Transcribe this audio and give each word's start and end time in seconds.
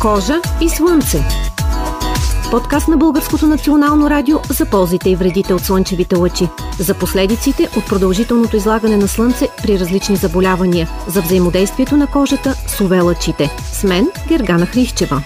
Кожа 0.00 0.40
и 0.60 0.68
слънце. 0.68 1.24
Подкаст 2.50 2.88
на 2.88 2.96
Българското 2.96 3.46
национално 3.46 4.10
радио 4.10 4.38
за 4.50 4.66
ползите 4.66 5.10
и 5.10 5.16
вредите 5.16 5.54
от 5.54 5.60
слънчевите 5.60 6.16
лъчи, 6.16 6.48
за 6.78 6.94
последиците 6.94 7.68
от 7.76 7.86
продължителното 7.86 8.56
излагане 8.56 8.96
на 8.96 9.08
слънце 9.08 9.48
при 9.62 9.78
различни 9.78 10.16
заболявания, 10.16 10.88
за 11.08 11.22
взаимодействието 11.22 11.96
на 11.96 12.06
кожата 12.06 12.54
с 12.66 12.80
увелъчите. 12.80 13.50
С 13.72 13.84
мен 13.84 14.10
Гергана 14.28 14.66
Хрищева 14.66 15.22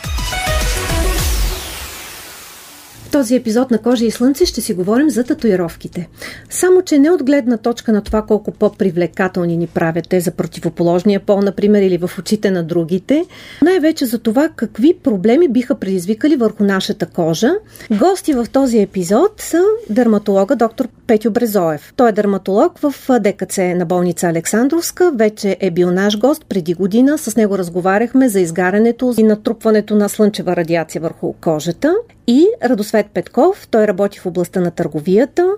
този 3.13 3.37
епизод 3.37 3.71
на 3.71 3.79
Кожа 3.79 4.05
и 4.05 4.11
Слънце 4.11 4.47
ще 4.47 4.61
си 4.61 4.75
говорим 4.75 5.11
за 5.11 5.25
татуировките. 5.25 6.09
Само, 6.51 6.83
че 6.83 6.99
не 6.99 7.11
от 7.11 7.23
гледна 7.23 7.57
точка 7.57 7.93
на 7.93 8.03
това 8.03 8.23
колко 8.23 8.53
по-привлекателни 8.53 9.57
ни 9.57 9.67
правят 9.67 10.09
те 10.09 10.21
за 10.21 10.31
противоположния 10.31 11.20
пол, 11.20 11.41
например, 11.41 11.83
или 11.83 11.98
в 11.98 12.11
очите 12.19 12.51
на 12.51 12.62
другите, 12.62 13.25
най-вече 13.62 14.06
за 14.06 14.19
това 14.19 14.48
какви 14.56 14.95
проблеми 15.03 15.48
биха 15.48 15.75
предизвикали 15.75 16.37
върху 16.37 16.65
нашата 16.65 17.06
кожа. 17.06 17.55
Гости 17.98 18.33
в 18.33 18.47
този 18.53 18.79
епизод 18.79 19.41
са 19.41 19.62
дерматолога 19.91 20.56
доктор 20.56 20.89
Петю 21.06 21.31
Брезоев. 21.31 21.92
Той 21.97 22.09
е 22.09 22.12
дерматолог 22.12 22.79
в 22.79 22.95
ДКЦ 23.20 23.59
на 23.59 23.87
болница 23.87 24.29
Александровска. 24.29 25.12
Вече 25.15 25.56
е 25.61 25.70
бил 25.70 25.91
наш 25.91 26.19
гост 26.19 26.47
преди 26.48 26.75
година. 26.75 27.19
С 27.19 27.37
него 27.37 27.59
разговаряхме 27.59 28.29
за 28.29 28.41
изгарянето 28.41 29.15
и 29.19 29.23
натрупването 29.23 29.95
на 29.95 30.09
слънчева 30.09 30.56
радиация 30.56 31.01
върху 31.01 31.33
кожата. 31.33 31.95
И 32.27 32.47
Радосвет 32.65 33.02
Петков, 33.09 33.69
той 33.70 33.87
работи 33.87 34.19
в 34.19 34.27
областта 34.27 34.61
на 34.61 34.70
търговията, 34.70 35.51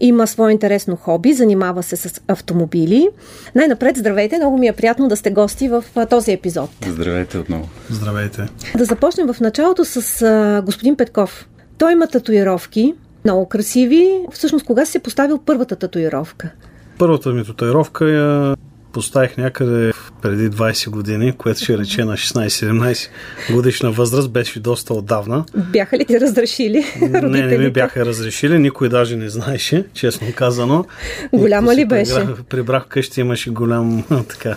има 0.00 0.26
свое 0.26 0.52
интересно 0.52 0.96
хоби, 0.96 1.32
занимава 1.32 1.82
се 1.82 1.96
с 1.96 2.20
автомобили. 2.28 3.08
Най-напред, 3.54 3.96
здравейте, 3.96 4.36
много 4.36 4.58
ми 4.58 4.66
е 4.66 4.72
приятно 4.72 5.08
да 5.08 5.16
сте 5.16 5.30
гости 5.30 5.68
в 5.68 5.84
този 6.10 6.32
епизод. 6.32 6.70
Здравейте 6.86 7.38
отново. 7.38 7.68
Здравейте. 7.90 8.46
Да 8.78 8.84
започнем 8.84 9.32
в 9.32 9.40
началото 9.40 9.84
с 9.84 10.22
а, 10.22 10.62
господин 10.66 10.96
Петков. 10.96 11.48
Той 11.78 11.92
има 11.92 12.06
татуировки, 12.06 12.94
много 13.24 13.48
красиви. 13.48 14.26
Всъщност, 14.32 14.66
кога 14.66 14.84
си 14.84 14.98
поставил 14.98 15.38
първата 15.38 15.76
татуировка? 15.76 16.50
Първата 16.98 17.28
ми 17.28 17.44
татуировка 17.44 18.10
я 18.10 18.56
поставих 18.92 19.36
някъде 19.36 19.92
преди 20.22 20.50
20 20.50 20.90
години, 20.90 21.32
което 21.32 21.60
ще 21.60 21.78
рече 21.78 22.04
на 22.04 22.16
16-17 22.16 23.08
годишна 23.52 23.90
възраст, 23.90 24.30
беше 24.30 24.60
доста 24.60 24.94
отдавна. 24.94 25.44
Бяха 25.54 25.98
ли 25.98 26.04
ти 26.04 26.20
разрешили? 26.20 26.84
Не, 27.00 27.46
не 27.46 27.58
ми 27.58 27.70
бяха 27.70 28.06
разрешили, 28.06 28.58
никой 28.58 28.88
даже 28.88 29.16
не 29.16 29.28
знаеше, 29.28 29.84
честно 29.94 30.26
казано. 30.34 30.84
Голяма 31.32 31.74
ли 31.74 31.84
беше? 31.84 32.14
Прибрах, 32.14 32.44
прибрах 32.44 32.86
къщи, 32.88 33.20
имаше 33.20 33.50
голям 33.50 34.04
така 34.28 34.56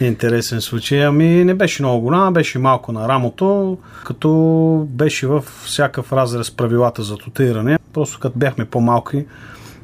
интересен 0.00 0.60
случай. 0.60 1.06
Ами 1.06 1.44
не 1.44 1.54
беше 1.54 1.82
много 1.82 2.00
голяма, 2.00 2.32
беше 2.32 2.58
малко 2.58 2.92
на 2.92 3.08
рамото, 3.08 3.78
като 4.04 4.30
беше 4.90 5.26
в 5.26 5.44
всякакъв 5.64 6.12
разрез 6.12 6.50
правилата 6.50 7.02
за 7.02 7.16
татуиране. 7.16 7.78
Просто 7.92 8.18
като 8.20 8.38
бяхме 8.38 8.64
по-малки, 8.64 9.24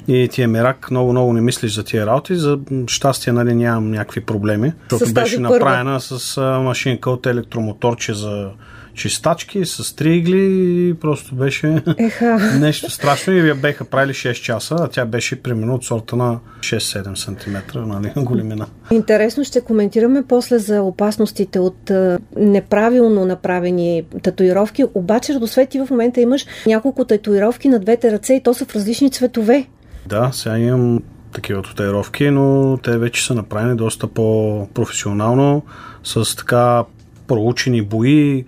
и 0.09 0.28
тия 0.28 0.48
мерак 0.48 0.91
много-много 0.91 1.33
не 1.33 1.41
мислиш 1.41 1.75
за 1.75 1.84
тия 1.84 2.06
работи. 2.06 2.37
За 2.37 2.59
щастие, 2.87 3.33
нали, 3.33 3.55
нямам 3.55 3.91
някакви 3.91 4.20
проблеми. 4.20 4.73
Защото 4.91 5.12
беше 5.12 5.41
направена 5.41 6.00
с 6.00 6.41
машинка 6.62 7.11
от 7.11 7.27
електромоторче 7.27 8.15
за 8.15 8.50
чистачки 8.98 9.65
с 9.65 9.97
три 9.97 10.17
игли 10.17 10.41
и 10.89 10.95
просто 10.95 11.34
беше 11.34 11.83
Еха. 11.98 12.39
нещо 12.61 12.91
страшно 12.91 13.33
и 13.33 13.48
я 13.48 13.55
беха 13.55 13.84
правили 13.84 14.12
6 14.12 14.33
часа, 14.33 14.77
а 14.81 14.89
тя 14.89 15.05
беше 15.05 15.42
примерно 15.42 15.75
от 15.75 15.84
сорта 15.84 16.17
на 16.17 16.39
6-7 16.61 17.15
см 17.15 17.78
нали, 17.87 18.12
големина. 18.25 18.67
Интересно 18.91 19.45
ще 19.45 19.61
коментираме 19.61 20.22
после 20.28 20.59
за 20.59 20.83
опасностите 20.83 21.59
от 21.59 21.91
неправилно 22.37 23.25
направени 23.25 24.03
татуировки, 24.22 24.84
обаче 24.95 25.34
Радосвети 25.34 25.81
в 25.81 25.91
момента 25.91 26.21
имаш 26.21 26.47
няколко 26.66 27.05
татуировки 27.05 27.69
на 27.69 27.78
двете 27.78 28.12
ръце 28.12 28.34
и 28.34 28.43
то 28.43 28.55
са 28.55 28.65
в 28.65 28.75
различни 28.75 29.11
цветове. 29.11 29.66
Да, 30.08 30.30
сега 30.32 30.58
имам 30.58 31.02
такива 31.32 31.62
татуировки, 31.62 32.30
но 32.30 32.78
те 32.82 32.98
вече 32.98 33.26
са 33.26 33.34
направени 33.34 33.76
доста 33.76 34.06
по-професионално, 34.06 35.62
с 36.04 36.36
така 36.36 36.84
проучени 37.26 37.82
бои, 37.82 38.44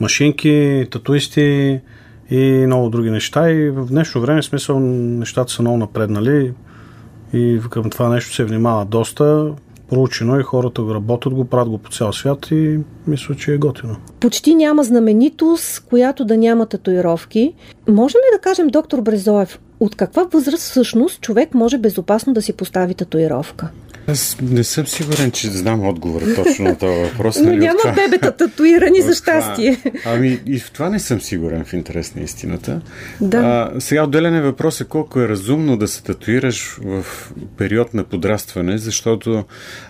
машинки, 0.00 0.86
татуисти 0.90 1.80
и 2.30 2.64
много 2.66 2.90
други 2.90 3.10
неща. 3.10 3.50
И 3.50 3.70
в 3.70 3.86
днешно 3.86 4.20
време, 4.20 4.42
смисъл, 4.42 4.80
нещата 4.80 5.52
са 5.52 5.62
много 5.62 5.78
напреднали 5.78 6.52
и 7.32 7.60
към 7.70 7.90
това 7.90 8.08
нещо 8.08 8.34
се 8.34 8.44
внимава 8.44 8.84
доста 8.84 9.52
проучено 9.88 10.40
и 10.40 10.42
хората 10.42 10.82
го 10.82 10.94
работят, 10.94 11.34
го 11.34 11.44
правят 11.44 11.68
го 11.68 11.78
по 11.78 11.90
цял 11.90 12.12
свят 12.12 12.50
и 12.50 12.78
мисля, 13.06 13.34
че 13.34 13.54
е 13.54 13.58
готино. 13.58 13.96
Почти 14.20 14.54
няма 14.54 14.84
знаменитост, 14.84 15.80
която 15.80 16.24
да 16.24 16.36
няма 16.36 16.66
татуировки. 16.66 17.54
Можем 17.88 18.18
ли 18.18 18.36
да 18.36 18.40
кажем, 18.40 18.68
доктор 18.68 19.00
Брезоев, 19.00 19.58
от 19.82 19.96
каква 19.96 20.24
възраст 20.32 20.62
всъщност 20.62 21.20
човек 21.20 21.54
може 21.54 21.78
безопасно 21.78 22.32
да 22.32 22.42
си 22.42 22.52
постави 22.52 22.94
татуировка? 22.94 23.68
Аз 24.06 24.36
не 24.42 24.64
съм 24.64 24.86
сигурен, 24.86 25.30
че 25.30 25.50
знам 25.50 25.88
отговора 25.88 26.34
точно 26.34 26.64
на 26.64 26.78
този 26.78 27.00
въпрос. 27.00 27.36
Но 27.40 27.44
нали, 27.44 27.58
няма 27.58 27.78
това... 27.78 27.92
бебета 27.92 28.36
татуирани 28.36 29.02
за 29.02 29.14
щастие. 29.14 29.76
Това... 29.76 30.14
Ами 30.14 30.40
и 30.46 30.58
в 30.58 30.70
това 30.70 30.88
не 30.88 30.98
съм 30.98 31.20
сигурен 31.20 31.64
в 31.64 31.72
интерес 31.72 32.14
на 32.14 32.22
истината. 32.22 32.80
Да. 33.20 33.38
А, 33.38 33.80
сега 33.80 34.04
отделен 34.04 34.34
е 34.34 34.42
въпрос 34.42 34.80
е 34.80 34.84
колко 34.84 35.20
е 35.20 35.28
разумно 35.28 35.76
да 35.76 35.88
се 35.88 36.02
татуираш 36.02 36.78
в 36.84 37.04
период 37.56 37.94
на 37.94 38.04
подрастване, 38.04 38.78
защото 38.78 39.44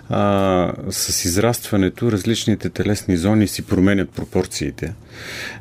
а, 0.09 0.72
с 0.91 1.24
израстването 1.24 2.12
различните 2.12 2.70
телесни 2.70 3.16
зони 3.16 3.48
си 3.48 3.62
променят 3.62 4.10
пропорциите. 4.10 4.94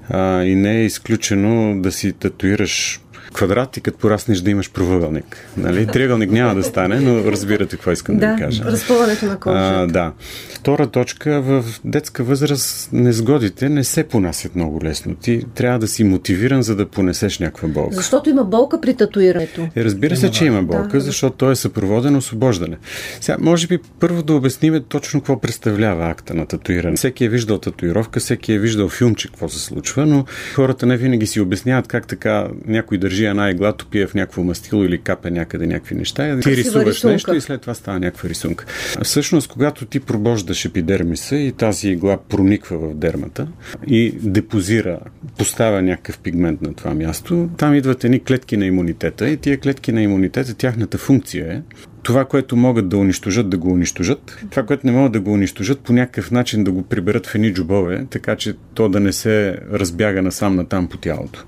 А, 0.09 0.44
и 0.44 0.56
не 0.56 0.78
е 0.78 0.86
изключено 0.86 1.81
да 1.81 1.92
си 1.92 2.13
татуираш 2.13 3.02
квадрат 3.34 3.78
и 3.78 3.81
като 3.81 3.97
пораснеш 3.97 4.42
да 4.42 4.50
имаш 4.50 4.72
правоъгълник. 4.72 5.50
Нали? 5.58 5.88
Триъгълник 5.88 6.31
няма 6.31 6.56
да 6.56 6.64
стане, 6.64 7.00
но 7.00 7.31
разбирате 7.31 7.75
какво 7.75 7.92
искам 7.92 8.18
да, 8.18 8.28
да 8.28 8.34
ви 8.34 8.42
кажа. 8.42 8.64
разпъването 8.64 9.25
на 9.25 9.40
кожата. 9.40 9.88
да. 9.88 10.12
Втора 10.53 10.88
точка, 10.88 11.42
в 11.42 11.66
детска 11.86 12.24
възраст 12.24 12.90
незгодите 12.94 13.69
не 13.69 13.84
се 13.84 14.03
понасят 14.03 14.56
много 14.56 14.84
лесно. 14.84 15.16
Ти 15.16 15.46
трябва 15.56 15.80
да 15.80 15.88
си 15.88 16.03
мотивиран, 16.03 16.64
за 16.64 16.75
да 16.75 16.86
понесеш 16.86 17.40
някаква 17.40 17.68
болка. 17.68 17.96
Защото 17.96 18.30
има 18.30 18.44
болка 18.44 18.81
при 18.81 18.94
татуирането. 18.94 19.68
Е, 19.75 19.84
разбира 19.84 20.16
се, 20.16 20.31
че 20.31 20.46
има 20.46 20.63
болка, 20.63 20.98
да. 20.98 21.02
защото 21.02 21.38
то 21.38 21.52
е 21.52 21.56
съпроводено 21.56 22.18
освобождане. 22.18 22.78
Сега, 23.22 23.38
може 23.42 23.68
би 23.68 23.80
първо 24.00 24.24
да 24.24 24.34
обясним 24.34 24.84
точно 24.90 25.19
какво 25.19 25.42
представлява 25.42 26.09
акта 26.09 26.34
на 26.34 26.46
татуиране. 26.46 26.96
Всеки 26.96 27.25
е 27.25 27.30
виждал 27.30 27.58
татуировка, 27.58 28.19
всеки 28.19 28.53
е 28.53 28.59
виждал 28.59 28.90
филмче 28.90 29.28
какво 29.28 29.50
се 29.50 29.59
случва, 29.59 30.06
но 30.06 30.25
хората 30.56 30.86
не 30.86 30.98
винаги 30.98 31.28
си 31.28 31.40
обясняват 31.40 31.88
как 31.88 32.08
така 32.08 32.48
някой 32.66 32.98
държи 32.98 33.21
държи 33.22 33.30
една 33.30 33.50
игла, 33.50 33.74
топие 33.74 34.08
в 34.08 34.14
някакво 34.14 34.44
мастило 34.44 34.84
или 34.84 34.98
капе 35.02 35.32
някъде 35.32 35.68
някакви 35.68 35.96
неща. 35.96 36.40
Ти 36.40 36.56
рисуваш 36.56 36.96
рисунка. 36.96 37.14
нещо 37.14 37.36
и 37.36 37.42
след 37.42 37.62
това 37.62 37.74
става 37.74 38.00
някаква 38.00 38.30
рисунка. 38.30 38.66
Всъщност, 39.04 39.48
когато 39.48 39.86
ти 39.86 40.00
пробождаш 40.00 40.66
епидермиса 40.66 41.36
и 41.36 41.52
тази 41.52 41.90
игла 41.90 42.18
прониква 42.30 42.78
в 42.78 42.96
дермата 42.96 43.48
и 43.88 44.12
депозира, 44.12 45.00
поставя 45.38 45.81
някакъв 45.81 46.20
пигмент 46.20 46.62
на 46.62 46.74
това 46.74 46.94
място, 46.94 47.50
там 47.58 47.76
идват 47.76 48.04
едни 48.04 48.24
клетки 48.24 48.58
на 48.58 48.66
имунитета 48.66 49.30
и 49.30 49.38
тия 49.38 49.60
клетки 49.60 49.92
на 49.92 50.02
имунитета, 50.02 50.54
тяхната 50.54 50.98
функция 50.98 51.54
е 51.54 51.62
това, 52.03 52.25
което 52.25 52.56
могат 52.56 52.89
да 52.89 52.97
унищожат, 52.97 53.50
да 53.50 53.57
го 53.57 53.72
унищожат. 53.72 54.38
Това, 54.50 54.63
което 54.63 54.88
не 54.88 54.91
могат 54.91 55.12
да 55.12 55.19
го 55.19 55.34
унищожат, 55.34 55.79
по 55.79 55.94
някакъв 55.94 56.31
начин 56.31 56.63
да 56.63 56.72
го 56.72 56.84
приберат 56.84 57.28
в 57.28 57.35
едни 57.35 57.53
джобове, 57.53 58.06
така 58.09 58.35
че 58.35 58.53
то 58.73 58.89
да 58.89 59.00
не 59.00 59.13
се 59.13 59.57
разбяга 59.73 60.22
насам 60.22 60.56
на 60.56 60.66
там 60.67 60.88
по 60.88 60.97
тялото. 60.97 61.45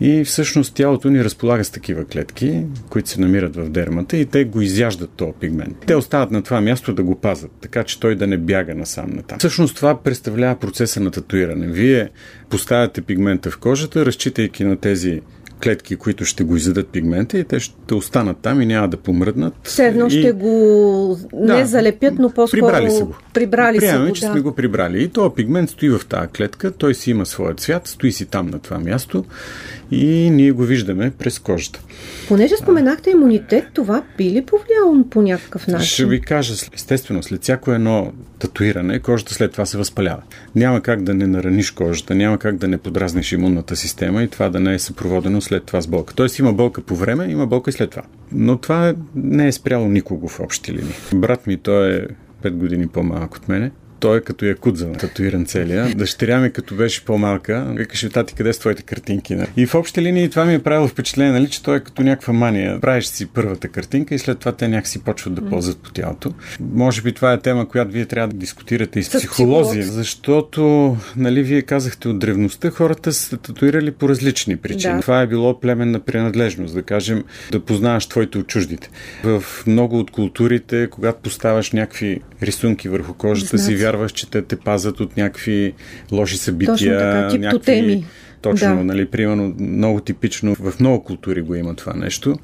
И 0.00 0.24
всъщност 0.24 0.74
тялото 0.74 1.10
ни 1.10 1.24
разполага 1.24 1.64
с 1.64 1.70
такива 1.70 2.04
клетки, 2.04 2.64
които 2.90 3.08
се 3.08 3.20
намират 3.20 3.56
в 3.56 3.68
дермата 3.68 4.16
и 4.16 4.26
те 4.26 4.44
го 4.44 4.60
изяждат 4.60 5.10
този 5.10 5.32
пигмент. 5.40 5.76
Те 5.86 5.96
остават 5.96 6.30
на 6.30 6.42
това 6.42 6.60
място 6.60 6.94
да 6.94 7.02
го 7.02 7.14
пазят, 7.14 7.50
така 7.60 7.84
че 7.84 8.00
той 8.00 8.14
да 8.14 8.26
не 8.26 8.36
бяга 8.38 8.74
насам 8.74 9.10
на 9.10 9.22
там. 9.22 9.38
Всъщност 9.38 9.76
това 9.76 10.02
представлява 10.02 10.58
процеса 10.58 11.00
на 11.00 11.10
татуиране. 11.10 11.66
Вие 11.66 12.10
поставяте 12.50 13.00
пигмента 13.02 13.50
в 13.50 13.58
кожата, 13.58 14.06
разчитайки 14.06 14.64
на 14.64 14.76
тези 14.76 15.20
клетки, 15.62 15.96
които 15.96 16.24
ще 16.24 16.44
го 16.44 16.56
изядат 16.56 16.88
пигмента 16.88 17.38
и 17.38 17.44
те 17.44 17.60
ще 17.60 17.94
останат 17.94 18.36
там 18.42 18.62
и 18.62 18.66
няма 18.66 18.88
да 18.88 18.96
помръднат. 18.96 19.54
Все 19.62 19.86
едно 19.86 20.06
и... 20.06 20.10
ще 20.10 20.32
го 20.32 21.18
не 21.32 21.58
да, 21.58 21.66
залепят, 21.66 22.14
но 22.18 22.30
по-скоро 22.30 22.60
прибрали 22.60 22.90
са 22.90 23.04
го. 23.04 23.16
Прибрали 23.34 23.78
Приемаме, 23.78 24.04
са 24.04 24.08
го, 24.08 24.14
че 24.14 24.20
да. 24.20 24.32
сме 24.32 24.40
го 24.40 24.52
прибрали. 24.52 25.02
И 25.02 25.08
този 25.08 25.34
пигмент 25.34 25.70
стои 25.70 25.90
в 25.90 26.00
тази 26.08 26.28
клетка, 26.28 26.72
той 26.72 26.94
си 26.94 27.10
има 27.10 27.26
своя 27.26 27.54
цвят, 27.54 27.86
стои 27.86 28.12
си 28.12 28.26
там 28.26 28.46
на 28.46 28.58
това 28.58 28.78
място 28.78 29.24
и 29.90 30.30
ние 30.30 30.52
го 30.52 30.62
виждаме 30.62 31.12
през 31.18 31.38
кожата. 31.38 31.82
Понеже 32.28 32.56
споменахте 32.56 33.10
имунитет, 33.10 33.64
това 33.74 34.02
би 34.18 34.24
ли 34.24 34.44
повлияло 34.44 35.04
по 35.10 35.22
някакъв 35.22 35.66
начин? 35.66 35.86
Ще 35.86 36.06
ви 36.06 36.20
кажа, 36.20 36.54
естествено, 36.74 37.22
след 37.22 37.42
всяко 37.42 37.72
едно 37.72 38.12
татуиране, 38.38 38.98
кожата 38.98 39.34
след 39.34 39.52
това 39.52 39.66
се 39.66 39.78
възпалява. 39.78 40.22
Няма 40.54 40.80
как 40.80 41.02
да 41.02 41.14
не 41.14 41.26
нараниш 41.26 41.70
кожата, 41.70 42.14
няма 42.14 42.38
как 42.38 42.56
да 42.56 42.68
не 42.68 42.78
подразниш 42.78 43.32
имунната 43.32 43.76
система 43.76 44.22
и 44.22 44.28
това 44.28 44.48
да 44.48 44.60
не 44.60 44.74
е 44.74 44.78
съпроводено 44.78 45.40
след 45.48 45.64
това 45.64 45.80
с 45.80 45.86
болка. 45.86 46.14
Тоест 46.14 46.38
има 46.38 46.52
болка 46.52 46.80
по 46.82 46.94
време, 46.96 47.24
има 47.24 47.46
болка 47.46 47.70
и 47.70 47.72
след 47.72 47.90
това. 47.90 48.02
Но 48.32 48.58
това 48.58 48.94
не 49.14 49.48
е 49.48 49.52
спряло 49.52 49.88
никого 49.88 50.28
в 50.28 50.40
общи 50.40 50.72
линии. 50.72 50.94
Брат 51.14 51.46
ми, 51.46 51.56
той 51.56 51.96
е 51.96 52.06
5 52.42 52.50
години 52.50 52.88
по-малък 52.88 53.34
от 53.34 53.48
мене. 53.48 53.70
Той 54.00 54.18
е 54.18 54.20
като 54.20 54.44
якудза, 54.44 54.92
татуиран 54.92 55.44
целия. 55.44 55.94
Дъщеря 55.94 56.38
ми, 56.38 56.52
като 56.52 56.74
беше 56.74 57.04
по-малка, 57.04 57.66
викаше, 57.76 58.08
тати, 58.08 58.34
къде 58.34 58.52
са 58.52 58.60
твоите 58.60 58.82
картинки? 58.82 59.36
И 59.56 59.66
в 59.66 59.74
общи 59.74 60.02
линии 60.02 60.30
това 60.30 60.44
ми 60.44 60.54
е 60.54 60.58
правило 60.58 60.88
впечатление, 60.88 61.32
нали, 61.32 61.48
че 61.50 61.62
той 61.62 61.76
е 61.76 61.80
като 61.80 62.02
някаква 62.02 62.32
мания. 62.32 62.80
Правиш 62.80 63.04
си 63.04 63.26
първата 63.26 63.68
картинка 63.68 64.14
и 64.14 64.18
след 64.18 64.38
това 64.38 64.52
те 64.52 64.68
някакси 64.68 65.02
почват 65.04 65.34
да 65.34 65.48
ползват 65.48 65.78
по 65.78 65.90
тялото. 65.90 66.32
Може 66.60 67.02
би 67.02 67.12
това 67.12 67.32
е 67.32 67.40
тема, 67.40 67.68
която 67.68 67.92
вие 67.92 68.06
трябва 68.06 68.28
да 68.28 68.36
дискутирате 68.36 69.00
и 69.00 69.02
с, 69.02 69.18
психолози, 69.18 69.82
защото, 69.82 70.96
нали, 71.16 71.42
вие 71.42 71.62
казахте 71.62 72.08
от 72.08 72.18
древността, 72.18 72.70
хората 72.70 73.12
са 73.12 73.36
татуирали 73.36 73.90
по 73.90 74.08
различни 74.08 74.56
причини. 74.56 74.94
Да. 74.94 75.00
Това 75.00 75.20
е 75.20 75.26
било 75.26 75.60
племенна 75.60 76.00
принадлежност, 76.00 76.74
да 76.74 76.82
кажем, 76.82 77.24
да 77.52 77.60
познаваш 77.60 78.06
твоите 78.06 78.38
от 78.38 78.46
чуждите. 78.46 78.90
В 79.24 79.44
много 79.66 79.98
от 79.98 80.10
културите, 80.10 80.88
когато 80.90 81.18
поставяш 81.18 81.72
някакви 81.72 82.20
рисунки 82.42 82.88
върху 82.88 83.14
кожата 83.14 83.58
си, 83.58 83.76
вярваш, 83.88 84.12
че 84.12 84.30
те 84.30 84.42
те 84.42 84.56
пазят 84.56 85.00
от 85.00 85.16
някакви 85.16 85.74
лоши 86.12 86.36
събития, 86.36 86.76
Точно 86.76 86.90
така, 86.90 87.38
някакви... 87.38 88.04
Точно, 88.42 88.76
да. 88.76 88.84
нали, 88.84 89.06
примерно, 89.06 89.54
много 89.60 90.00
типично 90.00 90.54
в 90.54 90.80
много 90.80 91.04
култури 91.04 91.42
го 91.42 91.54
има 91.54 91.74
това 91.74 91.92
нещо. 91.94 92.36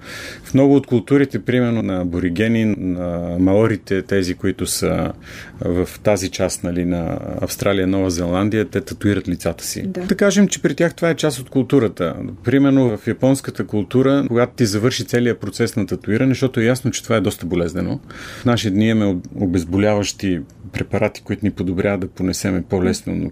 В 0.44 0.54
много 0.54 0.76
от 0.76 0.86
културите, 0.86 1.38
примерно 1.38 1.82
на 1.82 2.00
аборигени, 2.00 2.64
на 2.78 3.36
маорите, 3.38 4.02
тези, 4.02 4.34
които 4.34 4.66
са 4.66 5.12
в 5.60 5.88
тази 6.02 6.30
част 6.30 6.64
нали, 6.64 6.84
на 6.84 7.18
Австралия, 7.40 7.86
Нова 7.86 8.10
Зеландия, 8.10 8.64
те 8.64 8.80
татуират 8.80 9.28
лицата 9.28 9.64
си. 9.64 9.82
Да. 9.86 10.00
да 10.00 10.14
кажем, 10.14 10.48
че 10.48 10.62
при 10.62 10.74
тях 10.74 10.94
това 10.94 11.10
е 11.10 11.14
част 11.14 11.38
от 11.38 11.50
културата. 11.50 12.14
Примерно 12.44 12.96
в 12.96 13.06
японската 13.06 13.66
култура, 13.66 14.24
когато 14.28 14.52
ти 14.56 14.66
завърши 14.66 15.04
целият 15.04 15.40
процес 15.40 15.76
на 15.76 15.86
татуиране, 15.86 16.30
защото 16.30 16.60
е 16.60 16.64
ясно, 16.64 16.90
че 16.90 17.02
това 17.02 17.16
е 17.16 17.20
доста 17.20 17.46
болезнено. 17.46 18.00
В 18.40 18.44
наши 18.44 18.70
дни 18.70 18.88
имаме 18.88 19.16
обезболяващи 19.34 20.40
препарати, 20.72 21.22
които 21.22 21.44
ни 21.44 21.50
подобряват 21.50 22.00
да 22.00 22.08
понесеме 22.08 22.62
по-лесно, 22.62 23.14
но, 23.14 23.30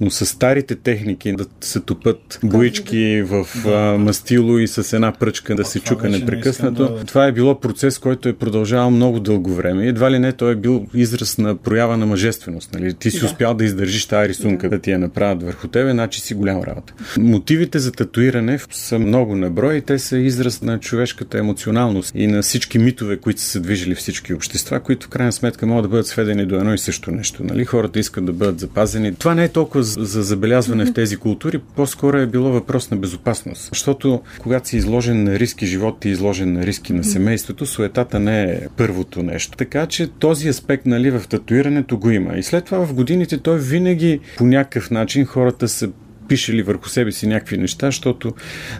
но 0.00 0.10
с 0.10 0.26
старите 0.26 0.74
техники 0.74 1.32
да 1.32 1.46
се 1.60 1.80
топят 2.14 2.38
боички 2.50 3.22
в 3.22 3.46
а, 3.66 3.98
мастило 3.98 4.58
и 4.58 4.68
с 4.68 4.92
една 4.92 5.12
пръчка 5.12 5.54
да 5.54 5.64
се 5.64 5.80
чука 5.80 6.08
непрекъснато. 6.08 6.88
Да... 6.88 7.04
Това 7.04 7.26
е 7.26 7.32
било 7.32 7.60
процес, 7.60 7.98
който 7.98 8.28
е 8.28 8.32
продължавал 8.32 8.90
много 8.90 9.20
дълго 9.20 9.54
време. 9.54 9.86
Едва 9.86 10.10
ли 10.10 10.18
не 10.18 10.32
той 10.32 10.52
е 10.52 10.56
бил 10.56 10.86
израз 10.94 11.38
на 11.38 11.56
проява 11.56 11.96
на 11.96 12.06
мъжественост. 12.06 12.74
Нали? 12.74 12.94
Ти 12.94 13.10
си 13.10 13.20
да. 13.20 13.26
успял 13.26 13.54
да 13.54 13.64
издържиш 13.64 14.06
тази 14.06 14.28
рисунка, 14.28 14.68
да. 14.68 14.76
да 14.76 14.82
ти 14.82 14.90
я 14.90 14.98
направят 14.98 15.42
върху 15.42 15.68
тебе, 15.68 15.90
значи 15.90 16.20
си 16.20 16.34
голяма 16.34 16.66
работа. 16.66 16.94
Мотивите 17.18 17.78
за 17.78 17.92
татуиране 17.92 18.58
са 18.70 18.98
много 18.98 19.36
наброй 19.36 19.74
и 19.74 19.80
те 19.80 19.98
са 19.98 20.18
израз 20.18 20.62
на 20.62 20.80
човешката 20.80 21.38
емоционалност 21.38 22.12
и 22.14 22.26
на 22.26 22.42
всички 22.42 22.78
митове, 22.78 23.16
които 23.16 23.40
са 23.40 23.46
се 23.46 23.60
движили 23.60 23.94
всички 23.94 24.34
общества, 24.34 24.80
които 24.80 25.06
в 25.06 25.08
крайна 25.08 25.32
сметка 25.32 25.66
могат 25.66 25.82
да 25.82 25.88
бъдат 25.88 26.06
сведени 26.06 26.46
до 26.46 26.54
едно 26.54 26.74
и 26.74 26.78
също 26.78 27.10
нещо. 27.10 27.44
Нали? 27.44 27.64
Хората 27.64 27.98
искат 27.98 28.24
да 28.24 28.32
бъдат 28.32 28.60
запазени. 28.60 29.14
Това 29.14 29.34
не 29.34 29.44
е 29.44 29.48
толкова 29.48 29.82
за 29.82 30.22
забелязване 30.22 30.86
в 30.86 30.92
тези 30.92 31.16
култури, 31.16 31.60
по-скоро 31.94 32.16
е 32.16 32.26
било 32.26 32.50
въпрос 32.50 32.90
на 32.90 32.96
безопасност. 32.96 33.68
Защото 33.72 34.22
когато 34.38 34.68
си 34.68 34.76
изложен 34.76 35.24
на 35.24 35.38
риски 35.38 35.66
живот 35.66 36.04
и 36.04 36.08
изложен 36.08 36.52
на 36.52 36.66
риски 36.66 36.92
на 36.92 37.04
семейството, 37.04 37.66
суетата 37.66 38.20
не 38.20 38.42
е 38.42 38.60
първото 38.76 39.22
нещо. 39.22 39.56
Така 39.56 39.86
че 39.86 40.06
този 40.06 40.48
аспект 40.48 40.86
нали, 40.86 41.10
в 41.10 41.22
татуирането 41.28 41.98
го 41.98 42.10
има. 42.10 42.36
И 42.36 42.42
след 42.42 42.64
това 42.64 42.86
в 42.86 42.94
годините 42.94 43.38
той 43.38 43.58
винаги 43.58 44.20
по 44.36 44.44
някакъв 44.44 44.90
начин 44.90 45.24
хората 45.24 45.68
са 45.68 45.90
пишели 46.28 46.62
върху 46.62 46.88
себе 46.88 47.12
си 47.12 47.26
някакви 47.26 47.58
неща, 47.58 47.86
защото, 47.86 48.34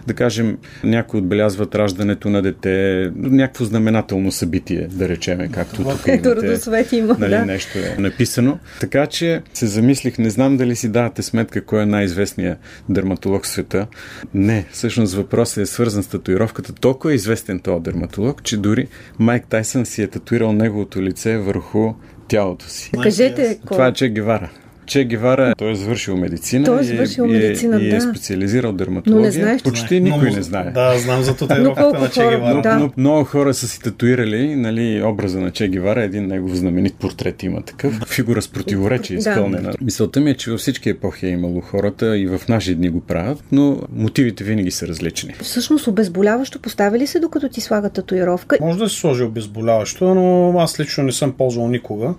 да 0.07 0.13
кажем, 0.13 0.57
някои 0.83 1.19
отбелязват 1.19 1.75
раждането 1.75 2.29
на 2.29 2.41
дете, 2.41 3.11
някакво 3.15 3.65
знаменателно 3.65 4.31
събитие, 4.31 4.87
да 4.91 5.09
речеме, 5.09 5.49
както 5.51 5.75
тук 5.75 5.85
имате, 5.85 6.95
има, 6.95 7.15
нали, 7.19 7.31
да. 7.31 7.45
нещо 7.45 7.77
е 7.77 7.95
написано. 7.99 8.59
Така 8.79 9.07
че 9.07 9.41
се 9.53 9.67
замислих, 9.67 10.17
не 10.17 10.29
знам 10.29 10.57
дали 10.57 10.75
си 10.75 10.89
давате 10.89 11.21
сметка 11.21 11.65
кой 11.65 11.81
е 11.81 11.85
най-известният 11.85 12.57
дерматолог 12.89 13.43
в 13.43 13.47
света. 13.47 13.87
Не, 14.33 14.65
всъщност 14.71 15.13
въпросът 15.13 15.57
е 15.57 15.65
свързан 15.65 16.03
с 16.03 16.07
татуировката. 16.07 16.73
Толкова 16.73 17.11
е 17.11 17.15
известен 17.15 17.59
този 17.59 17.83
дерматолог, 17.83 18.43
че 18.43 18.57
дори 18.57 18.87
Майк 19.19 19.47
Тайсън 19.47 19.85
си 19.85 20.01
е 20.01 20.07
татуирал 20.07 20.53
неговото 20.53 21.01
лице 21.01 21.37
върху 21.37 21.93
тялото 22.27 22.69
си. 22.69 22.91
Кажете, 23.03 23.59
Това 23.65 23.87
е 23.87 23.93
Че 23.93 24.09
Гевара. 24.09 24.49
Че 24.85 25.03
Гевара, 25.03 25.55
той 25.57 25.71
е 25.71 25.75
завършил 25.75 26.17
медицина, 26.17 26.65
той 26.65 26.79
е 26.79 26.83
завършил 26.83 27.23
и, 27.23 27.27
медицина, 27.27 27.75
и, 27.75 27.79
да. 27.79 27.85
и 27.85 27.97
е 27.97 28.01
специализирал 28.01 28.71
дерматология. 28.71 29.19
Но 29.19 29.25
не 29.25 29.31
знаеш, 29.31 29.63
Почти 29.63 29.99
никой 29.99 30.31
не 30.31 30.41
знае. 30.41 30.71
Да, 30.71 30.97
знам 30.97 31.23
за 31.23 31.35
татуировката 31.37 31.99
на 31.99 32.09
Че 32.09 32.21
Гевара. 32.21 32.53
Но, 32.55 32.61
да. 32.61 32.79
но, 32.79 32.91
много 32.97 33.23
хора 33.23 33.53
са 33.53 33.67
си 33.67 33.79
татуирали 33.79 34.55
нали, 34.55 35.03
образа 35.03 35.39
на 35.39 35.51
Че 35.51 35.67
Гевара, 35.67 36.03
един 36.03 36.27
негов 36.27 36.55
знаменит 36.55 36.95
портрет 36.95 37.43
има 37.43 37.61
такъв. 37.61 38.01
Фигура 38.07 38.41
с 38.41 38.47
противоречие 38.47 39.17
изпълнена. 39.17 39.71
Да. 39.71 39.77
Мисълта 39.81 40.19
ми 40.19 40.29
е, 40.29 40.33
че 40.33 40.51
във 40.51 40.59
всички 40.59 40.89
епохи 40.89 41.25
е 41.27 41.29
имало 41.29 41.61
хората 41.61 42.17
и 42.17 42.27
в 42.27 42.41
наши 42.49 42.75
дни 42.75 42.89
го 42.89 43.01
правят, 43.01 43.43
но 43.51 43.81
мотивите 43.95 44.43
винаги 44.43 44.71
са 44.71 44.87
различни. 44.87 45.33
Всъщност 45.41 45.87
обезболяващо 45.87 46.59
поставя 46.59 46.97
ли 46.97 47.07
се 47.07 47.19
докато 47.19 47.49
ти 47.49 47.61
слага 47.61 47.89
татуировка? 47.89 48.57
Може 48.61 48.77
да 48.77 48.89
се 48.89 48.95
сложи 48.95 49.23
обезболяващо, 49.23 50.15
но 50.15 50.59
аз 50.59 50.79
лично 50.79 51.03
не 51.03 51.11
съм 51.11 51.31
ползвал 51.31 51.67
никога. 51.67 52.13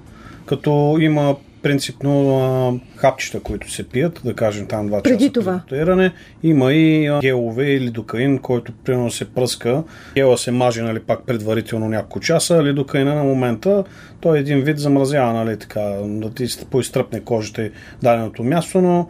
Като 0.47 0.99
има 1.01 1.37
принципно 1.63 2.39
а, 2.39 2.99
хапчета, 2.99 3.41
които 3.41 3.71
се 3.73 3.89
пият, 3.89 4.21
да 4.25 4.35
кажем 4.35 4.67
там 4.67 4.87
два 4.87 5.03
Преди 5.03 5.25
часа 5.25 5.33
това. 5.33 5.59
татуиране. 5.59 6.13
Има 6.43 6.73
и 6.73 7.07
а, 7.07 7.21
гелове 7.21 7.67
или 7.67 7.91
докаин, 7.91 8.39
който 8.39 8.73
примерно 8.85 9.11
се 9.11 9.25
пръска. 9.25 9.83
Гела 10.15 10.39
се 10.39 10.51
маже 10.51 10.83
нали, 10.83 11.01
пак 11.01 11.27
предварително 11.27 11.89
няколко 11.89 12.21
часа, 12.21 12.57
или 12.57 12.73
докаина 12.73 13.15
на 13.15 13.25
момента 13.25 13.85
той 14.21 14.37
е 14.37 14.41
един 14.41 14.61
вид 14.61 14.79
замразява, 14.79 15.33
нали, 15.33 15.59
така, 15.59 15.81
да 16.05 16.35
ти 16.35 16.47
поизтръпне 16.71 17.21
кожата 17.21 17.63
и 17.63 17.71
даденото 18.03 18.45
място, 18.45 18.81
но 18.81 19.09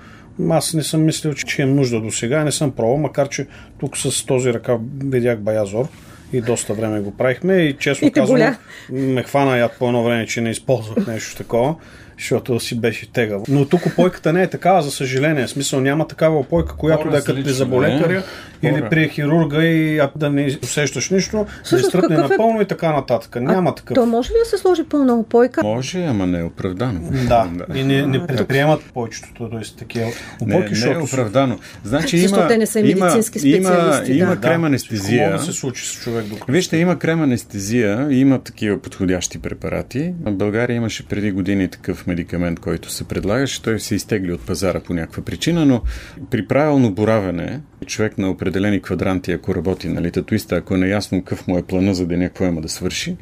аз 0.51 0.75
не 0.75 0.83
съм 0.83 1.05
мислил, 1.05 1.35
че 1.35 1.63
имам 1.63 1.77
нужда 1.77 2.01
до 2.01 2.11
сега, 2.11 2.45
не 2.45 2.53
съм 2.53 2.73
пробвал, 2.73 2.97
макар 2.97 3.29
че 3.29 3.47
тук 3.79 3.97
с 3.97 4.27
този 4.27 4.55
ръка 4.55 4.79
видях 5.05 5.39
баязор 5.39 5.89
и 6.33 6.41
доста 6.41 6.75
време 6.75 7.01
го 7.01 7.17
правихме 7.17 7.57
и 7.57 7.73
честно 7.73 8.13
казвам, 8.13 8.57
ме 8.91 9.23
хвана 9.23 9.59
яд 9.59 9.77
по 9.79 9.87
едно 9.87 10.05
време, 10.05 10.27
че 10.27 10.41
не 10.41 10.51
използвах 10.51 11.07
нещо 11.07 11.37
такова 11.37 11.75
защото 12.19 12.61
си 12.61 12.81
беше 12.81 13.13
тегаво. 13.13 13.45
Но 13.49 13.65
тук 13.65 13.87
опойката 13.87 14.33
не 14.33 14.43
е 14.43 14.47
такава, 14.47 14.83
за 14.83 14.91
съжаление. 14.91 15.47
В 15.47 15.51
смисъл 15.51 15.81
няма 15.81 16.09
такава 16.09 16.39
опойка, 16.39 16.77
която 16.77 17.03
Хора 17.03 17.13
да 17.13 17.19
е 17.19 17.21
като 17.21 17.43
при 17.43 17.51
заболекаря 17.51 18.23
или 18.63 18.83
при 18.91 19.09
хирурга 19.09 19.65
и 19.65 20.01
да 20.17 20.31
не 20.31 20.59
усещаш 20.63 21.11
нищо, 21.11 21.47
да 21.71 21.77
изтръпне 21.77 22.17
напълно 22.17 22.61
е... 22.61 22.63
и 22.63 22.67
така 22.67 22.93
нататък. 22.93 23.37
Няма 23.41 23.75
такъв. 23.75 23.95
То 23.95 24.07
може 24.07 24.31
ли 24.31 24.37
да 24.45 24.51
се 24.51 24.59
сложи 24.59 24.85
пълна 24.85 25.15
опойка? 25.15 25.63
Може, 25.63 26.05
ама 26.05 26.27
не 26.27 26.41
е 26.41 26.43
оправдано. 26.43 27.00
Да, 27.29 27.49
да. 27.52 27.79
и 27.79 27.85
не, 27.85 28.07
не 28.07 28.26
предприемат 28.26 28.81
повечето, 28.95 29.49
т.е. 29.50 29.79
такива 29.79 30.07
опойки, 30.40 30.75
не, 30.75 30.87
не 30.87 30.93
е 30.93 30.99
оправдано. 30.99 31.59
Значи 31.85 32.17
има, 32.17 32.49
те 32.49 32.59
не 32.59 32.67
са 32.67 32.83
медицински 32.83 33.38
специалисти. 33.38 33.57
Има, 33.57 34.07
да. 34.07 34.12
има 34.12 34.40
крем 34.40 34.64
анестезия. 34.64 35.33
Да 35.33 35.38
се 35.38 35.52
случи 35.52 35.87
с 35.87 35.93
човек 35.93 36.25
докато 36.25 36.52
Вижте, 36.52 36.76
има 36.76 36.99
крем 36.99 37.23
анестезия, 37.23 38.09
има 38.11 38.38
такива 38.38 38.79
подходящи 38.79 39.38
препарати. 39.38 40.14
В 40.25 40.33
България 40.33 40.76
имаше 40.76 41.09
преди 41.09 41.31
години 41.31 41.69
такъв 41.69 42.06
медикамент, 42.07 42.61
който 42.61 42.91
се 42.91 43.05
предлагаше. 43.05 43.63
Той 43.63 43.81
се 43.81 43.95
изтегли 43.95 44.33
от 44.33 44.41
пазара 44.41 44.81
по 44.81 44.95
някаква 44.95 45.23
причина, 45.23 45.67
но 45.67 45.83
при 46.31 46.47
правилно 46.47 46.93
боравене, 46.93 47.61
човек 47.87 48.19
на 48.19 48.31
определени 48.31 48.83
квадранти, 48.83 49.33
ако 49.33 49.55
работи, 49.55 49.89
нали, 49.89 50.11
татуиста, 50.11 50.57
ако 50.57 50.75
е 50.75 50.79
наясно 50.79 51.23
какъв 51.23 51.47
му 51.47 51.59
е 51.59 51.63
плана 51.63 51.95
за 51.95 52.07
деня, 52.07 52.29
какво 52.29 52.45
има 52.45 52.61
да 52.61 52.69
свърши, 52.69 53.17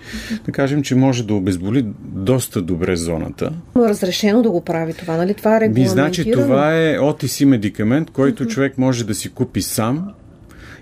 да 0.47 0.53
кажем, 0.53 0.83
че 0.83 0.95
може 0.95 1.27
да 1.27 1.35
обезболи 1.35 1.87
доста 2.03 2.63
добре 2.63 2.97
зоната. 2.97 3.53
Но 3.75 3.89
разрешено 3.89 4.43
да 4.43 4.51
го 4.51 4.65
прави 4.65 4.95
това, 4.95 5.17
нали? 5.17 5.35
Това 5.35 5.57
е 5.57 5.61
регламентирано. 5.61 5.93
значи 5.93 6.31
това 6.31 6.75
е 6.75 6.99
OTC 6.99 7.45
медикамент, 7.45 8.11
който 8.11 8.47
човек 8.47 8.79
може 8.79 9.07
да 9.07 9.15
си 9.15 9.29
купи 9.29 9.63
сам 9.63 10.15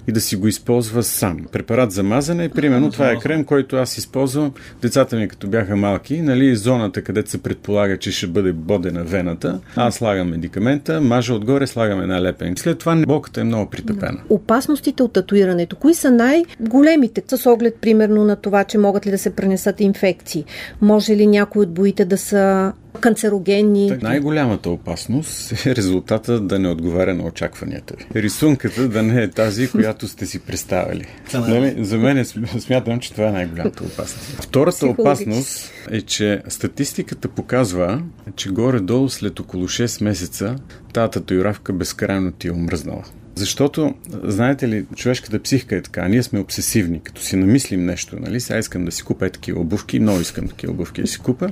и 0.09 0.13
да 0.13 0.21
си 0.21 0.37
го 0.37 0.49
използва 0.49 1.03
сам. 1.03 1.39
Препарат 1.53 1.93
за 1.93 2.03
мазане, 2.03 2.49
примерно 2.49 2.91
това 2.91 3.11
е 3.11 3.17
крем, 3.17 3.45
който 3.45 3.77
аз 3.77 3.99
използвам. 3.99 4.53
Децата 4.83 5.17
ми 5.17 5.29
като 5.29 5.49
бяха 5.49 5.77
малки, 5.77 6.23
нали, 6.23 6.57
зоната, 6.57 7.03
където 7.03 7.31
се 7.31 7.43
предполага, 7.43 7.99
че 7.99 8.13
ще 8.13 8.27
бъде 8.27 8.53
бодена 8.53 9.05
вената, 9.05 9.61
аз 9.77 9.95
слагам 9.95 10.31
медикамента, 10.31 11.01
мажа 11.01 11.35
отгоре, 11.35 11.67
слагам 11.67 12.01
една 12.01 12.23
лепен. 12.23 12.55
След 12.57 12.79
това 12.79 12.97
болката 13.07 13.41
е 13.41 13.45
много 13.45 13.71
притъпена. 13.71 14.19
Опасностите 14.29 15.03
от 15.03 15.13
татуирането, 15.13 15.77
кои 15.77 15.95
са 15.95 16.11
най-големите 16.11 17.37
с 17.37 17.51
оглед 17.51 17.77
примерно 17.81 18.25
на 18.25 18.37
това, 18.37 18.65
че 18.65 18.79
могат 18.79 19.07
ли 19.07 19.11
да 19.11 19.19
се 19.19 19.37
пренесат 19.37 19.81
инфекции? 19.81 20.45
Може 20.81 21.17
ли 21.17 21.27
някои 21.27 21.63
от 21.63 21.75
боите 21.75 22.05
да 22.05 22.19
са 22.19 22.73
канцерогенни. 23.01 23.89
Так, 23.89 24.03
най-голямата 24.03 24.71
опасност 24.71 25.53
е 25.67 25.77
резултата 25.77 26.41
да 26.41 26.59
не 26.59 26.69
отговаря 26.69 27.15
на 27.15 27.25
очакванията 27.25 27.95
ви. 27.99 28.23
Рисунката 28.23 28.89
да 28.89 29.03
не 29.03 29.23
е 29.23 29.31
тази, 29.31 29.71
която 29.71 30.09
сте 30.09 30.27
си 30.27 30.39
представили. 30.39 31.07
Нали? 31.35 31.85
За 31.85 31.99
мен 31.99 32.25
смятам, 32.59 33.01
че 33.01 33.13
това 33.13 33.29
е 33.29 33.33
най-голямата 33.33 33.85
опасност. 33.85 34.45
Втората 34.45 34.87
опасност 34.87 35.73
е, 35.91 36.01
че 36.01 36.43
статистиката 36.49 37.29
показва, 37.29 38.03
че 38.37 38.49
горе-долу 38.49 39.09
след 39.09 39.41
около 39.41 39.65
6 39.65 40.05
месеца 40.05 40.57
тази 40.93 41.11
татуировка 41.11 41.73
безкрайно 41.73 42.33
ти 42.33 42.49
е 42.49 42.53
омръзнала. 42.53 43.05
Защото, 43.35 43.95
знаете 44.25 44.69
ли, 44.69 44.85
човешката 44.97 45.43
психика 45.43 45.77
е 45.77 45.83
така. 45.83 46.09
Ние 46.09 46.23
сме 46.23 46.41
обсесивни. 46.41 47.01
Като 47.05 47.23
си 47.23 47.37
намислим 47.37 47.87
нещо, 47.87 48.17
нали? 48.21 48.41
Сега 48.41 48.59
искам 48.59 48.85
да 48.85 48.93
си 48.93 49.03
купя 49.03 49.31
такива 49.31 49.61
обувки, 49.61 50.01
много 50.01 50.21
искам 50.21 50.49
такива 50.49 50.73
обувки 50.73 51.01
да 51.01 51.07
си 51.07 51.19
купя. 51.19 51.49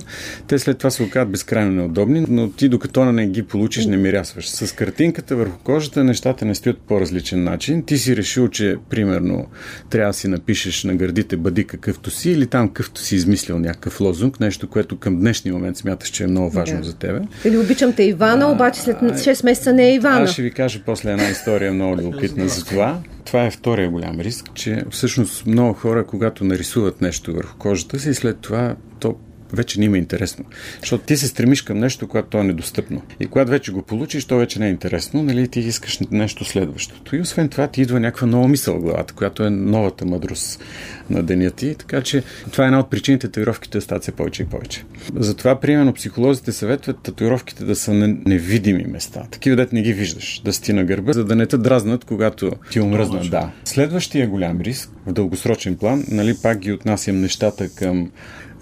Те 0.47 0.59
след 0.59 0.77
това 0.77 0.89
се 0.89 1.03
оказват 1.03 1.31
безкрайно 1.31 1.71
неудобни, 1.71 2.25
но 2.29 2.49
ти 2.49 2.69
докато 2.69 3.11
не 3.11 3.27
ги 3.27 3.43
получиш, 3.43 3.85
не 3.85 3.97
мирясваш. 3.97 4.49
С 4.49 4.75
картинката 4.75 5.35
върху 5.35 5.57
кожата 5.57 6.03
нещата 6.03 6.45
не 6.45 6.55
стоят 6.55 6.77
по 6.77 7.01
различен 7.01 7.43
начин. 7.43 7.83
Ти 7.83 7.97
си 7.97 8.15
решил, 8.15 8.47
че 8.47 8.77
примерно 8.89 9.47
трябва 9.89 10.09
да 10.09 10.13
си 10.13 10.27
напишеш 10.27 10.83
на 10.83 10.95
гърдите 10.95 11.37
бъди 11.37 11.67
какъвто 11.67 12.11
си 12.11 12.31
или 12.31 12.47
там 12.47 12.67
какъвто 12.67 13.01
си 13.01 13.15
измислил 13.15 13.59
някакъв 13.59 14.01
лозунг, 14.01 14.39
нещо, 14.39 14.69
което 14.69 14.97
към 14.97 15.19
днешния 15.19 15.53
момент 15.53 15.77
смяташ, 15.77 16.09
че 16.09 16.23
е 16.23 16.27
много 16.27 16.49
важно 16.49 16.77
да. 16.77 16.83
за 16.83 16.95
тебе. 16.95 17.19
Или 17.45 17.57
обичам 17.57 17.93
те 17.93 18.03
Ивана, 18.03 18.45
а, 18.45 18.51
обаче 18.51 18.81
след 18.81 18.97
6 18.97 19.45
месеца 19.45 19.73
не 19.73 19.89
е 19.89 19.93
Ивана. 19.93 20.23
Аз 20.23 20.31
ще 20.31 20.41
ви 20.41 20.51
кажа 20.51 20.81
после 20.85 21.11
една 21.11 21.29
история 21.29 21.70
много 21.73 21.97
любопитна 21.97 22.47
за 22.47 22.65
това. 22.65 22.99
Това 23.25 23.45
е 23.45 23.51
втория 23.51 23.89
голям 23.89 24.19
риск, 24.19 24.53
че 24.53 24.83
всъщност 24.89 25.45
много 25.45 25.73
хора, 25.73 26.05
когато 26.05 26.43
нарисуват 26.43 27.01
нещо 27.01 27.33
върху 27.33 27.57
кожата 27.57 27.99
си, 27.99 28.13
след 28.13 28.39
това 28.39 28.75
то 28.99 29.15
вече 29.53 29.79
не 29.79 29.85
има 29.85 29.97
интересно. 29.97 30.45
Защото 30.79 31.05
ти 31.05 31.17
се 31.17 31.27
стремиш 31.27 31.61
към 31.61 31.79
нещо, 31.79 32.07
което 32.07 32.27
то 32.29 32.39
е 32.39 32.43
недостъпно. 32.43 33.01
И 33.19 33.27
когато 33.27 33.51
вече 33.51 33.71
го 33.71 33.81
получиш, 33.81 34.25
то 34.25 34.37
вече 34.37 34.59
не 34.59 34.67
е 34.67 34.69
интересно, 34.69 35.23
нали, 35.23 35.47
ти 35.47 35.59
искаш 35.59 35.99
нещо 36.11 36.45
следващото. 36.45 37.15
И 37.15 37.21
освен 37.21 37.49
това 37.49 37.67
ти 37.67 37.81
идва 37.81 37.99
някаква 37.99 38.27
нова 38.27 38.47
мисъл 38.47 38.75
в 38.75 38.81
главата, 38.81 39.13
която 39.13 39.43
е 39.43 39.49
новата 39.49 40.05
мъдрост 40.05 40.63
на 41.09 41.23
деня 41.23 41.51
ти. 41.51 41.75
Така 41.75 42.01
че 42.01 42.23
това 42.51 42.63
е 42.63 42.67
една 42.67 42.79
от 42.79 42.89
причините 42.89 43.27
татуировките 43.27 43.77
да 43.77 43.81
стават 43.81 44.03
все 44.03 44.11
повече 44.11 44.43
и 44.43 44.45
повече. 44.45 44.83
Затова, 45.15 45.59
примерно, 45.59 45.93
психолозите 45.93 46.51
съветват 46.51 46.97
татуировките 47.03 47.65
да 47.65 47.75
са 47.75 47.93
на 47.93 48.07
невидими 48.25 48.83
места. 48.83 49.23
Такива 49.31 49.55
дет 49.55 49.73
не 49.73 49.81
ги 49.81 49.93
виждаш, 49.93 50.41
да 50.45 50.53
сти 50.53 50.73
на 50.73 50.83
гърба, 50.83 51.13
за 51.13 51.25
да 51.25 51.35
не 51.35 51.45
те 51.45 51.57
дразнат, 51.57 52.05
когато 52.05 52.51
ти 52.71 52.79
омръзнат. 52.79 53.29
Да. 53.29 53.51
Следващия 53.65 54.27
голям 54.27 54.61
риск 54.61 54.89
в 55.05 55.13
дългосрочен 55.13 55.75
план, 55.75 56.05
нали, 56.07 56.35
пак 56.43 56.57
ги 56.57 56.71
отнасям 56.71 57.21
нещата 57.21 57.69
към 57.75 58.11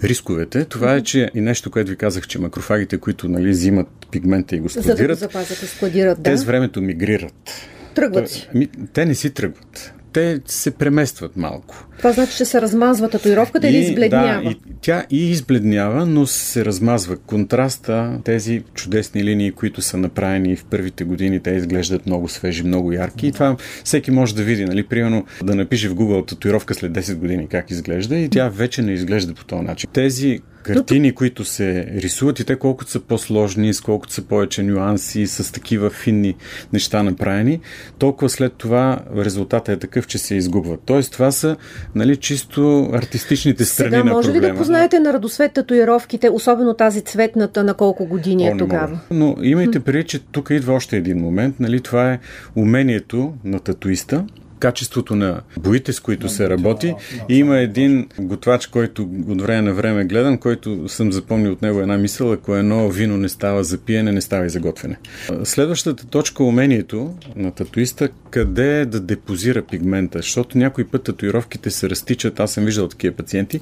рисковете. 0.04 0.64
Това 0.64 0.94
е, 0.94 1.02
че 1.02 1.30
и 1.34 1.40
нещо, 1.40 1.70
което 1.70 1.90
ви 1.90 1.96
казах, 1.96 2.26
че 2.26 2.38
макрофагите, 2.38 2.98
които 2.98 3.28
нали, 3.28 3.50
взимат 3.50 3.88
пигмента 4.10 4.56
и 4.56 4.60
го 4.60 4.68
складират, 4.68 4.98
За 4.98 5.02
да 5.02 5.08
го 5.08 5.14
запазят 5.14 5.58
складират, 5.58 6.16
да. 6.16 6.22
те 6.22 6.36
с 6.36 6.44
времето 6.44 6.82
мигрират. 6.82 7.68
Тръгват 7.94 8.30
си. 8.30 8.48
Те 8.92 9.06
не 9.06 9.14
си 9.14 9.30
тръгват 9.30 9.92
те 10.12 10.40
се 10.46 10.70
преместват 10.70 11.36
малко. 11.36 11.86
Това 11.98 12.12
значи, 12.12 12.36
че 12.36 12.44
се 12.44 12.60
размазва 12.60 13.08
татуировката 13.08 13.68
или 13.68 13.76
избледнява? 13.76 14.42
Да, 14.42 14.50
и, 14.50 14.56
тя 14.80 15.04
и 15.10 15.30
избледнява, 15.30 16.06
но 16.06 16.26
се 16.26 16.64
размазва. 16.64 17.16
Контраста, 17.16 18.18
тези 18.24 18.62
чудесни 18.74 19.24
линии, 19.24 19.52
които 19.52 19.82
са 19.82 19.96
направени 19.96 20.56
в 20.56 20.64
първите 20.64 21.04
години, 21.04 21.40
те 21.40 21.50
изглеждат 21.50 22.06
много 22.06 22.28
свежи, 22.28 22.62
много 22.62 22.92
ярки. 22.92 23.26
И 23.26 23.32
това 23.32 23.56
всеки 23.84 24.10
може 24.10 24.34
да 24.34 24.42
види, 24.42 24.64
нали? 24.64 24.86
Примерно 24.86 25.24
да 25.44 25.54
напише 25.54 25.88
в 25.88 25.94
Google 25.94 26.28
татуировка 26.28 26.74
след 26.74 26.92
10 26.92 27.14
години 27.14 27.48
как 27.48 27.70
изглежда 27.70 28.16
и 28.16 28.28
тя 28.28 28.48
вече 28.48 28.82
не 28.82 28.92
изглежда 28.92 29.34
по 29.34 29.44
този 29.44 29.62
начин. 29.62 29.90
Тези 29.92 30.40
картини, 30.62 31.12
които 31.12 31.44
се 31.44 31.86
рисуват 31.96 32.40
и 32.40 32.44
те 32.44 32.56
колкото 32.56 32.90
са 32.90 33.00
по-сложни, 33.00 33.74
с 33.74 33.80
колкото 33.80 34.12
са 34.12 34.22
повече 34.22 34.62
нюанси, 34.62 35.26
с 35.26 35.52
такива 35.52 35.90
финни 35.90 36.34
неща 36.72 37.02
направени, 37.02 37.60
толкова 37.98 38.28
след 38.28 38.52
това 38.52 39.00
резултатът 39.16 39.76
е 39.76 39.78
такъв, 39.78 40.06
че 40.06 40.18
се 40.18 40.34
изгубват. 40.34 40.80
Тоест 40.86 41.12
това 41.12 41.30
са 41.30 41.56
нали, 41.94 42.16
чисто 42.16 42.90
артистичните 42.92 43.64
страни 43.64 43.90
Сега, 43.90 44.04
на 44.04 44.12
може 44.12 44.28
проблема. 44.28 44.46
ли 44.46 44.50
да 44.52 44.58
познаете 44.58 45.00
на 45.00 45.12
радосвет 45.12 45.52
татуировките, 45.52 46.28
особено 46.30 46.74
тази 46.74 47.02
цветната, 47.02 47.64
на 47.64 47.74
колко 47.74 48.06
години 48.06 48.48
е 48.48 48.56
тогава? 48.56 48.88
Мога. 48.88 49.00
Но 49.10 49.36
имайте 49.42 49.80
преди, 49.80 50.04
че 50.04 50.18
тук 50.18 50.50
идва 50.50 50.72
още 50.72 50.96
един 50.96 51.18
момент. 51.18 51.60
Нали, 51.60 51.80
това 51.80 52.12
е 52.12 52.18
умението 52.56 53.32
на 53.44 53.60
татуиста 53.60 54.24
качеството 54.60 55.16
на 55.16 55.40
боите, 55.58 55.92
с 55.92 56.00
които 56.00 56.28
се 56.28 56.50
работи. 56.50 56.94
И 57.28 57.38
има 57.38 57.58
един 57.58 58.08
готвач, 58.18 58.66
който 58.66 59.08
от 59.28 59.42
време 59.42 59.62
на 59.62 59.74
време 59.74 60.04
гледам, 60.04 60.38
който 60.38 60.88
съм 60.88 61.12
запомнил 61.12 61.52
от 61.52 61.62
него 61.62 61.80
една 61.80 61.98
мисъл, 61.98 62.32
ако 62.32 62.56
едно 62.56 62.88
вино 62.88 63.16
не 63.16 63.28
става 63.28 63.64
за 63.64 63.78
пиене, 63.78 64.12
не 64.12 64.20
става 64.20 64.46
и 64.46 64.50
за 64.50 64.60
готвене. 64.60 64.96
Следващата 65.44 66.06
точка 66.06 66.44
умението 66.44 67.14
на 67.36 67.50
татуиста, 67.50 68.08
къде 68.30 68.80
е 68.80 68.86
да 68.86 69.00
депозира 69.00 69.62
пигмента, 69.62 70.18
защото 70.18 70.58
някой 70.58 70.84
път 70.84 71.02
татуировките 71.02 71.70
се 71.70 71.90
разтичат, 71.90 72.40
аз 72.40 72.52
съм 72.52 72.64
виждал 72.64 72.88
такива 72.88 73.16
пациенти, 73.16 73.60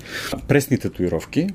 пресни 0.49 0.79
татуировки, 0.79 1.47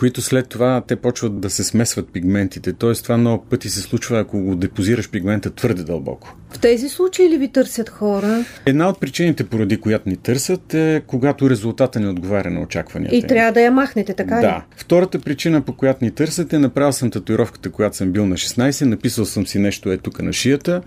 които 0.00 0.22
след 0.22 0.48
това 0.48 0.82
те 0.86 0.96
почват 0.96 1.40
да 1.40 1.50
се 1.50 1.64
смесват 1.64 2.12
пигментите. 2.12 2.72
Тоест 2.72 3.02
това 3.02 3.16
много 3.16 3.44
пъти 3.44 3.68
се 3.68 3.80
случва, 3.80 4.18
ако 4.18 4.40
го 4.40 4.56
депозираш 4.56 5.10
пигмента 5.10 5.50
твърде 5.50 5.82
дълбоко. 5.82 6.36
В 6.50 6.58
тези 6.58 6.88
случаи 6.88 7.28
ли 7.28 7.38
ви 7.38 7.48
търсят 7.48 7.88
хора? 7.88 8.44
Една 8.66 8.88
от 8.88 9.00
причините, 9.00 9.44
поради 9.44 9.80
която 9.80 10.08
ни 10.08 10.16
търсят, 10.16 10.74
е 10.74 11.02
когато 11.06 11.50
резултата 11.50 12.00
не 12.00 12.08
отговаря 12.08 12.50
на 12.50 12.60
очакванията. 12.60 13.16
И 13.16 13.22
трябва 13.22 13.52
да 13.52 13.60
я 13.60 13.70
махнете, 13.70 14.14
така 14.14 14.38
ли? 14.38 14.40
Да. 14.40 14.64
Втората 14.76 15.18
причина, 15.18 15.60
по 15.60 15.72
която 15.72 16.04
ни 16.04 16.10
търсят 16.10 16.52
е 16.52 16.58
направил 16.58 16.92
съм 16.92 17.10
татуировката, 17.10 17.70
която 17.70 17.96
съм 17.96 18.12
бил 18.12 18.26
на 18.26 18.34
16, 18.34 18.84
написал 18.84 19.24
съм 19.24 19.46
си 19.46 19.58
нещо 19.58 19.92
е 19.92 19.96
тук 19.96 20.22
на 20.22 20.32
шията 20.32 20.82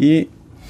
и 0.00 0.28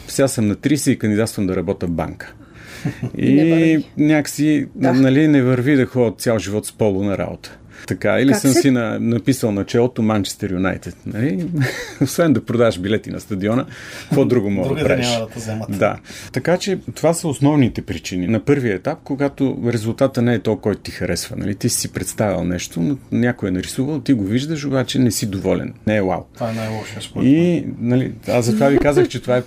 сега 0.09 0.29
съм 0.29 0.49
на 0.49 0.57
30 0.57 0.91
и 0.91 0.99
кандидатствам 0.99 1.47
да 1.47 1.57
работя 1.57 1.87
в 1.87 1.91
банка. 1.91 2.35
И 3.17 3.33
не 3.33 3.83
някакси 3.97 4.67
да. 4.75 4.93
нали, 4.93 5.29
не 5.29 5.43
върви 5.43 5.77
да 5.77 5.87
ходя 5.87 6.17
цял 6.17 6.39
живот 6.39 6.67
с 6.67 6.73
поло 6.73 7.03
на 7.03 7.19
работа. 7.19 7.59
Така, 7.87 8.21
или 8.21 8.33
как 8.33 8.41
съм 8.41 8.51
се... 8.51 8.61
си 8.61 8.71
на, 8.71 9.01
написал 9.01 9.53
началото 9.53 10.03
Манчестър 10.03 10.53
Юнайтед. 10.53 10.97
Нали? 11.07 11.47
Освен 12.03 12.33
да 12.33 12.45
продаш 12.45 12.79
билети 12.79 13.11
на 13.11 13.21
стадиона, 13.21 13.67
какво 14.03 14.25
друго 14.25 14.51
мога 14.51 14.75
да 14.75 14.85
правиш? 14.85 15.07
Да, 15.07 15.57
да, 15.69 15.79
да. 15.79 15.99
Така 16.33 16.59
че 16.59 16.79
това 16.95 17.15
са 17.15 17.29
основните 17.29 17.83
причини. 17.83 18.27
На 18.27 18.41
първия 18.41 18.75
етап, 18.75 18.99
когато 19.05 19.59
резултата 19.67 20.23
не 20.23 20.35
е 20.35 20.39
то, 20.39 20.57
който 20.57 20.81
ти 20.81 20.91
харесва. 20.91 21.37
Нали? 21.37 21.55
Ти 21.55 21.69
си 21.69 21.93
представил 21.93 22.45
нещо, 22.45 22.81
но 22.81 22.97
някой 23.13 23.49
е 23.49 23.53
нарисувал, 23.53 24.01
ти 24.01 24.13
го 24.13 24.25
виждаш, 24.25 24.65
обаче 24.65 24.99
не 24.99 25.11
си 25.11 25.27
доволен. 25.27 25.75
Не 25.87 25.97
е 25.97 26.03
вау. 26.03 26.21
Това 26.35 26.51
е 26.51 26.53
най-лошия 26.53 27.23
И 27.23 27.65
нали, 27.81 28.13
аз 28.29 28.45
затова 28.45 28.69
ви 28.69 28.79
казах, 28.79 29.09
че 29.09 29.23
това 29.23 29.37
е 29.37 29.43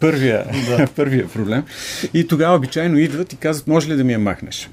първия, 0.00 0.46
първия 0.96 1.28
проблем. 1.28 1.62
И 2.14 2.26
тогава 2.26 2.56
обичайно 2.56 2.98
идват 2.98 3.32
и 3.32 3.36
казват, 3.36 3.66
може 3.66 3.88
ли 3.92 3.96
да 3.96 4.04
ми 4.04 4.12
я 4.12 4.18
махнеш? 4.18 4.70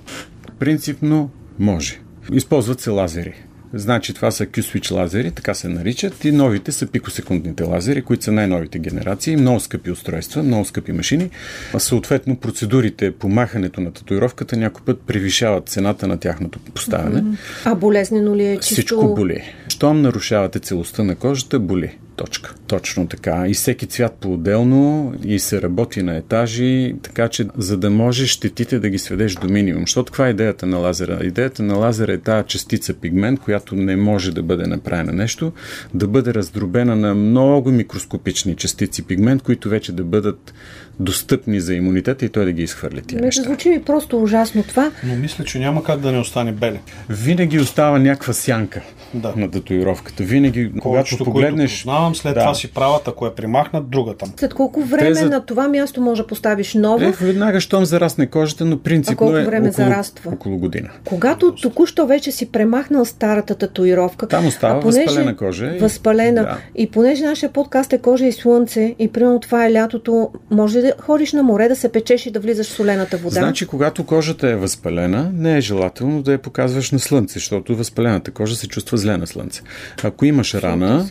Принципно 0.60 1.30
може. 1.60 2.03
Използват 2.32 2.80
се 2.80 2.90
лазери. 2.90 3.34
Значи 3.76 4.14
това 4.14 4.32
са 4.32 4.46
Q-Switch 4.46 4.92
лазери, 4.92 5.32
така 5.32 5.54
се 5.54 5.68
наричат, 5.68 6.26
и 6.26 6.32
новите 6.32 6.72
са 6.72 6.88
пикосекундните 6.88 7.64
лазери, 7.64 8.02
които 8.02 8.24
са 8.24 8.32
най-новите 8.32 8.80
генерации, 8.80 9.36
много 9.36 9.60
скъпи 9.60 9.92
устройства, 9.92 10.44
много 10.44 10.66
скъпи 10.66 10.92
машини. 10.92 11.30
А 11.74 11.80
съответно 11.80 12.36
процедурите 12.36 13.12
по 13.12 13.30
махането 13.30 13.82
на 13.82 13.92
татуировката 13.92 14.58
някой 14.58 14.86
път 14.86 15.02
превишават 15.08 15.70
цената 15.70 16.08
на 16.08 16.18
тяхното 16.18 16.60
поставяне. 16.60 17.24
А 17.66 17.76
болезнено 17.76 18.36
ли 18.36 18.46
е 18.46 18.58
чисто? 18.58 18.74
Всичко 18.74 19.16
боли. 19.16 19.44
Щом 19.68 20.02
нарушавате 20.02 20.60
целостта 20.60 21.04
на 21.04 21.16
кожата, 21.16 21.60
боли. 21.60 21.98
Точка. 22.16 22.54
Точно 22.68 23.08
така. 23.08 23.46
И 23.48 23.54
всеки 23.54 23.86
цвят 23.86 24.14
по-отделно 24.22 25.14
и 25.26 25.40
се 25.40 25.62
работи 25.62 26.04
на 26.04 26.18
етажи, 26.18 26.96
така 27.04 27.28
че 27.28 27.48
за 27.58 27.78
да 27.78 27.90
можеш 27.90 28.30
щетите 28.30 28.80
да 28.80 28.90
ги 28.90 29.00
сведеш 29.00 29.36
до 29.36 29.50
минимум. 29.50 29.82
Защото 29.82 30.12
каква 30.12 30.28
е 30.28 30.32
идеята 30.32 30.66
на 30.66 30.78
лазера? 30.78 31.20
Идеята 31.24 31.64
на 31.64 31.76
лазера 31.76 32.14
е 32.14 32.18
тази 32.18 32.48
частица 32.48 32.94
пигмент, 32.94 33.40
която 33.40 33.76
не 33.76 33.96
може 33.96 34.32
да 34.32 34.44
бъде 34.44 34.68
направена 34.68 35.14
нещо, 35.14 35.54
да 35.94 36.08
бъде 36.08 36.34
раздробена 36.34 36.96
на 36.96 37.16
много 37.16 37.72
микроскопични 37.72 38.56
частици 38.56 39.04
пигмент, 39.06 39.42
които 39.42 39.70
вече 39.70 39.92
да 39.92 40.04
бъдат 40.04 40.54
достъпни 41.00 41.60
за 41.60 41.74
имунитета 41.74 42.26
и 42.26 42.30
той 42.30 42.46
да 42.46 42.52
ги 42.52 42.64
изхвърли 42.64 43.02
тия 43.02 43.22
Не 43.22 43.32
звучи 43.32 43.70
ми 43.70 43.84
просто 43.84 44.24
ужасно 44.24 44.64
това. 44.64 44.92
Но 45.04 45.16
мисля, 45.16 45.44
че 45.44 45.60
няма 45.60 45.84
как 45.84 46.00
да 46.00 46.12
не 46.12 46.20
остане 46.20 46.52
беле. 46.52 46.80
Винаги 47.10 47.60
остава 47.60 48.00
някаква 48.00 48.34
сянка 48.34 48.82
да. 49.14 49.34
на 49.38 49.52
татуировката. 49.52 50.24
Винаги, 50.24 50.72
Колчето, 50.80 51.18
когато 51.18 51.24
погледнеш... 51.24 51.84
Познавам, 51.84 52.16
след 52.16 52.34
да. 52.34 52.40
това 52.40 52.54
си 52.54 52.74
правата, 52.74 53.12
ако 53.12 53.28
е 53.28 53.36
примахнат, 53.36 53.90
другата. 53.90 54.26
След 54.38 54.54
колко 54.54 54.82
време 54.82 55.14
за... 55.14 55.30
на 55.30 55.46
това 55.46 55.68
място 55.68 56.02
може 56.02 56.22
да 56.22 56.28
поставиш 56.28 56.74
ново? 56.74 57.06
Е, 57.06 57.12
веднага, 57.12 57.60
щом 57.60 57.86
зарасне 57.86 58.28
кожата, 58.28 58.66
но 58.66 58.80
принципно 58.80 59.14
а 59.14 59.18
колко 59.18 59.38
е 59.38 59.44
време 59.44 59.70
около, 59.70 59.88
зараства? 59.88 60.32
около 60.32 60.58
година. 60.58 60.90
Когато 61.06 61.56
току-що 61.56 62.08
вече 62.08 62.32
си 62.32 62.52
премахнал 62.52 63.06
старата 63.06 63.56
татуировка, 63.56 64.28
там 64.28 64.48
остава 64.48 64.80
понеже, 64.80 65.06
възпалена 65.06 65.36
кожа. 65.36 65.76
И... 65.76 65.80
Възпалена. 65.80 66.42
Да. 66.42 66.58
И 66.76 66.92
понеже 66.92 67.26
нашия 67.26 67.52
подкаст 67.52 67.94
е 67.94 67.98
кожа 67.98 68.26
и 68.26 68.32
слънце, 68.32 68.96
и 69.00 69.08
примерно 69.08 69.40
това 69.40 69.66
е 69.66 69.74
лятото, 69.74 70.30
може 70.52 70.83
да 70.84 70.94
ходиш 71.02 71.34
на 71.34 71.44
море, 71.44 71.68
да 71.68 71.76
се 71.76 71.92
печеш 71.92 72.26
и 72.26 72.32
да 72.32 72.40
влизаш 72.40 72.68
в 72.68 72.72
солената 72.72 73.18
вода. 73.18 73.40
Значи, 73.40 73.66
когато 73.68 74.06
кожата 74.06 74.50
е 74.50 74.56
възпалена, 74.56 75.32
не 75.34 75.58
е 75.58 75.62
желателно 75.62 76.22
да 76.22 76.32
я 76.32 76.38
показваш 76.38 76.92
на 76.92 77.00
слънце, 77.00 77.34
защото 77.34 77.76
възпалената 77.76 78.32
кожа 78.32 78.56
се 78.56 78.68
чувства 78.68 78.98
зле 78.98 79.18
на 79.18 79.28
слънце. 79.28 79.62
Ако 80.04 80.26
имаш 80.26 80.54
рана, 80.54 81.10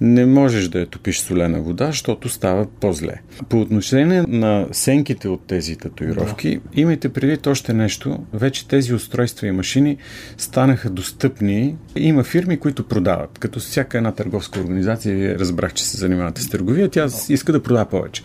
не 0.00 0.26
можеш 0.26 0.68
да 0.68 0.80
я 0.80 0.86
топиш 0.86 1.20
солена 1.20 1.60
вода, 1.60 1.86
защото 1.86 2.28
става 2.28 2.66
по-зле. 2.80 3.20
По 3.48 3.60
отношение 3.60 4.24
на 4.28 4.66
сенките 4.72 5.28
от 5.28 5.46
тези 5.46 5.76
татуировки, 5.76 6.54
да. 6.54 6.80
имайте 6.80 7.08
предвид 7.08 7.46
още 7.46 7.72
нещо. 7.72 8.18
Вече 8.32 8.68
тези 8.68 8.94
устройства 8.94 9.46
и 9.46 9.52
машини 9.52 9.96
станаха 10.36 10.90
достъпни. 10.90 11.76
Има 11.96 12.24
фирми, 12.24 12.56
които 12.56 12.84
продават. 12.84 13.38
Като 13.38 13.60
всяка 13.60 13.98
една 13.98 14.12
търговска 14.12 14.60
организация, 14.60 15.14
вие 15.14 15.38
разбрах, 15.38 15.74
че 15.74 15.84
се 15.84 15.96
занимавате 15.96 16.42
с 16.42 16.48
търговия, 16.48 16.88
тя 16.88 17.06
иска 17.28 17.52
да 17.52 17.62
продава 17.62 17.88
повече. 17.88 18.22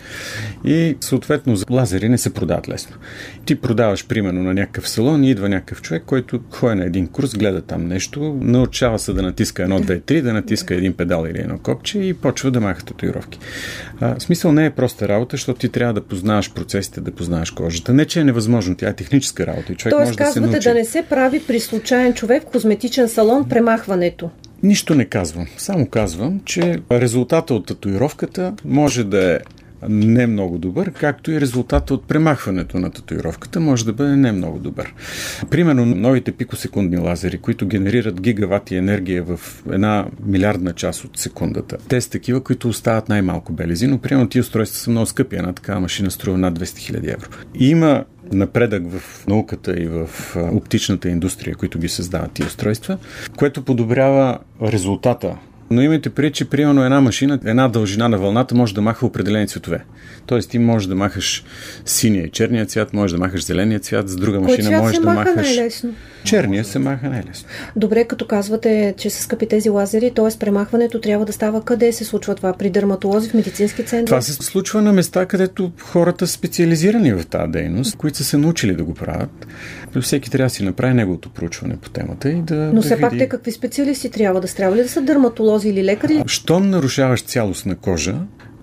И 0.66 0.98
съответно 1.02 1.58
лазери 1.70 2.10
не 2.10 2.18
се 2.18 2.34
продават 2.34 2.70
лесно. 2.70 2.96
Ти 3.46 3.56
продаваш, 3.56 4.08
примерно, 4.08 4.44
на 4.44 4.54
някакъв 4.54 4.90
салон 4.90 5.24
и 5.24 5.32
идва 5.32 5.50
някакъв 5.50 5.82
човек, 5.82 6.04
който 6.06 6.40
ходи 6.50 6.76
на 6.76 6.86
един 6.86 7.08
курс, 7.08 7.36
гледа 7.36 7.62
там 7.62 7.88
нещо, 7.88 8.40
научава 8.42 9.00
се 9.00 9.14
да 9.14 9.22
натиска 9.22 9.64
едно, 9.64 9.80
две, 9.80 10.00
три, 10.00 10.22
да 10.22 10.34
натиска 10.34 10.76
един 10.76 10.94
педал 10.94 11.26
или 11.30 11.40
едно 11.40 11.60
копче 11.64 12.00
и 12.00 12.14
почва 12.14 12.52
да 12.52 12.62
маха 12.62 12.84
татуировки. 12.84 13.40
А, 14.00 14.20
смисъл 14.20 14.52
не 14.52 14.66
е 14.66 14.70
проста 14.70 15.08
работа, 15.08 15.34
защото 15.34 15.60
ти 15.60 15.70
трябва 15.70 15.94
да 15.94 16.02
познаваш 16.02 16.54
процесите, 16.54 17.02
да 17.02 17.12
познаваш 17.12 17.52
кожата. 17.52 17.94
Не, 17.94 18.06
че 18.06 18.20
е 18.20 18.24
невъзможно, 18.24 18.76
тя 18.76 18.90
е 18.90 18.94
техническа 18.94 19.48
работа 19.48 19.74
и 19.74 19.76
човек 19.76 19.94
Тоест, 19.94 20.08
може 20.08 20.18
да 20.18 20.32
се 20.32 20.40
научи. 20.40 20.70
да 20.70 20.74
не 20.74 20.86
се 20.86 21.02
прави 21.10 21.42
при 21.48 21.60
случайен 21.60 22.14
човек 22.14 22.44
в 22.44 22.46
козметичен 22.46 23.10
салон 23.10 23.50
премахването. 23.50 24.30
Нищо 24.64 24.96
не 24.96 25.06
казвам. 25.06 25.48
Само 25.58 25.86
казвам, 25.86 26.42
че 26.46 26.82
резултата 26.92 27.54
от 27.54 27.66
татуировката 27.66 28.54
може 28.66 29.04
да 29.04 29.34
е 29.34 29.40
не 29.90 30.28
много 30.28 30.58
добър, 30.58 30.92
както 30.92 31.32
и 31.32 31.42
резултата 31.42 31.94
от 31.94 32.08
премахването 32.08 32.80
на 32.80 32.92
татуировката 32.92 33.60
може 33.60 33.86
да 33.86 33.94
бъде 33.94 34.16
не 34.16 34.32
много 34.32 34.60
добър. 34.60 34.94
Примерно 35.50 35.86
новите 35.86 36.32
пикосекундни 36.32 36.98
лазери, 36.98 37.38
които 37.38 37.68
генерират 37.68 38.22
гигавати 38.22 38.76
енергия 38.76 39.24
в 39.24 39.64
една 39.72 40.06
милиардна 40.26 40.74
част 40.74 41.04
от 41.04 41.18
секундата. 41.18 41.78
Те 41.88 42.02
са 42.02 42.10
такива, 42.10 42.44
които 42.44 42.70
остават 42.70 43.10
най-малко 43.10 43.54
белези, 43.54 43.88
но 43.88 43.98
примерно 43.98 44.30
тия 44.30 44.42
устройства 44.42 44.80
са 44.80 44.90
много 44.90 45.06
скъпи. 45.06 45.36
Една 45.36 45.54
такава 45.54 45.80
машина 45.80 46.12
струва 46.12 46.38
над 46.38 46.60
200 46.60 46.64
000 46.64 47.14
евро. 47.14 47.30
И 47.56 47.70
има 47.70 48.04
напредък 48.32 48.84
в 48.90 49.28
науката 49.28 49.82
и 49.82 49.88
в 49.88 50.10
оптичната 50.36 51.10
индустрия, 51.10 51.56
които 51.56 51.80
ги 51.80 51.90
създават 51.90 52.32
тия 52.32 52.46
устройства, 52.46 52.98
което 53.38 53.66
подобрява 53.66 54.40
резултата 54.62 55.38
но 55.74 55.82
имайте 55.82 56.10
преди, 56.10 56.32
че 56.32 56.46
примерно 56.46 56.84
една 56.84 57.02
машина, 57.02 57.40
една 57.46 57.68
дължина 57.68 58.10
на 58.10 58.18
вълната 58.18 58.56
може 58.56 58.74
да 58.74 58.82
маха 58.82 59.06
определени 59.06 59.48
цветове. 59.48 59.84
Тоест 60.26 60.50
ти 60.50 60.60
можеш 60.60 60.88
да 60.88 60.96
махаш 60.96 61.44
синия 61.86 62.26
и 62.26 62.30
черния 62.30 62.66
цвят, 62.66 62.94
можеш 62.94 63.12
да 63.12 63.20
махаш 63.20 63.46
зеления 63.46 63.80
цвят, 63.80 64.10
с 64.10 64.16
друга 64.16 64.40
машина 64.40 64.82
можеш 64.82 64.98
да 64.98 65.14
махаш... 65.14 65.56
Най-лесно? 65.56 65.94
Черния 66.24 66.66
се 66.66 66.80
маха 66.80 67.10
най-лесно. 67.10 67.48
Добре, 67.76 68.04
като 68.04 68.28
казвате, 68.28 68.94
че 68.98 69.10
са 69.10 69.24
скъпи 69.24 69.48
тези 69.48 69.70
лазери, 69.70 70.12
т.е. 70.16 70.40
премахването 70.40 71.02
трябва 71.02 71.26
да 71.26 71.34
става 71.34 71.62
къде 71.62 71.92
се 71.92 72.04
случва 72.04 72.36
това? 72.36 72.54
При 72.54 72.70
дерматолози, 72.70 73.30
в 73.30 73.34
медицински 73.34 73.86
центри? 73.86 74.06
Това 74.06 74.22
се 74.22 74.34
случва 74.34 74.82
на 74.82 74.94
места, 74.94 75.26
където 75.26 75.72
хората 75.82 76.28
специализирани 76.28 77.14
в 77.14 77.26
тази 77.26 77.52
дейност, 77.52 77.96
които 77.96 78.18
са 78.18 78.24
се 78.24 78.38
научили 78.38 78.76
да 78.76 78.84
го 78.84 78.94
правят. 78.94 79.48
Всеки 80.02 80.32
трябва 80.32 80.46
да 80.46 80.50
си 80.50 80.64
направи 80.64 80.94
неговото 80.94 81.30
проучване 81.30 81.78
по 81.78 81.90
темата 81.90 82.30
и 82.30 82.42
да. 82.42 82.56
Но 82.56 82.74
да 82.74 82.82
все 82.82 82.96
види... 82.96 83.02
пак 83.02 83.18
те 83.18 83.30
какви 83.30 83.52
специалисти 83.52 84.10
трябва 84.10 84.42
да 84.42 84.48
трябва 84.48 84.78
ли 84.78 84.84
да 84.84 84.90
са 84.90 85.02
дерматолози 85.02 85.63
или 85.66 85.84
лекари? 85.84 86.24
Щом 86.28 86.70
нарушаваш 86.70 87.22
цялост 87.22 87.66
на 87.66 87.76
кожа, 87.76 88.16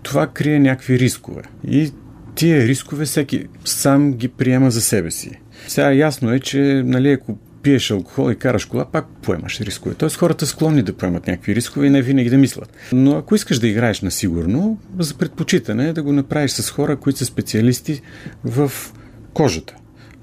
това 0.02 0.26
крие 0.26 0.58
някакви 0.58 0.98
рискове. 0.98 1.42
И 1.68 1.92
тия 2.34 2.66
рискове 2.66 3.04
всеки 3.04 3.44
сам 3.64 4.12
ги 4.12 4.28
приема 4.28 4.70
за 4.70 4.80
себе 4.80 5.10
си. 5.10 5.30
Сега 5.68 5.92
ясно 5.92 6.32
е, 6.32 6.40
че 6.40 6.82
нали, 6.84 7.12
ако 7.12 7.38
пиеш 7.62 7.90
алкохол 7.90 8.30
и 8.30 8.36
караш 8.36 8.64
кола, 8.64 8.84
пак 8.84 9.06
поемаш 9.22 9.60
рискове. 9.60 9.94
Тоест 9.94 10.16
хората 10.16 10.46
склонни 10.46 10.82
да 10.82 10.92
поемат 10.92 11.26
някакви 11.26 11.54
рискове 11.54 11.86
и 11.86 11.90
не 11.90 12.02
винаги 12.02 12.30
да 12.30 12.38
мислят. 12.38 12.72
Но 12.92 13.16
ако 13.16 13.34
искаш 13.34 13.58
да 13.58 13.68
играеш 13.68 14.00
на 14.00 14.10
сигурно, 14.10 14.78
за 14.98 15.14
предпочитане 15.14 15.88
е 15.88 15.92
да 15.92 16.02
го 16.02 16.12
направиш 16.12 16.50
с 16.50 16.70
хора, 16.70 16.96
които 16.96 17.18
са 17.18 17.24
специалисти 17.24 18.02
в 18.44 18.72
кожата. 19.34 19.74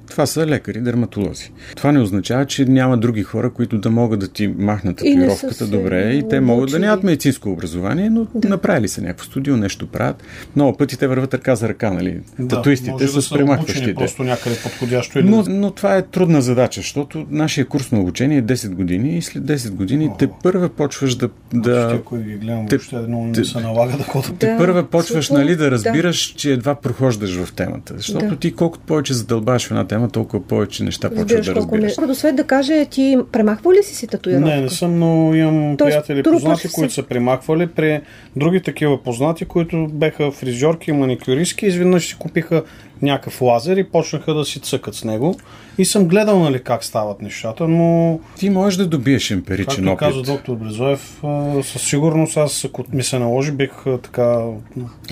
Това 0.10 0.26
са 0.26 0.48
лекари, 0.48 0.80
дерматолози. 0.80 1.52
Това 1.76 1.92
не 1.92 2.00
означава, 2.00 2.46
че 2.46 2.66
няма 2.66 2.98
други 2.98 3.24
хора, 3.24 3.50
които 3.50 3.78
да 3.78 3.90
могат 3.90 4.20
да 4.20 4.28
ти 4.28 4.48
махнат 4.48 4.98
татуировката 4.98 5.68
добре 5.68 6.14
и 6.14 6.30
те 6.30 6.40
могат 6.40 6.72
да 6.72 6.80
нямат 6.80 7.04
медицинско 7.04 7.50
образование, 7.50 8.10
но 8.10 8.28
да. 8.36 8.50
направили 8.50 8.88
са 8.88 9.02
някакво 9.02 9.26
студио, 9.26 9.58
нещо 9.58 9.88
правят. 9.88 10.24
Много 10.56 10.78
пъти 10.78 11.00
те 11.00 11.08
върват 11.08 11.34
ръка 11.34 11.56
за 11.56 11.70
ръка, 11.70 11.92
нали? 11.92 12.20
Да, 12.40 12.56
Татуистите 12.56 13.08
с 13.08 13.30
да 13.30 13.36
премахващите. 13.36 13.96
Просто 13.96 14.24
някъде 14.24 14.56
подходящо. 14.64 15.20
Или... 15.20 15.30
Но, 15.30 15.44
но 15.48 15.72
това 15.72 15.98
е 15.98 16.02
трудна 16.02 16.42
задача, 16.42 16.82
защото 16.82 17.26
нашия 17.30 17.66
курс 17.66 17.92
на 17.92 18.00
обучение 18.00 18.38
е 18.38 18.44
10 18.44 18.74
години 18.74 19.18
и 19.18 19.22
след 19.22 19.44
10 19.44 19.72
години 19.72 20.10
О, 20.12 20.16
те 20.20 20.30
първа 20.44 20.70
почваш 20.70 21.16
да... 21.16 21.30
да... 21.54 21.92
Ако 22.00 22.18
ги 22.18 22.36
гледам, 22.36 22.68
те, 22.68 22.76
въобще 22.76 22.96
много 22.96 23.26
не 23.26 23.46
се 23.46 23.60
налага 23.60 23.98
да 23.98 24.04
ходя. 24.04 24.34
Те 24.39 24.56
първа 24.58 24.84
почваш 24.84 25.30
нали, 25.30 25.56
да 25.56 25.72
разбираш, 25.72 26.34
да. 26.34 26.38
че 26.38 26.54
едва 26.54 26.76
прохождаш 26.76 27.43
в 27.43 27.54
темата. 27.54 27.93
Защото 27.98 28.28
да. 28.28 28.36
ти 28.36 28.52
колкото 28.52 28.84
повече 28.86 29.13
задълбаваш 29.13 29.67
в 29.67 29.72
една 29.72 29.88
тема, 29.88 29.97
тема, 29.98 30.10
толкова 30.10 30.44
повече 30.44 30.84
неща 30.84 31.10
почват 31.10 31.46
да 31.46 31.56
разбираш. 31.56 31.98
Не... 31.98 32.16
Свет 32.16 32.36
да 32.36 32.44
каже, 32.44 32.86
ти 32.86 33.18
премахва 33.32 33.74
ли 33.74 33.84
си 33.84 33.96
си 33.96 34.08
татуировка? 34.08 34.50
Не, 34.50 34.62
не 34.62 34.70
съм, 34.70 35.00
но 35.00 35.36
имам 35.36 35.78
Тоест, 35.78 35.94
приятели 35.94 36.24
познати, 36.24 36.68
които 36.74 36.94
са 36.94 37.04
премахвали. 37.04 37.68
При 37.68 38.02
други 38.36 38.62
такива 38.62 39.04
познати, 39.04 39.46
които 39.46 39.88
беха 39.88 40.32
фризьорки 40.32 40.90
и 40.90 40.94
маникюристки, 40.94 41.66
изведнъж 41.66 42.08
си 42.08 42.16
купиха 42.20 42.64
някакъв 43.02 43.42
лазер 43.42 43.78
и 43.78 43.84
почнаха 43.84 44.34
да 44.34 44.46
си 44.46 44.60
цъкат 44.60 44.96
с 44.96 45.04
него. 45.04 45.36
И 45.78 45.86
съм 45.86 46.08
гледал 46.08 46.40
нали, 46.40 46.64
как 46.64 46.84
стават 46.84 47.22
нещата, 47.22 47.68
но... 47.68 48.20
Ти 48.38 48.50
можеш 48.50 48.78
да 48.78 48.88
добиеш 48.88 49.32
емпиричен 49.32 49.86
както 49.86 49.90
опит. 49.92 50.00
каза 50.00 50.22
доктор 50.22 50.56
Брезоев, 50.56 51.22
със 51.64 51.82
сигурност 51.82 52.38
аз, 52.38 52.66
ако 52.66 52.84
ми 52.94 53.04
се 53.04 53.20
наложи, 53.20 53.52
бих 53.52 53.72
така 54.04 54.42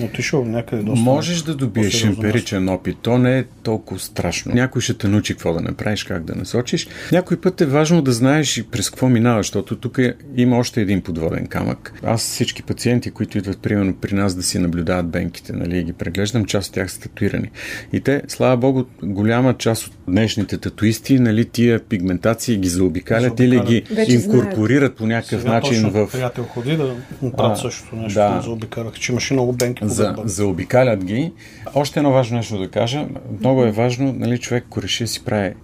отишъл 0.02 0.44
някъде 0.44 0.82
доста. 0.82 1.00
Можеш 1.00 1.42
да 1.42 1.54
добиеш 1.54 2.04
емпиричен 2.04 2.68
опит. 2.68 2.96
То 3.02 3.18
не 3.18 3.38
е 3.38 3.44
толкова 3.62 4.00
страшно. 4.00 4.52
Някой 4.54 4.82
ще 4.82 4.94
те 4.94 5.08
научи 5.08 5.34
какво 5.34 5.52
да 5.52 5.60
направиш, 5.60 6.04
как 6.04 6.24
да 6.24 6.34
насочиш. 6.34 6.88
Някой 7.12 7.40
път 7.40 7.60
е 7.60 7.66
важно 7.66 8.02
да 8.02 8.12
знаеш 8.12 8.58
и 8.58 8.62
през 8.62 8.90
какво 8.90 9.08
минаваш, 9.08 9.46
защото 9.46 9.76
тук 9.76 9.98
е, 9.98 10.14
има 10.36 10.58
още 10.58 10.80
един 10.80 11.02
подводен 11.02 11.46
камък. 11.46 11.92
Аз 12.02 12.20
всички 12.20 12.62
пациенти, 12.62 13.10
които 13.10 13.38
идват 13.38 13.58
примерно 13.58 13.94
при 13.94 14.14
нас 14.14 14.34
да 14.34 14.42
си 14.42 14.58
наблюдават 14.58 15.08
бенките, 15.08 15.52
нали, 15.52 15.82
ги 15.82 15.92
преглеждам, 15.92 16.44
част 16.44 16.68
от 16.68 16.74
тях 16.74 16.92
са 16.92 17.00
татуирани. 17.00 17.50
И 17.92 18.00
те, 18.00 18.22
слава 18.28 18.56
богу, 18.56 18.84
голяма 19.02 19.54
част 19.54 19.86
от 19.86 19.92
днешните 20.08 20.58
татуисти, 20.58 21.18
нали, 21.18 21.44
тия 21.44 21.80
пигментации 21.80 22.56
ги 22.56 22.68
заобикалят 22.68 23.40
или 23.40 23.60
ги 23.60 23.84
Вече 23.90 24.14
инкорпорират 24.14 24.96
по 24.96 25.06
някакъв 25.06 25.40
Сега 25.40 25.52
начин 25.52 25.90
в... 25.90 26.08
приятел 26.12 26.44
ходи 26.44 26.76
да 26.76 26.94
правят 27.36 27.58
същото 27.58 27.96
нещо, 27.96 28.18
да. 28.18 28.40
заобикалях, 28.44 28.92
че 28.92 29.12
имаше 29.12 29.34
много 29.34 29.52
бенки 29.52 29.80
по 29.80 29.88
За, 29.88 30.14
заобикалят 30.24 31.04
ги. 31.04 31.32
Още 31.74 31.98
едно 31.98 32.12
важно 32.12 32.36
нещо 32.36 32.58
да 32.58 32.68
кажа. 32.68 33.06
Много 33.40 33.64
е 33.64 33.70
важно, 33.70 34.14
нали, 34.18 34.38
човек, 34.38 34.64
ако 34.66 34.82
реши 34.82 35.04
да 35.04 35.08
си 35.08 35.24
прави 35.24 35.54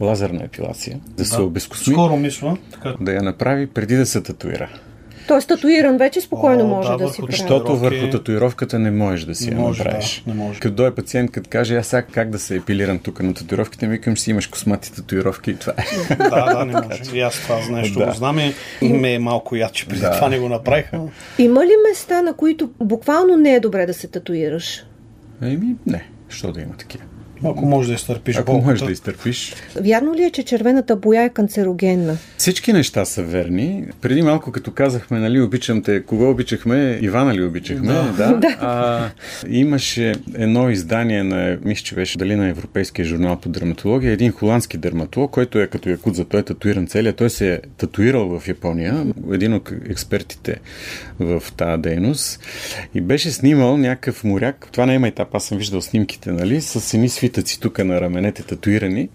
лазерна 0.00 0.44
епилация, 0.44 1.00
да, 1.06 1.14
да 1.14 1.24
се 1.24 1.40
обезкосми, 1.40 1.92
Скоро 1.92 2.16
мисля, 2.16 2.56
така. 2.72 2.94
да 3.00 3.12
я 3.12 3.22
направи 3.22 3.66
преди 3.66 3.96
да 3.96 4.06
се 4.06 4.22
татуира. 4.22 4.68
Тоест 5.28 5.48
татуиран 5.48 5.96
вече 5.96 6.20
спокойно 6.20 6.64
О, 6.64 6.66
може 6.66 6.88
да, 6.88 6.96
да 6.96 7.08
си 7.08 7.20
прави. 7.20 7.32
Защото 7.32 7.76
върху 7.76 8.10
татуировката 8.10 8.78
не 8.78 8.90
можеш 8.90 9.24
да 9.24 9.34
си 9.34 9.50
я 9.50 9.58
направиш. 9.58 10.22
Да, 10.26 10.34
не 10.34 10.44
може. 10.44 10.60
Като 10.60 10.74
дойде 10.74 10.94
пациент, 10.94 11.30
като 11.30 11.50
каже, 11.50 11.76
аз 11.76 11.86
сега 11.86 12.02
как 12.02 12.30
да 12.30 12.38
се 12.38 12.56
епилирам 12.56 12.98
тук 12.98 13.22
на 13.22 13.34
татуировките, 13.34 13.86
ми 13.86 13.92
викам, 13.92 14.16
си 14.16 14.30
имаш 14.30 14.46
космати 14.46 14.92
татуировки 14.92 15.50
и 15.50 15.56
това 15.56 15.72
е. 15.72 16.16
Да, 16.16 16.54
да, 16.54 16.64
не 16.64 16.72
може. 16.72 17.02
И 17.16 17.20
аз 17.20 17.40
това 17.40 17.60
нещо 17.70 17.98
да. 17.98 18.06
го 18.06 18.12
знам 18.12 18.38
и 18.38 18.54
ме 18.88 19.14
е 19.14 19.18
малко 19.18 19.56
яд, 19.56 19.72
че 19.72 19.86
преди 19.86 20.00
да. 20.00 20.10
това 20.10 20.28
не 20.28 20.38
го 20.38 20.48
направиха. 20.48 21.00
Има 21.38 21.66
ли 21.66 21.72
места, 21.88 22.22
на 22.22 22.34
които 22.34 22.70
буквално 22.80 23.36
не 23.36 23.54
е 23.54 23.60
добре 23.60 23.86
да 23.86 23.94
се 23.94 24.08
татуираш? 24.08 24.84
Еми, 25.42 25.76
не. 25.86 26.08
Що 26.28 26.52
да 26.52 26.60
има 26.60 26.72
такива? 26.78 27.04
Ако 27.44 27.66
можеш 27.66 27.88
да 27.88 27.94
изтърпиш 27.94 28.36
Ако 28.36 28.52
болката. 28.52 28.70
можеш 28.70 28.86
да 28.86 28.92
изтърпиш. 28.92 29.54
Вярно 29.80 30.14
ли 30.14 30.22
е, 30.22 30.30
че 30.30 30.42
червената 30.42 30.96
боя 30.96 31.22
е 31.22 31.28
канцерогенна? 31.28 32.16
Всички 32.38 32.72
неща 32.72 33.04
са 33.04 33.22
верни. 33.22 33.84
Преди 34.00 34.22
малко, 34.22 34.52
като 34.52 34.70
казахме, 34.70 35.18
нали, 35.18 35.40
обичам 35.40 35.82
те, 35.82 36.02
кого 36.02 36.30
обичахме? 36.30 36.98
Ивана 37.02 37.34
ли 37.34 37.44
обичахме? 37.44 37.92
Да. 37.92 38.02
да. 38.16 38.36
да. 38.36 38.56
А, 38.60 39.10
имаше 39.48 40.14
едно 40.34 40.70
издание 40.70 41.22
на, 41.22 41.58
мисля, 41.64 41.84
че 41.84 41.94
беше 41.94 42.18
дали 42.18 42.36
на 42.36 42.48
Европейския 42.48 43.04
журнал 43.04 43.36
по 43.36 43.48
дерматология, 43.48 44.12
един 44.12 44.32
холандски 44.32 44.78
дерматолог, 44.78 45.30
който 45.30 45.58
е 45.58 45.66
като 45.66 45.88
якудза, 45.88 46.24
той 46.24 46.40
е 46.40 46.42
татуиран 46.42 46.86
целия, 46.86 47.12
той 47.12 47.30
се 47.30 47.54
е 47.54 47.60
татуирал 47.76 48.38
в 48.38 48.48
Япония, 48.48 49.06
един 49.32 49.54
от 49.54 49.72
експертите 49.90 50.56
в 51.20 51.42
тази 51.56 51.82
дейност 51.82 52.40
и 52.94 53.00
беше 53.00 53.30
снимал 53.30 53.76
някакъв 53.76 54.24
моряк, 54.24 54.68
това 54.72 54.86
не 54.86 54.94
е 54.94 54.98
майтап, 54.98 55.34
аз 55.34 55.44
съм 55.44 55.58
виждал 55.58 55.80
снимките, 55.80 56.32
нали, 56.32 56.60
с 56.60 56.94
едни 56.94 57.08
свитъци 57.28 57.60
тук 57.60 57.78
на 57.78 58.00
раменете 58.00 58.42
татуирани, 58.42 59.08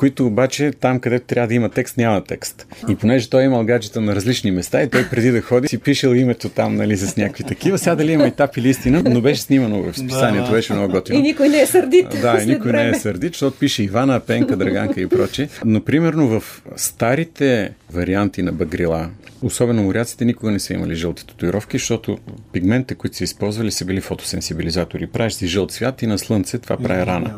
които 0.00 0.26
обаче 0.26 0.72
там, 0.80 1.00
където 1.00 1.26
трябва 1.26 1.48
да 1.48 1.54
има 1.54 1.68
текст, 1.68 1.96
няма 1.96 2.24
текст. 2.24 2.66
И 2.88 2.94
понеже 2.94 3.30
той 3.30 3.42
е 3.42 3.44
имал 3.44 3.64
гаджета 3.64 4.00
на 4.00 4.14
различни 4.14 4.50
места 4.50 4.82
и 4.82 4.90
той 4.90 5.08
преди 5.08 5.30
да 5.30 5.40
ходи 5.40 5.68
си 5.68 5.78
пишел 5.78 6.08
името 6.08 6.48
там, 6.48 6.76
нали, 6.76 6.96
с 6.96 7.16
някакви 7.16 7.44
такива. 7.44 7.78
Сега 7.78 7.94
дали 7.94 8.12
има 8.12 8.26
етап 8.26 8.56
или 8.56 8.68
истина, 8.68 9.02
но 9.06 9.20
беше 9.20 9.42
снимано 9.42 9.82
в 9.82 9.98
списанието, 9.98 10.50
беше 10.50 10.72
много 10.72 10.92
готино. 10.92 11.18
И 11.18 11.22
никой 11.22 11.48
не 11.48 11.60
е 11.60 11.66
сърдит. 11.66 12.06
Да, 12.22 12.42
и 12.42 12.46
никой 12.46 12.70
време. 12.70 12.90
не 12.90 12.96
е 12.96 13.00
сърдит, 13.00 13.32
защото 13.32 13.58
пише 13.58 13.82
Ивана, 13.82 14.20
Пенка, 14.20 14.56
Драганка 14.56 15.00
и 15.00 15.06
проче. 15.06 15.48
Но 15.64 15.80
примерно 15.84 16.40
в 16.40 16.62
старите 16.76 17.72
варианти 17.92 18.42
на 18.42 18.52
багрила. 18.52 19.10
Особено 19.42 19.82
моряците 19.82 20.24
никога 20.24 20.50
не 20.50 20.60
са 20.60 20.74
имали 20.74 20.94
жълти 20.94 21.26
татуировки, 21.26 21.78
защото 21.78 22.18
пигментите, 22.52 22.94
които 22.94 23.16
са 23.16 23.24
използвали, 23.24 23.70
са 23.70 23.84
били 23.84 24.00
фотосенсибилизатори. 24.00 25.06
Правиш 25.06 25.32
си 25.32 25.46
жълт 25.46 25.72
цвят 25.72 26.02
и 26.02 26.06
на 26.06 26.18
слънце 26.18 26.58
това 26.58 26.76
прави 26.76 27.06
рана. 27.06 27.34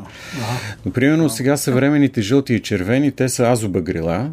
Но 0.86 0.92
примерно 0.92 1.30
сега 1.30 1.56
съвременните 1.56 2.22
жълти 2.22 2.51
и 2.54 2.60
червени, 2.60 3.12
те 3.12 3.28
са 3.28 3.42
азобагрила. 3.42 4.30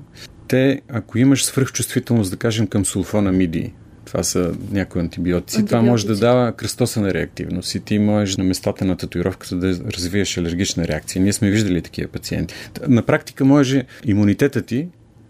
Те, 0.48 0.82
ако 0.90 1.18
имаш 1.18 1.46
свръхчувствителност, 1.46 2.32
да 2.32 2.38
кажем, 2.38 2.68
към 2.68 2.86
сулфона 2.86 3.32
миди, 3.32 3.74
това 4.06 4.24
са 4.24 4.52
някои 4.72 5.02
антибиотици. 5.02 5.58
антибиотици. 5.58 5.66
Това 5.66 5.82
може 5.82 6.08
да 6.08 6.16
дава 6.16 6.52
кръстосана 6.52 7.14
реактивност 7.14 7.76
и 7.76 7.80
ти 7.80 8.00
можеш 8.00 8.38
на 8.38 8.44
местата 8.44 8.86
на 8.86 8.98
татуировката 8.98 9.56
да 9.56 9.68
развиеш 9.70 10.38
алергична 10.38 10.88
реакция. 10.88 11.22
Ние 11.22 11.34
сме 11.34 11.50
виждали 11.50 11.82
такива 11.82 12.12
пациенти. 12.12 12.56
На 12.88 13.02
практика 13.02 13.46
може 13.46 13.86
имунитета 14.06 14.62
ти 14.62 14.88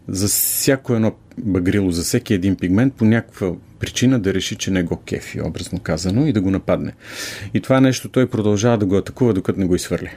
за 0.08 0.28
всяко 0.28 0.94
едно 0.94 1.16
багрило, 1.38 1.92
за 1.92 2.04
всеки 2.04 2.34
един 2.34 2.56
пигмент 2.56 2.94
по 2.94 3.06
някаква 3.06 3.52
причина 3.80 4.20
да 4.20 4.34
реши, 4.34 4.56
че 4.56 4.72
не 4.72 4.84
го 4.84 4.98
кефи, 4.98 5.42
образно 5.42 5.80
казано, 5.80 6.28
и 6.28 6.34
да 6.34 6.42
го 6.42 6.52
нападне. 6.52 6.94
И 7.54 7.62
това 7.62 7.82
нещо 7.82 8.10
той 8.10 8.30
продължава 8.30 8.78
да 8.78 8.86
го 8.86 8.98
атакува, 8.98 9.34
докато 9.34 9.60
не 9.60 9.66
го 9.66 9.76
изхвърли. 9.76 10.10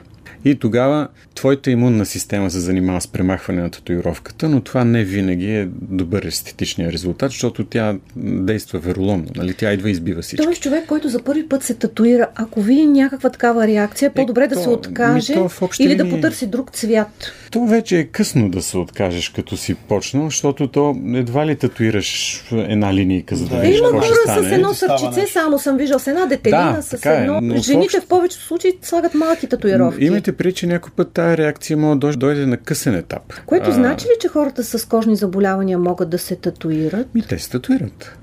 И 0.45 0.55
тогава 0.55 1.07
твоята 1.35 1.71
имунна 1.71 2.05
система 2.05 2.51
се 2.51 2.59
занимава 2.59 3.01
с 3.01 3.07
премахване 3.07 3.61
на 3.61 3.69
татуировката, 3.69 4.49
но 4.49 4.61
това 4.61 4.83
не 4.83 5.03
винаги 5.03 5.55
е 5.55 5.67
добър 5.81 6.23
естетичния 6.23 6.91
резултат, 6.91 7.31
защото 7.31 7.65
тя 7.65 7.95
действа 8.15 8.79
вероломно. 8.79 9.27
Нали? 9.35 9.53
Тя 9.53 9.73
идва 9.73 9.89
и 9.89 9.91
избива 9.91 10.21
всички. 10.21 10.45
Тоест 10.45 10.61
човек, 10.61 10.85
който 10.85 11.09
за 11.09 11.23
първи 11.23 11.49
път 11.49 11.63
се 11.63 11.73
татуира, 11.73 12.27
ако 12.35 12.61
види 12.61 12.85
някаква 12.85 13.29
такава 13.29 13.67
реакция, 13.67 14.07
е 14.07 14.09
по-добре 14.09 14.43
е, 14.43 14.47
да 14.47 14.55
то, 14.55 14.61
се 14.61 14.69
откаже 14.69 15.33
то, 15.33 15.49
или 15.79 15.89
линии... 15.89 15.97
да 15.97 16.15
потърси 16.15 16.47
друг 16.47 16.71
цвят. 16.71 17.31
То 17.51 17.65
вече 17.65 17.99
е 17.99 18.03
късно 18.03 18.49
да 18.49 18.61
се 18.61 18.77
откажеш, 18.77 19.29
като 19.29 19.57
си 19.57 19.75
почнал, 19.75 20.25
защото 20.25 20.67
то 20.67 20.95
едва 21.13 21.45
ли 21.45 21.55
татуираш 21.55 22.41
една 22.51 22.93
линейка, 22.93 23.35
за 23.35 23.45
да, 23.45 23.55
да 23.55 23.61
видиш 23.61 23.77
ще 23.77 24.31
стане. 24.31 24.49
с 24.49 24.51
едно 24.51 24.73
сърчице, 24.73 25.27
само 25.33 25.59
съм 25.59 25.77
виждал 25.77 25.99
с 25.99 26.07
една 26.07 26.25
детелина, 26.25 26.73
да, 26.75 26.81
с 26.81 27.05
е, 27.05 27.09
едно. 27.09 27.55
Е, 27.55 27.57
Жените 27.57 27.99
в, 27.99 28.03
в 28.03 28.07
повечето 28.07 28.43
случаи 28.43 28.71
слагат 28.81 29.13
малки 29.13 29.47
татуировки. 29.47 30.05
Имайте 30.05 30.32
при, 30.33 30.53
че 30.53 30.67
някой 30.67 30.91
път 30.95 31.11
тази 31.11 31.37
реакция 31.37 31.77
може 31.77 31.97
да 31.99 32.13
дойде 32.17 32.45
на 32.45 32.57
късен 32.57 32.95
етап. 32.95 33.33
Което 33.45 33.69
а... 33.69 33.73
значи 33.73 34.05
ли, 34.05 34.11
че 34.21 34.27
хората 34.27 34.63
с 34.63 34.87
кожни 34.87 35.15
заболявания 35.15 35.77
могат 35.77 36.09
да 36.09 36.17
се 36.17 36.35
татуират? 36.35 37.15
Ми 37.15 37.21
те 37.21 37.39
се 37.39 37.49
татуират. 37.49 38.17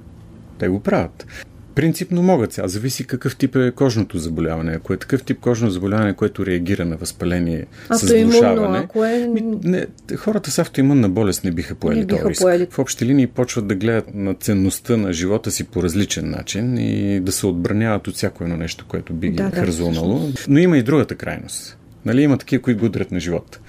Те 0.58 0.68
го 0.68 0.80
правят. 0.80 1.26
Принципно 1.74 2.22
могат 2.22 2.52
сега. 2.52 2.68
Зависи 2.68 3.06
какъв 3.06 3.36
тип 3.36 3.56
е 3.56 3.70
кожното 3.70 4.18
заболяване. 4.18 4.72
Ако 4.72 4.92
е 4.92 4.96
такъв 4.96 5.22
тип 5.22 5.40
кожно 5.40 5.70
заболяване, 5.70 6.14
което 6.14 6.46
реагира 6.46 6.84
на 6.84 6.96
възпаление 6.96 7.66
с 7.92 8.22
влушаване. 8.24 8.78
Ако 8.78 9.04
е... 9.04 9.30
не, 9.64 9.86
хората 10.16 10.50
с 10.50 10.58
автоимунна 10.58 11.08
болест 11.08 11.44
не 11.44 11.50
биха 11.50 11.74
поели 11.74 12.06
този 12.06 12.24
риск. 12.24 12.42
Поели. 12.42 12.66
В 12.70 12.78
общи 12.78 13.06
линии 13.06 13.26
почват 13.26 13.66
да 13.66 13.74
гледат 13.74 14.14
на 14.14 14.34
ценността 14.34 14.96
на 14.96 15.12
живота 15.12 15.50
си 15.50 15.64
по 15.64 15.82
различен 15.82 16.30
начин 16.30 16.78
и 16.78 17.20
да 17.20 17.32
се 17.32 17.46
отбраняват 17.46 18.08
от 18.08 18.14
всяко 18.14 18.44
едно 18.44 18.56
нещо, 18.56 18.84
което 18.88 19.12
би 19.12 19.28
ги 19.28 19.36
да, 19.36 19.50
хързунало. 19.50 20.18
Да, 20.18 20.32
Но 20.48 20.58
има 20.58 20.78
и 20.78 20.82
другата 20.82 21.14
крайност. 21.14 21.76
Нали, 22.04 22.22
има 22.22 22.38
такива, 22.38 22.62
които 22.62 22.80
гудрят 22.80 23.12
на 23.12 23.20
живота. 23.20 23.60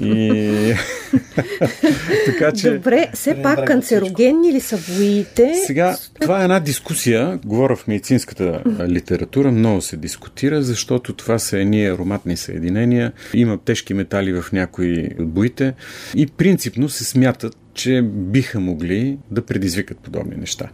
И... 0.00 0.74
така 2.26 2.52
че... 2.52 2.70
Добре, 2.70 3.10
все 3.14 3.42
пак 3.42 3.66
канцерогенни 3.66 4.52
ли 4.52 4.60
са 4.60 4.78
боите? 4.96 5.54
Сега, 5.66 5.96
това 6.20 6.40
е 6.40 6.42
една 6.42 6.60
дискусия, 6.60 7.38
говоря 7.44 7.76
в 7.76 7.86
медицинската 7.86 8.62
литература, 8.88 9.52
много 9.52 9.80
се 9.80 9.96
дискутира, 9.96 10.62
защото 10.62 11.12
това 11.12 11.38
са 11.38 11.58
едни 11.58 11.86
ароматни 11.86 12.36
съединения, 12.36 13.12
има 13.34 13.58
тежки 13.58 13.94
метали 13.94 14.40
в 14.40 14.52
някои 14.52 15.08
от 15.18 15.28
боите 15.28 15.74
и 16.14 16.26
принципно 16.26 16.88
се 16.88 17.04
смятат, 17.04 17.56
че 17.74 18.02
биха 18.02 18.60
могли 18.60 19.18
да 19.30 19.42
предизвикат 19.42 19.98
подобни 19.98 20.36
неща. 20.36 20.68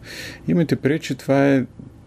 Имайте 0.47 0.75
преди, 0.75 0.99
че 0.99 1.15
това 1.15 1.47
е 1.49 1.63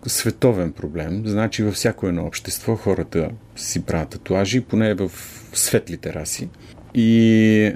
световен 0.06 0.72
проблем. 0.72 1.22
Значи 1.26 1.62
във 1.62 1.74
всяко 1.74 2.06
едно 2.06 2.26
общество 2.26 2.76
хората 2.76 3.28
си 3.56 3.82
правят 3.82 4.08
татуажи, 4.08 4.60
поне 4.60 4.94
в 4.94 5.10
светлите 5.52 6.14
раси. 6.14 6.48
И 6.94 7.72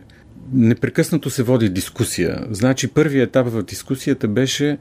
непрекъснато 0.53 1.31
се 1.31 1.43
води 1.43 1.69
дискусия. 1.69 2.47
Значи 2.51 2.89
първият 2.89 3.29
етап 3.29 3.49
в 3.49 3.63
дискусията 3.63 4.29
беше 4.29 4.79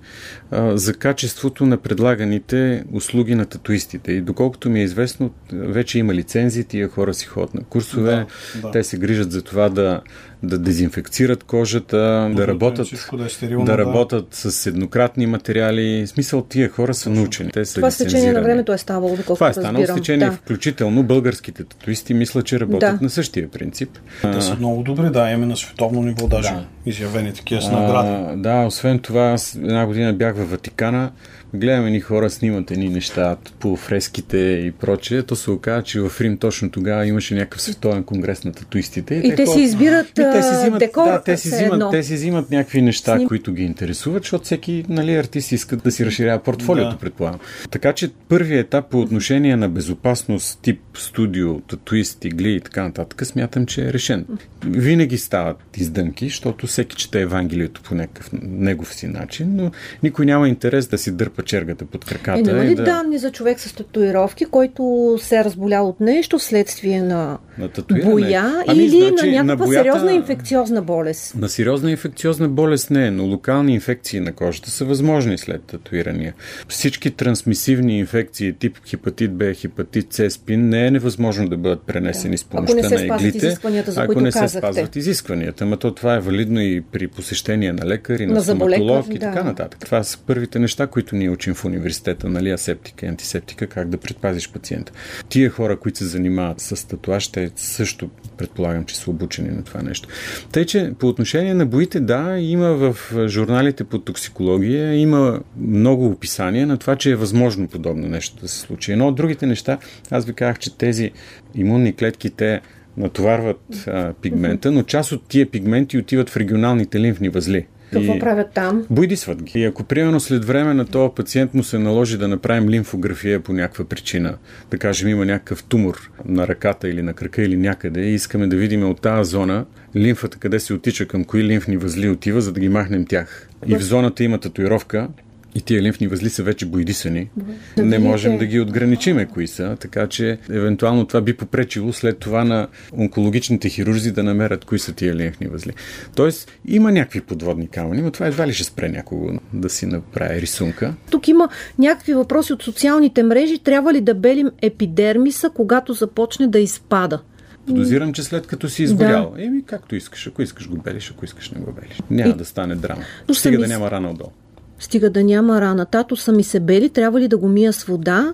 а, 0.51 0.77
за 0.77 0.93
качеството 0.93 1.65
на 1.65 1.77
предлаганите 1.77 2.83
услуги 2.93 3.35
на 3.35 3.45
татуистите. 3.45 4.12
И 4.12 4.21
доколкото 4.21 4.69
ми 4.69 4.79
е 4.79 4.83
известно, 4.83 5.31
вече 5.53 5.99
има 5.99 6.13
лицензии, 6.13 6.63
тия 6.63 6.89
хора 6.89 7.13
си 7.13 7.25
ходят 7.25 7.53
на 7.53 7.63
курсове, 7.63 8.25
да, 8.55 8.62
да. 8.62 8.71
те 8.71 8.83
се 8.83 8.97
грижат 8.97 9.31
за 9.31 9.41
това 9.41 9.69
да 9.69 10.01
да 10.43 10.58
дезинфекцират 10.58 11.43
кожата, 11.43 12.32
да, 12.36 12.47
работят, 12.47 12.88
да, 13.13 13.25
е 13.25 13.30
стерилно, 13.30 13.65
да, 13.65 13.71
да 13.71 13.78
работят 13.78 14.28
с 14.32 14.65
еднократни 14.65 15.25
материали. 15.25 16.06
В 16.06 16.10
смисъл, 16.10 16.41
тия 16.41 16.69
хора 16.69 16.93
са 16.93 17.10
научени. 17.10 17.52
Те 17.52 17.65
са 17.65 17.75
Това 17.75 17.91
с 17.91 17.97
течение 17.97 18.34
на 18.34 18.41
времето 18.41 18.73
е 18.73 18.78
ставало, 18.78 19.10
доколкото 19.10 19.34
Това 19.34 19.49
е 19.49 19.54
станало 19.54 19.86
с 19.86 19.93
течение, 19.93 20.30
да. 20.30 20.36
включително 20.36 21.04
българските 21.04 21.63
татуисти, 21.63 22.13
мисля, 22.13 22.43
че 22.43 22.60
работят 22.60 22.99
да. 22.99 22.99
на 23.02 23.10
същия 23.10 23.49
принцип. 23.49 23.89
Те 24.21 24.41
са 24.41 24.56
много 24.56 24.84
добри, 24.84 25.10
да, 25.10 25.30
имаме 25.30 25.45
на 25.45 25.58
световно 25.58 26.02
ниво 26.02 26.28
даже 26.28 26.49
да. 26.49 26.65
изявени 26.86 27.34
такива 27.34 27.62
с 27.62 27.71
награди. 27.71 28.41
Да, 28.41 28.65
освен 28.67 28.99
това, 28.99 29.21
аз 29.21 29.56
една 29.56 29.86
година 29.86 30.13
бях 30.13 30.36
в 30.36 30.45
Ватикана, 30.45 31.12
гледаме 31.53 31.91
ни 31.91 31.99
хора, 31.99 32.29
снимат 32.29 32.71
едни 32.71 32.89
неща 32.89 33.38
по 33.59 33.75
фреските 33.75 34.38
и 34.38 34.71
прочее, 34.71 35.23
то 35.23 35.35
се 35.35 35.51
оказа, 35.51 35.83
че 35.83 36.01
в 36.01 36.21
Рим 36.21 36.38
точно 36.38 36.71
тогава 36.71 37.07
имаше 37.07 37.35
някакъв 37.35 37.62
световен 37.62 38.03
конгрес 38.03 38.43
на 38.43 38.51
татуистите. 38.51 39.15
И, 39.15 39.17
и 39.17 39.29
те, 39.29 39.35
те 39.35 39.45
си 39.45 39.62
избират 39.62 40.07
и 40.09 40.13
те 40.13 40.43
си 40.43 40.49
взимат, 40.55 40.79
декор, 40.79 41.05
да, 41.05 41.21
те 41.23 41.38
си, 41.38 41.49
взимат, 41.49 41.91
те 41.91 42.03
си 42.03 42.13
взимат 42.13 42.51
някакви 42.51 42.81
неща, 42.81 43.15
Сним... 43.15 43.27
които 43.27 43.53
ги 43.53 43.63
интересуват, 43.63 44.23
защото 44.23 44.45
всеки 44.45 44.85
нали, 44.89 45.15
артист 45.15 45.51
иска 45.51 45.75
да 45.75 45.91
си 45.91 46.05
разширява 46.05 46.43
портфолиото, 46.43 46.91
да. 46.91 46.97
предполагам. 46.97 47.39
Така 47.71 47.93
че 47.93 48.12
първият 48.29 48.67
етап 48.67 48.89
по 48.89 48.99
отношение 48.99 49.55
на 49.55 49.69
безопасност, 49.69 50.59
тип 50.62 50.79
студио, 50.93 51.59
татуист, 51.59 52.25
игли 52.25 52.51
и 52.51 52.62
така 52.62 52.83
нататък, 52.83 53.25
смятам, 53.25 53.65
че 53.65 53.88
е 53.88 53.93
решен. 53.93 54.25
Винаги 54.65 55.17
стават 55.17 55.77
издънки, 55.77 56.25
защото 56.25 56.67
всеки 56.67 56.95
чете 56.95 57.21
Евангелието 57.21 57.81
по 57.81 57.95
някакъв 57.95 58.29
негов 58.41 58.93
си 58.93 59.07
начин, 59.07 59.55
но 59.55 59.71
никой 60.03 60.25
няма 60.25 60.49
интерес 60.49 60.88
да 60.88 60.97
си 60.97 61.12
дърпа 61.12 61.38
чергата 61.43 61.86
под 61.86 62.06
краката. 62.06 62.39
Е, 62.39 62.54
няма 62.54 62.65
ли 62.65 62.75
да... 62.75 62.84
данни 62.84 63.17
за 63.17 63.32
човек 63.32 63.60
с 63.60 63.73
татуировки, 63.73 64.45
който 64.45 65.15
се 65.21 65.38
е 65.38 65.43
разболял 65.43 65.88
от 65.89 65.99
нещо 65.99 66.39
вследствие 66.39 67.02
на, 67.02 67.38
на 67.58 67.69
боя 68.04 68.63
ами, 68.67 68.84
или 68.84 69.08
значи, 69.08 69.25
на 69.25 69.32
някаква 69.32 69.43
на 69.43 69.56
боята... 69.56 69.84
сериозна 69.84 70.13
инфекциозна 70.13 70.82
болест? 70.82 71.36
На 71.36 71.49
сериозна 71.49 71.91
инфекциозна 71.91 72.49
болест 72.49 72.91
не, 72.91 73.12
но 73.12 73.23
локални 73.23 73.73
инфекции 73.73 74.19
на 74.19 74.32
кожата 74.32 74.71
са 74.71 74.86
възможни 74.86 75.38
след 75.38 75.63
татуирания. 75.63 76.34
Всички 76.67 77.12
трансмисивни 77.12 77.99
инфекции 77.99 78.54
тип 78.54 78.78
хепатит 78.88 79.34
Б, 79.34 79.54
хепатит 79.54 80.13
С, 80.13 80.30
спин 80.30 80.69
не 80.69 80.88
е 80.88 80.91
невъзможно 80.91 81.49
да 81.49 81.58
бъдат 81.58 81.82
пренесени 81.82 82.32
да. 82.32 82.38
с 82.38 82.43
помощта 82.43 82.89
на 82.89 83.06
иглите, 83.06 83.58
за 83.88 84.04
ако 84.04 84.21
не 84.21 84.32
се 84.32 84.39
казахте. 84.39 84.67
спазват 84.67 84.95
изискванията. 84.95 85.63
Ама 85.63 85.78
то 85.78 85.93
това 85.93 86.15
е 86.15 86.19
валидно 86.19 86.62
и 86.62 86.82
при 86.91 87.08
посещение 87.08 87.73
на 87.73 87.86
лекари, 87.86 88.25
на, 88.25 88.34
на 88.34 88.41
стоматолог 88.41 89.06
и 89.10 89.13
да. 89.13 89.19
така 89.19 89.43
нататък. 89.43 89.80
Това 89.86 90.04
са 90.04 90.17
първите 90.28 90.60
неща, 90.60 90.88
които 90.88 91.15
ние 91.15 91.28
учим 91.29 91.53
в 91.53 91.65
университета, 91.65 92.29
нали, 92.29 92.49
асептика 92.49 93.05
и 93.05 93.09
антисептика, 93.09 93.67
как 93.67 93.89
да 93.89 93.97
предпазиш 93.97 94.51
пациента. 94.51 94.91
Тия 95.29 95.49
хора, 95.49 95.79
които 95.79 95.97
се 95.97 96.05
занимават 96.05 96.59
с 96.59 96.87
татуаж, 96.87 97.27
те 97.27 97.51
също 97.55 98.09
предполагам, 98.37 98.85
че 98.85 98.97
са 98.97 99.09
обучени 99.09 99.49
на 99.49 99.63
това 99.63 99.81
нещо. 99.81 100.07
Тъй, 100.51 100.65
че 100.65 100.93
по 100.99 101.07
отношение 101.07 101.53
на 101.53 101.65
боите, 101.65 101.99
да, 101.99 102.37
има 102.39 102.69
в 102.73 102.97
журналите 103.27 103.83
по 103.83 103.99
токсикология, 103.99 104.95
има 104.95 105.39
много 105.57 106.05
описания 106.05 106.67
на 106.67 106.77
това, 106.77 106.95
че 106.95 107.11
е 107.11 107.15
възможно 107.15 107.67
подобно 107.67 108.07
нещо 108.07 108.41
да 108.41 108.47
се 108.47 108.59
случи. 108.59 108.91
Едно 108.91 109.07
от 109.07 109.15
другите 109.15 109.45
неща, 109.45 109.77
аз 110.11 110.25
ви 110.25 110.33
казах, 110.33 110.59
че 110.59 110.77
тези 110.77 111.11
имунни 111.55 111.95
клетки, 111.95 112.29
те 112.29 112.61
натоварват 112.97 113.87
а, 113.87 114.13
пигмента, 114.21 114.71
но 114.71 114.83
част 114.83 115.11
от 115.11 115.27
тия 115.27 115.51
пигменти 115.51 115.97
отиват 115.97 116.29
в 116.29 116.37
регионалните 116.37 116.99
лимфни 116.99 117.29
възли. 117.29 117.65
Какво 117.91 118.13
и 118.13 118.19
правят 118.19 118.47
там? 118.54 118.86
Бойдисват 118.89 119.43
ги. 119.43 119.60
И 119.60 119.65
ако 119.65 119.84
примерно 119.84 120.19
след 120.19 120.45
време 120.45 120.73
на 120.73 120.86
този 120.86 121.13
пациент 121.15 121.54
му 121.54 121.63
се 121.63 121.80
наложи 121.80 122.17
да 122.17 122.28
направим 122.28 122.69
лимфография 122.69 123.39
по 123.39 123.54
някаква 123.54 123.86
причина, 123.86 124.38
да 124.71 124.78
кажем 124.78 125.10
има 125.10 125.25
някакъв 125.25 125.63
тумор 125.63 126.12
на 126.25 126.47
ръката 126.47 126.89
или 126.89 127.02
на 127.02 127.13
крака 127.13 127.41
или 127.41 127.58
някъде 127.58 128.02
и 128.02 128.13
искаме 128.13 128.47
да 128.47 128.56
видим 128.56 128.89
от 128.89 129.02
тази 129.02 129.32
зона 129.32 129.65
лимфата 129.95 130.38
къде 130.38 130.60
се 130.60 130.73
отича, 130.73 131.06
към 131.06 131.23
кои 131.23 131.43
лимфни 131.43 131.78
възли 131.78 132.10
отива, 132.10 132.41
за 132.41 132.52
да 132.52 132.60
ги 132.60 132.69
махнем 132.69 133.06
тях. 133.06 133.49
И 133.67 133.75
в 133.75 133.82
зоната 133.82 134.23
има 134.23 134.38
татуировка, 134.38 135.08
и 135.55 135.62
тия 135.62 135.81
лимфни 135.81 136.07
възли 136.07 136.29
са 136.29 136.43
вече 136.43 136.65
боидисани. 136.65 137.29
Да 137.77 137.85
не 137.85 137.99
можем 137.99 138.38
да 138.38 138.45
ги 138.45 138.59
отграничиме 138.59 139.25
кои 139.25 139.47
са, 139.47 139.77
така 139.79 140.07
че 140.07 140.38
евентуално 140.49 141.05
това 141.05 141.21
би 141.21 141.33
попречило 141.33 141.93
след 141.93 142.17
това 142.17 142.43
на 142.43 142.67
онкологичните 142.93 143.69
хирурзи 143.69 144.12
да 144.12 144.23
намерят 144.23 144.65
кои 144.65 144.79
са 144.79 144.93
тия 144.93 145.15
лимфни 145.15 145.47
възли. 145.47 145.73
Тоест 146.15 146.51
има 146.65 146.91
някакви 146.91 147.21
подводни 147.21 147.67
камъни, 147.67 148.01
но 148.01 148.12
това 148.12 148.27
едва 148.27 148.47
ли 148.47 148.53
ще 148.53 148.63
спре 148.63 148.89
някого 148.89 149.31
да 149.53 149.69
си 149.69 149.85
направи 149.85 150.41
рисунка. 150.41 150.93
Тук 151.12 151.27
има 151.27 151.49
някакви 151.79 152.13
въпроси 152.13 152.53
от 152.53 152.63
социалните 152.63 153.23
мрежи. 153.23 153.59
Трябва 153.59 153.93
ли 153.93 154.01
да 154.01 154.15
белим 154.15 154.51
епидермиса, 154.62 155.49
когато 155.49 155.93
започне 155.93 156.47
да 156.47 156.59
изпада? 156.59 157.19
Подозирам, 157.67 158.13
че 158.13 158.23
след 158.23 158.47
като 158.47 158.69
си 158.69 158.83
изгорял, 158.83 159.33
да. 159.35 159.43
еми 159.43 159.63
както 159.65 159.95
искаш, 159.95 160.27
ако 160.27 160.41
искаш 160.41 160.69
го 160.69 160.77
белиш, 160.77 161.12
ако 161.12 161.25
искаш 161.25 161.49
не 161.51 161.62
го 161.62 161.71
белиш. 161.71 162.01
Няма 162.09 162.29
и... 162.29 162.38
да 162.38 162.45
стане 162.45 162.75
драма. 162.75 163.01
Но 163.27 163.33
Стига 163.33 163.57
да 163.57 163.67
няма 163.67 163.91
рана 163.91 164.09
отдолу. 164.09 164.31
Стига 164.79 165.09
да 165.09 165.23
няма 165.23 165.61
рана. 165.61 165.85
Тато 165.85 166.15
са 166.15 166.31
ми 166.31 166.43
се 166.43 166.59
бели, 166.59 166.89
трябва 166.89 167.19
ли 167.19 167.27
да 167.27 167.37
го 167.37 167.47
мия 167.47 167.73
с 167.73 167.83
вода? 167.83 168.33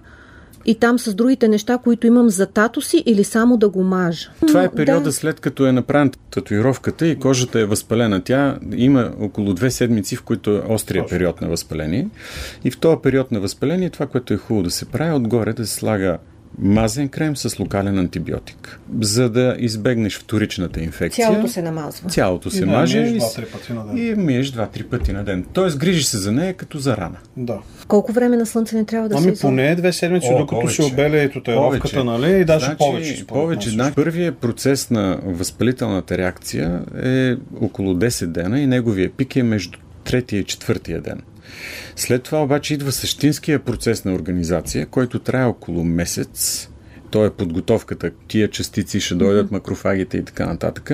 и 0.65 0.75
там 0.75 0.99
с 0.99 1.13
другите 1.13 1.47
неща, 1.47 1.77
които 1.77 2.07
имам 2.07 2.29
за 2.29 2.45
тато 2.45 2.81
си 2.81 3.03
или 3.05 3.23
само 3.23 3.57
да 3.57 3.69
го 3.69 3.83
мажа. 3.83 4.29
Това 4.47 4.63
е 4.63 4.71
периода 4.71 5.03
да. 5.03 5.11
след 5.11 5.39
като 5.39 5.65
е 5.65 5.71
направен 5.71 6.11
татуировката 6.29 7.07
и 7.07 7.19
кожата 7.19 7.59
е 7.59 7.65
възпалена. 7.65 8.23
Тя 8.23 8.57
има 8.75 9.11
около 9.19 9.53
две 9.53 9.71
седмици, 9.71 10.15
в 10.15 10.23
които 10.23 10.51
е 10.51 10.61
острия 10.69 11.05
период 11.07 11.41
на 11.41 11.47
възпаление. 11.47 12.07
И 12.63 12.71
в 12.71 12.79
този 12.79 12.97
период 13.03 13.31
на 13.31 13.39
възпаление 13.39 13.89
това, 13.89 14.07
което 14.07 14.33
е 14.33 14.37
хубаво 14.37 14.63
да 14.63 14.71
се 14.71 14.85
прави, 14.85 15.13
отгоре 15.13 15.53
да 15.53 15.65
се 15.65 15.73
слага 15.73 16.17
мазен 16.59 17.09
крем 17.09 17.37
с 17.37 17.59
локален 17.59 17.99
антибиотик, 17.99 18.79
за 19.01 19.29
да 19.29 19.55
избегнеш 19.59 20.19
вторичната 20.19 20.83
инфекция. 20.83 21.27
Цялото 21.27 21.47
се 21.47 21.61
намазва. 21.61 22.09
Цялото 22.09 22.51
се 22.51 22.59
да, 22.59 22.71
маже 22.71 22.99
и, 22.99 23.21
и 23.95 24.15
миеш 24.15 24.51
два-три 24.51 24.83
пъти 24.83 25.13
на 25.13 25.23
ден. 25.23 25.45
Тоест 25.53 25.77
грижиш 25.77 26.05
се 26.05 26.17
за 26.17 26.31
нея 26.31 26.53
като 26.53 26.77
за 26.77 26.97
рана. 26.97 27.17
Да. 27.37 27.59
Колко 27.87 28.11
време 28.11 28.37
на 28.37 28.45
слънце 28.45 28.75
не 28.75 28.85
трябва 28.85 29.09
да 29.09 29.15
ами, 29.15 29.23
се 29.23 29.29
Ами 29.29 29.37
поне 29.39 29.75
две 29.75 29.93
седмици, 29.93 30.27
О, 30.31 30.37
докато 30.37 30.61
повече. 30.61 30.83
се 30.83 30.93
обеля 30.93 31.17
и 31.17 31.31
татуировката, 31.31 32.03
нали? 32.03 32.39
И 32.39 32.45
даже 32.45 32.65
значи, 32.65 32.77
повече. 32.77 33.27
Повече. 33.27 33.69
Значи, 33.69 33.95
първият 33.95 34.37
процес 34.37 34.89
на 34.89 35.19
възпалителната 35.23 36.17
реакция 36.17 36.81
е 37.03 37.35
около 37.61 37.93
10 37.93 38.25
дена 38.25 38.59
и 38.59 38.67
неговия 38.67 39.09
пик 39.09 39.35
е 39.35 39.43
между 39.43 39.79
третия 40.03 40.39
и 40.39 40.43
четвъртия 40.43 41.01
ден. 41.01 41.21
След 41.95 42.23
това 42.23 42.43
обаче 42.43 42.73
идва 42.73 42.91
същинския 42.91 43.59
процес 43.59 44.05
на 44.05 44.13
организация, 44.13 44.85
който 44.85 45.19
трае 45.19 45.45
около 45.45 45.83
месец. 45.83 46.69
То 47.11 47.25
е 47.25 47.29
подготовката. 47.29 48.11
Тия 48.27 48.49
частици 48.49 48.99
ще 48.99 49.15
дойдат, 49.15 49.47
mm-hmm. 49.47 49.51
макрофагите 49.51 50.17
и 50.17 50.25
така 50.25 50.45
нататък. 50.45 50.91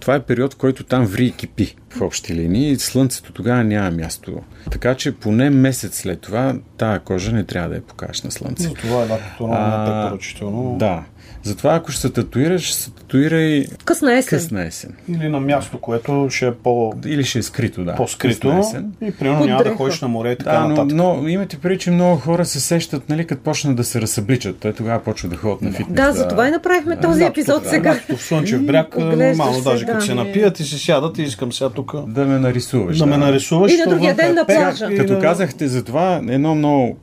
Това 0.00 0.14
е 0.14 0.22
период, 0.22 0.54
в 0.54 0.56
който 0.56 0.84
там 0.84 1.06
ври 1.06 1.26
и 1.26 1.32
кипи 1.32 1.76
в 1.90 2.00
общи 2.00 2.34
линии 2.34 2.70
и 2.70 2.78
слънцето 2.78 3.32
тогава 3.32 3.64
няма 3.64 3.90
място. 3.90 4.42
Така 4.70 4.94
че 4.94 5.12
поне 5.12 5.50
месец 5.50 5.98
след 5.98 6.20
това 6.20 6.56
тая 6.76 7.00
кожа 7.00 7.32
не 7.32 7.44
трябва 7.44 7.68
да 7.68 7.74
я 7.74 7.82
покажеш 7.82 8.22
на 8.22 8.30
слънце. 8.30 8.68
Но 8.68 8.74
това 8.74 9.02
е 9.04 9.08
лятото 9.08 9.46
много 9.46 9.86
препоръчително. 9.86 10.76
Да. 10.78 11.04
Затова 11.42 11.74
ако 11.74 11.92
ще 11.92 12.00
се 12.00 12.10
татуираш, 12.10 12.62
ще 12.62 12.76
се 12.76 12.90
татуирай 12.90 13.66
късна 13.84 14.14
есен. 14.14 14.38
късна 14.38 14.64
есен. 14.64 14.94
Или 15.08 15.28
на 15.28 15.40
място, 15.40 15.78
което 15.78 16.26
ще 16.30 16.46
е 16.46 16.52
по... 16.52 16.92
Или 17.06 17.24
ще 17.24 17.38
е 17.38 17.42
скрито, 17.42 17.84
да. 17.84 17.94
По-скрито. 17.94 18.62
И 19.02 19.12
примерно 19.12 19.44
няма 19.44 19.64
да 19.64 19.70
ходиш 19.70 20.00
на 20.00 20.08
море 20.08 20.32
и 20.32 20.38
така 20.38 20.52
да, 20.52 20.68
нататък. 20.68 20.96
Но, 20.96 21.14
но 21.14 21.28
имате 21.28 21.58
преди, 21.58 21.78
че 21.78 21.90
много 21.90 22.16
хора 22.16 22.44
се 22.44 22.60
сещат, 22.60 23.08
нали, 23.08 23.26
като 23.26 23.42
почнат 23.42 23.76
да 23.76 23.84
се 23.84 24.00
разсъбличат. 24.00 24.58
Той 24.58 24.72
тогава 24.72 25.02
почва 25.04 25.28
да 25.28 25.36
ходят 25.36 25.62
на 25.62 25.72
фитнес. 25.72 25.96
Да, 25.96 26.06
да, 26.06 26.12
за 26.12 26.28
това 26.28 26.48
и 26.48 26.50
направихме 26.50 27.00
този 27.00 27.20
да, 27.20 27.26
епизод 27.26 27.62
да, 27.62 27.68
сега. 27.68 27.98
Да, 28.08 28.16
в 28.16 28.22
Слънчев 28.22 28.62
бряг, 28.62 28.96
нормално, 28.98 29.60
даже 29.62 29.86
като 29.86 30.00
се 30.00 30.14
напият 30.14 30.60
и 30.60 30.64
се 30.64 30.78
сядат 30.78 31.18
и 31.18 31.22
искам 31.22 31.52
сега 31.52 31.70
тук 31.70 32.06
да 32.06 32.24
ме 32.24 32.38
нарисуваш. 32.38 32.98
Да, 32.98 33.06
ме 33.06 33.16
нарисуваш. 33.16 33.72
И 33.72 33.76
на 33.76 33.86
другия 33.86 34.14
ден 34.14 34.34
на 34.34 34.46
плажа. 34.46 34.88
Като 34.96 35.18
казахте 35.20 35.68
за 35.68 35.84
това, 35.84 36.20
едно 36.28 36.54
много 36.54 36.96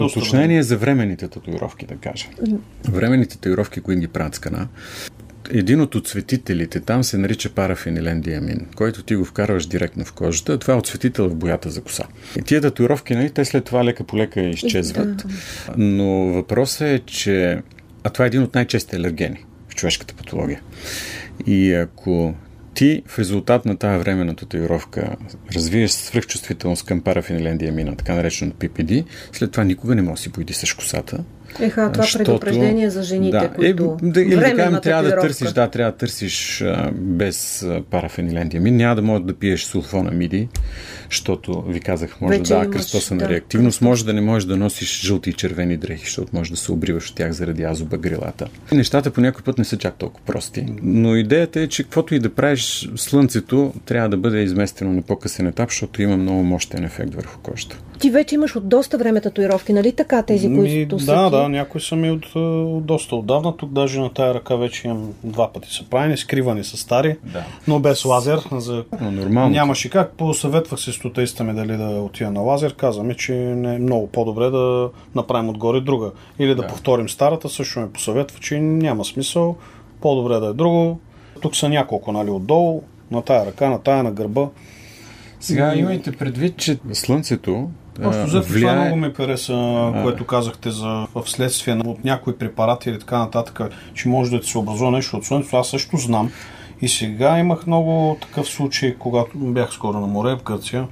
уточнение 0.00 0.62
за 0.62 0.76
временните 0.76 1.28
татуировки, 1.28 1.86
да 1.86 1.94
кажа. 1.94 2.26
Временните 2.88 3.38
татуировки, 3.44 3.80
които 3.80 4.00
ги 4.00 4.08
правят 4.08 4.34
скана, 4.34 4.68
един 5.50 5.80
от 5.80 5.94
отцветителите 5.94 6.80
там 6.80 7.04
се 7.04 7.18
нарича 7.18 7.50
парафенилен 7.50 8.20
диамин, 8.20 8.66
който 8.76 9.02
ти 9.02 9.14
го 9.14 9.24
вкарваш 9.24 9.66
директно 9.66 10.04
в 10.04 10.12
кожата. 10.12 10.58
Това 10.58 10.74
е 10.74 10.76
отцветител 10.76 11.28
в 11.28 11.34
боята 11.34 11.70
за 11.70 11.80
коса. 11.80 12.04
И 12.38 12.42
тия 12.42 12.60
татуировки, 12.60 13.14
нали, 13.14 13.30
те 13.30 13.44
след 13.44 13.64
това 13.64 13.84
лека 13.84 14.04
по 14.04 14.16
лека 14.16 14.40
изчезват. 14.40 15.24
Но 15.76 16.08
въпросът 16.08 16.80
е, 16.80 16.98
че... 17.06 17.62
А 18.04 18.10
това 18.10 18.24
е 18.24 18.28
един 18.28 18.42
от 18.42 18.54
най-честите 18.54 18.96
алергени 18.96 19.44
в 19.68 19.74
човешката 19.74 20.14
патология. 20.14 20.60
И 21.46 21.72
ако 21.72 22.34
ти 22.74 23.02
в 23.06 23.18
резултат 23.18 23.64
на 23.64 23.76
тази 23.76 23.98
временна 23.98 24.36
татуировка 24.36 25.16
развиеш 25.54 25.90
свръхчувствителност 25.90 26.86
към 26.86 27.00
парафенилен 27.00 27.58
диамина, 27.58 27.96
така 27.96 28.14
нареченото 28.14 28.56
PPD, 28.56 29.04
след 29.32 29.50
това 29.50 29.64
никога 29.64 29.94
не 29.94 30.02
можеш 30.02 30.20
да 30.20 30.22
си 30.22 30.32
поидисаш 30.32 30.72
косата, 30.72 31.24
Еха, 31.60 31.92
това 31.92 32.02
защото, 32.02 32.24
предупреждение 32.24 32.90
за 32.90 33.02
жените, 33.02 33.38
да, 33.38 33.48
които 33.48 33.96
е, 34.02 34.06
да, 34.06 34.22
или 34.22 34.36
да 34.36 34.54
кажем, 34.54 34.80
трябва 34.82 35.02
да 35.02 35.20
търсиш, 35.20 35.52
да, 35.52 35.68
трябва 35.68 35.92
да 35.92 35.98
търсиш 35.98 36.62
а, 36.62 36.90
без 36.94 37.62
а, 37.62 37.82
парафенилен 37.90 38.48
диамин. 38.48 38.76
Няма 38.76 38.96
да 38.96 39.02
можеш 39.02 39.24
да 39.24 39.34
пиеш 39.34 39.64
сулфона 39.64 40.10
миди, 40.10 40.48
защото 41.10 41.62
ви 41.62 41.80
казах, 41.80 42.20
може 42.20 42.38
Вече 42.38 42.52
да 42.52 42.58
дава 42.58 42.70
кръстосана 42.70 43.22
да, 43.22 43.28
реактивност, 43.28 43.82
може 43.82 44.04
да 44.04 44.12
не 44.12 44.20
можеш 44.20 44.46
да 44.46 44.56
носиш 44.56 45.00
жълти 45.02 45.30
и 45.30 45.32
червени 45.32 45.76
дрехи, 45.76 46.04
защото 46.04 46.30
може 46.32 46.50
да 46.50 46.56
се 46.56 46.72
обриваш 46.72 47.10
от 47.10 47.16
тях 47.16 47.32
заради 47.32 47.62
азобагрилата. 47.62 48.46
Нещата 48.72 49.10
по 49.10 49.20
някой 49.20 49.42
път 49.42 49.58
не 49.58 49.64
са 49.64 49.76
чак 49.76 49.94
толкова 49.94 50.26
прости, 50.26 50.66
но 50.82 51.16
идеята 51.16 51.60
е, 51.60 51.66
че 51.66 51.82
каквото 51.82 52.14
и 52.14 52.18
да 52.18 52.34
правиш, 52.34 52.90
слънцето 52.96 53.72
трябва 53.84 54.08
да 54.08 54.16
бъде 54.16 54.42
изместено 54.42 54.92
на 54.92 55.02
по-късен 55.02 55.46
етап, 55.46 55.70
защото 55.70 56.02
има 56.02 56.16
много 56.16 56.42
мощен 56.42 56.84
ефект 56.84 57.14
върху 57.14 57.38
кожата. 57.42 57.78
Ти 57.98 58.10
вече 58.10 58.34
имаш 58.34 58.56
от 58.56 58.68
доста 58.68 58.98
време 58.98 59.20
татуировки, 59.20 59.72
нали 59.72 59.92
така, 59.92 60.22
тези, 60.22 60.54
които 60.54 60.98
са 60.98 61.06
Да, 61.06 61.30
да, 61.30 61.43
някои 61.48 61.80
са 61.80 61.96
ми 61.96 62.10
от, 62.10 62.36
от 62.36 62.84
доста 62.84 63.16
отдавна. 63.16 63.56
Тук 63.56 63.70
даже 63.70 64.00
на 64.00 64.12
тая 64.12 64.34
ръка 64.34 64.56
вече 64.56 64.88
имам 64.88 65.12
два 65.24 65.52
пъти 65.52 65.68
са 65.70 65.84
правени, 65.84 66.16
скривани 66.16 66.64
са 66.64 66.76
стари, 66.76 67.16
да. 67.32 67.44
но 67.68 67.80
без 67.80 68.04
лазер. 68.04 68.40
За... 68.52 68.84
Но 69.00 69.10
нормално. 69.10 69.50
Нямаше 69.50 69.90
как. 69.90 70.12
Посъветвах 70.12 70.80
се 70.80 70.92
с 70.92 70.94
стотейста 70.94 71.44
ми 71.44 71.54
дали 71.54 71.76
да 71.76 71.84
отида 71.84 72.30
на 72.30 72.40
лазер. 72.40 72.74
Казаме, 72.76 73.14
че 73.14 73.32
не 73.34 73.74
е 73.74 73.78
много 73.78 74.06
по-добре 74.06 74.50
да 74.50 74.90
направим 75.14 75.48
отгоре 75.48 75.80
друга. 75.80 76.10
Или 76.38 76.48
да, 76.48 76.54
да. 76.54 76.66
повторим 76.66 77.08
старата. 77.08 77.48
Също 77.48 77.80
ме 77.80 77.92
посъветва, 77.92 78.40
че 78.40 78.60
няма 78.60 79.04
смисъл. 79.04 79.56
По-добре 80.00 80.34
да 80.34 80.46
е 80.46 80.52
друго. 80.52 81.00
Тук 81.40 81.56
са 81.56 81.68
няколко, 81.68 82.12
нали, 82.12 82.30
отдолу. 82.30 82.82
На 83.10 83.22
тая 83.22 83.46
ръка, 83.46 83.70
на 83.70 83.78
тая 83.78 84.02
на 84.02 84.12
гърба. 84.12 84.48
Сега 85.40 85.74
имайте 85.74 86.12
предвид, 86.12 86.56
че 86.56 86.78
Слънцето 86.92 87.70
Просто 88.02 88.26
за 88.26 88.40
влияе... 88.40 88.60
това 88.60 88.84
много 88.84 88.96
ми 88.96 89.12
хареса, 89.14 89.52
а... 89.94 90.02
което 90.02 90.26
казахте 90.26 90.70
за 90.70 91.06
в 91.14 91.22
следствие 91.26 91.74
от 91.74 92.04
някои 92.04 92.36
препарати 92.36 92.90
или 92.90 92.98
така 92.98 93.18
нататък, 93.18 93.60
че 93.94 94.08
може 94.08 94.30
да 94.30 94.40
ти 94.40 94.50
се 94.50 94.58
образува 94.58 94.90
нещо 94.90 95.16
от 95.16 95.24
слънцето. 95.24 95.56
Аз 95.56 95.68
също 95.68 95.96
знам. 95.96 96.30
И 96.80 96.88
сега 96.88 97.38
имах 97.38 97.66
много 97.66 98.16
такъв 98.20 98.48
случай, 98.48 98.94
когато 98.98 99.38
бях 99.38 99.72
скоро 99.72 100.00
на 100.00 100.06
море 100.06 100.34
в 100.34 100.42
Гърция. 100.42 100.88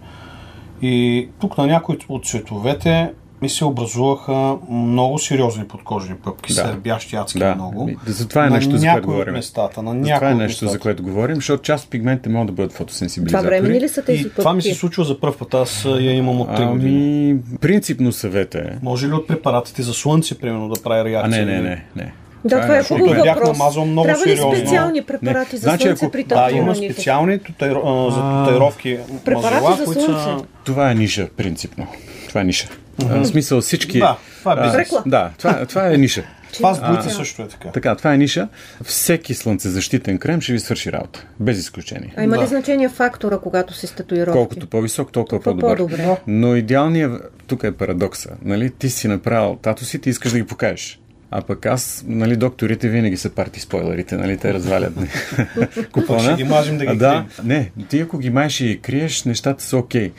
И 0.82 1.28
тук 1.40 1.58
на 1.58 1.66
някои 1.66 1.98
от 2.08 2.26
цветовете 2.26 3.10
ми 3.42 3.48
се 3.48 3.64
образуваха 3.64 4.57
много 4.70 5.18
сериозни 5.18 5.68
подкожни 5.68 6.14
пъпки, 6.14 6.55
да. 6.55 6.61
сърбящи 6.61 7.16
адски 7.16 7.38
да. 7.38 7.55
много. 7.55 7.90
За 8.07 8.28
това 8.28 8.46
е 8.46 8.48
на 8.48 8.57
нещо, 8.57 8.76
за 8.76 8.88
което 8.92 9.07
говорим. 9.07 9.35
Местата, 9.35 9.83
на 9.83 10.05
за 10.05 10.14
това 10.14 10.31
е 10.31 10.35
нещо, 10.35 10.68
за 10.68 10.78
което 10.78 11.02
говорим, 11.02 11.37
защото 11.37 11.62
част 11.62 11.85
от 11.85 11.90
пигментите 11.90 12.28
могат 12.28 12.46
да 12.46 12.52
бъдат 12.52 12.72
фотосенсибилизатори. 12.72 13.48
Това 13.48 13.66
време 13.68 13.81
ли 13.81 13.88
са 13.88 14.02
тези 14.02 14.22
пъпки? 14.22 14.37
това 14.37 14.55
ми 14.55 14.62
се 14.62 14.74
случва 14.74 15.05
за 15.05 15.20
първ 15.20 15.38
път. 15.38 15.55
Аз 15.55 15.85
я 15.85 16.12
имам 16.12 16.40
от 16.40 16.48
3 16.48 16.70
години. 16.70 17.31
Ами, 17.31 17.59
принципно 17.61 18.12
съвет 18.12 18.55
е. 18.55 18.78
Може 18.83 19.09
ли 19.09 19.12
от 19.12 19.26
препаратите 19.26 19.83
за 19.83 19.94
слънце, 19.94 20.38
примерно, 20.38 20.68
да 20.68 20.83
прави 20.83 21.11
реакция? 21.11 21.42
А, 21.42 21.46
не, 21.46 21.52
не, 21.52 21.61
не. 21.61 21.85
не. 21.96 22.12
Да, 22.44 22.61
това 22.61 22.76
е 22.76 22.83
хубав 22.83 23.00
въпрос. 23.00 23.22
Бях 23.22 23.42
намазал 23.42 23.87
много 23.87 24.07
Трябва 24.07 24.26
ли 24.26 24.31
сериозно. 24.31 24.57
специални 24.57 25.02
препарати 25.02 25.55
не. 25.55 25.59
за 25.59 25.62
значи, 25.62 25.83
слънце 25.83 26.05
ако... 26.05 26.12
при 26.12 26.24
Да, 26.24 26.48
има 26.52 26.74
специални 26.74 27.38
тутайро... 27.38 28.11
за 28.11 28.20
татуировки 28.20 28.98
Препарати 29.24 29.55
мазала, 29.55 29.76
за 29.76 29.85
слънце. 29.85 30.22
Са... 30.22 30.37
Това 30.64 30.90
е 30.90 30.94
ниша, 30.94 31.28
принципно. 31.37 31.87
Това 32.28 32.40
е 32.40 32.44
ниша. 32.44 32.68
Mm-hmm. 32.98 33.22
В 33.22 33.26
смисъл 33.26 33.61
всички... 33.61 33.98
Да, 33.98 34.18
това 34.38 34.52
е 34.52 34.62
бизнес. 34.62 34.92
А, 34.92 35.02
да, 35.07 35.31
това, 35.38 35.66
това 35.66 35.92
е 35.92 35.96
ниша. 35.96 36.24
Това 36.52 36.74
с 36.74 36.81
бойца 36.81 37.11
също 37.11 37.42
е 37.42 37.48
така. 37.48 37.68
Така, 37.68 37.94
това 37.94 38.14
е 38.14 38.18
ниша. 38.18 38.48
Всеки 38.85 39.35
слънцезащитен 39.35 40.18
крем 40.18 40.40
ще 40.40 40.52
ви 40.52 40.61
свърши 40.61 40.92
работа. 40.92 41.26
Без 41.40 41.59
изключение. 41.59 42.14
А 42.16 42.22
има 42.22 42.37
да. 42.37 42.42
ли 42.42 42.46
значение 42.46 42.88
фактора, 42.88 43.38
когато 43.38 43.74
се 43.74 43.87
статуировки? 43.87 44.37
Колкото 44.37 44.66
по-висок, 44.66 45.12
толкова 45.12 45.42
по-добър. 45.42 45.76
по-добре. 45.76 46.16
Но 46.26 46.57
идеалният, 46.57 47.33
тук 47.46 47.62
е 47.62 47.72
парадокса. 47.72 48.31
Нали? 48.42 48.70
Ти 48.70 48.90
си 48.90 49.09
направил 49.09 49.57
тато 49.62 49.85
си, 49.85 49.98
ти 49.98 50.11
искаш 50.11 50.33
да 50.33 50.38
ги 50.38 50.46
покажеш. 50.46 50.98
А 51.31 51.42
пък 51.42 51.66
аз, 51.66 52.05
нали, 52.07 52.37
докторите 52.37 52.88
винаги 52.88 53.16
са 53.16 53.31
парти 53.31 53.61
спойлерите, 53.61 54.16
нали, 54.16 54.37
те 54.37 54.55
развалят 54.55 54.92
купона. 55.92 56.22
Ще 56.22 56.35
ги 56.35 56.44
мажем 56.44 56.78
да 56.78 56.87
ги 56.87 56.96
да, 56.96 57.26
Не, 57.44 57.70
ти 57.88 58.00
ако 58.00 58.18
ги 58.18 58.31
маеш 58.31 58.61
и 58.61 58.81
криеш, 58.83 59.24
нещата 59.24 59.64
са 59.64 59.76
окей. 59.76 60.09
Okay. 60.09 60.12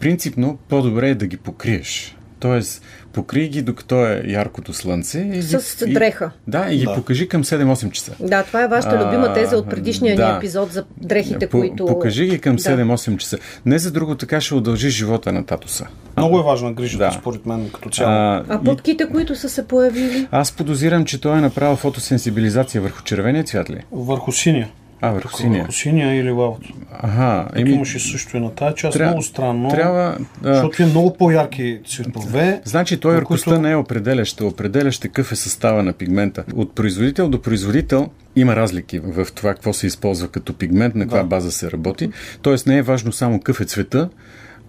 Принципно, 0.00 0.58
по-добре 0.68 1.08
е 1.08 1.14
да 1.14 1.26
ги 1.26 1.36
покриеш. 1.36 2.16
Тоест, 2.40 2.82
покрий 3.12 3.48
ги 3.48 3.62
докато 3.62 4.06
е 4.06 4.22
яркото 4.26 4.72
слънце. 4.72 5.30
И 5.34 5.42
с 5.42 5.84
ги, 5.86 5.92
дреха. 5.92 6.30
И, 6.48 6.50
да, 6.50 6.66
и 6.70 6.78
ги 6.78 6.84
да. 6.84 6.94
покажи 6.94 7.28
към 7.28 7.44
7-8 7.44 7.90
часа. 7.90 8.12
Да, 8.20 8.42
това 8.42 8.62
е 8.62 8.68
вашата 8.68 9.06
любима 9.06 9.32
теза 9.32 9.56
от 9.56 9.70
предишния 9.70 10.16
да. 10.16 10.32
ни 10.32 10.36
епизод 10.38 10.72
за 10.72 10.84
дрехите, 10.96 11.46
по, 11.46 11.58
които... 11.58 11.86
Покажи 11.86 12.26
ги 12.26 12.38
към 12.38 12.58
7-8 12.58 13.16
часа. 13.16 13.38
Не 13.66 13.78
за 13.78 13.90
друго 13.90 14.14
така 14.14 14.40
ще 14.40 14.54
удължи 14.54 14.90
живота 14.90 15.32
на 15.32 15.46
татуса. 15.46 15.86
Много 16.16 16.38
е 16.38 16.42
важна 16.42 16.72
грижата, 16.72 17.04
да. 17.04 17.12
според 17.12 17.46
мен, 17.46 17.70
като 17.74 17.90
цяло. 17.90 18.10
А, 18.12 18.44
а 18.48 18.64
путките, 18.64 19.04
и... 19.04 19.06
които 19.06 19.36
са 19.36 19.48
се 19.48 19.68
появили? 19.68 20.28
Аз 20.30 20.52
подозирам, 20.52 21.04
че 21.04 21.20
той 21.20 21.38
е 21.38 21.40
направил 21.40 21.76
фотосенсибилизация 21.76 22.82
върху 22.82 23.02
червения 23.02 23.44
цвят 23.44 23.70
ли? 23.70 23.84
Върху 23.92 24.32
синия. 24.32 24.68
А, 25.00 25.10
върху 25.10 25.36
синия. 25.36 25.62
Върху 25.62 25.72
синия 25.72 26.14
или 26.14 26.30
лавото. 26.30 26.68
Ага. 26.92 27.48
Еми, 27.56 27.70
имаше 27.70 27.98
също 27.98 28.36
и 28.36 28.40
на 28.40 28.54
тази 28.54 28.76
част. 28.76 28.98
Тря... 28.98 29.06
Много 29.06 29.22
странно. 29.22 29.70
Трябва. 29.70 30.18
Защото 30.42 30.82
е 30.82 30.86
много 30.86 31.16
по-ярки 31.16 31.80
цветове. 31.88 32.60
Значи 32.64 33.00
той 33.00 33.14
яркостта 33.14 33.50
които... 33.50 33.62
не 33.62 33.70
е 33.70 33.76
определяща. 33.76 34.46
Определящ 34.46 35.02
какъв 35.02 35.32
е 35.32 35.36
състава 35.36 35.82
на 35.82 35.92
пигмента. 35.92 36.44
От 36.54 36.74
производител 36.74 37.28
до 37.28 37.42
производител 37.42 38.10
има 38.36 38.56
разлики 38.56 38.98
в 38.98 39.26
това 39.34 39.54
какво 39.54 39.72
се 39.72 39.86
използва 39.86 40.28
като 40.28 40.54
пигмент, 40.54 40.94
на 40.94 41.04
каква 41.04 41.18
да. 41.18 41.24
база 41.24 41.52
се 41.52 41.70
работи. 41.70 42.10
Тоест 42.42 42.66
не 42.66 42.78
е 42.78 42.82
важно 42.82 43.12
само 43.12 43.38
какъв 43.38 43.60
е 43.60 43.64
цвета, 43.64 44.08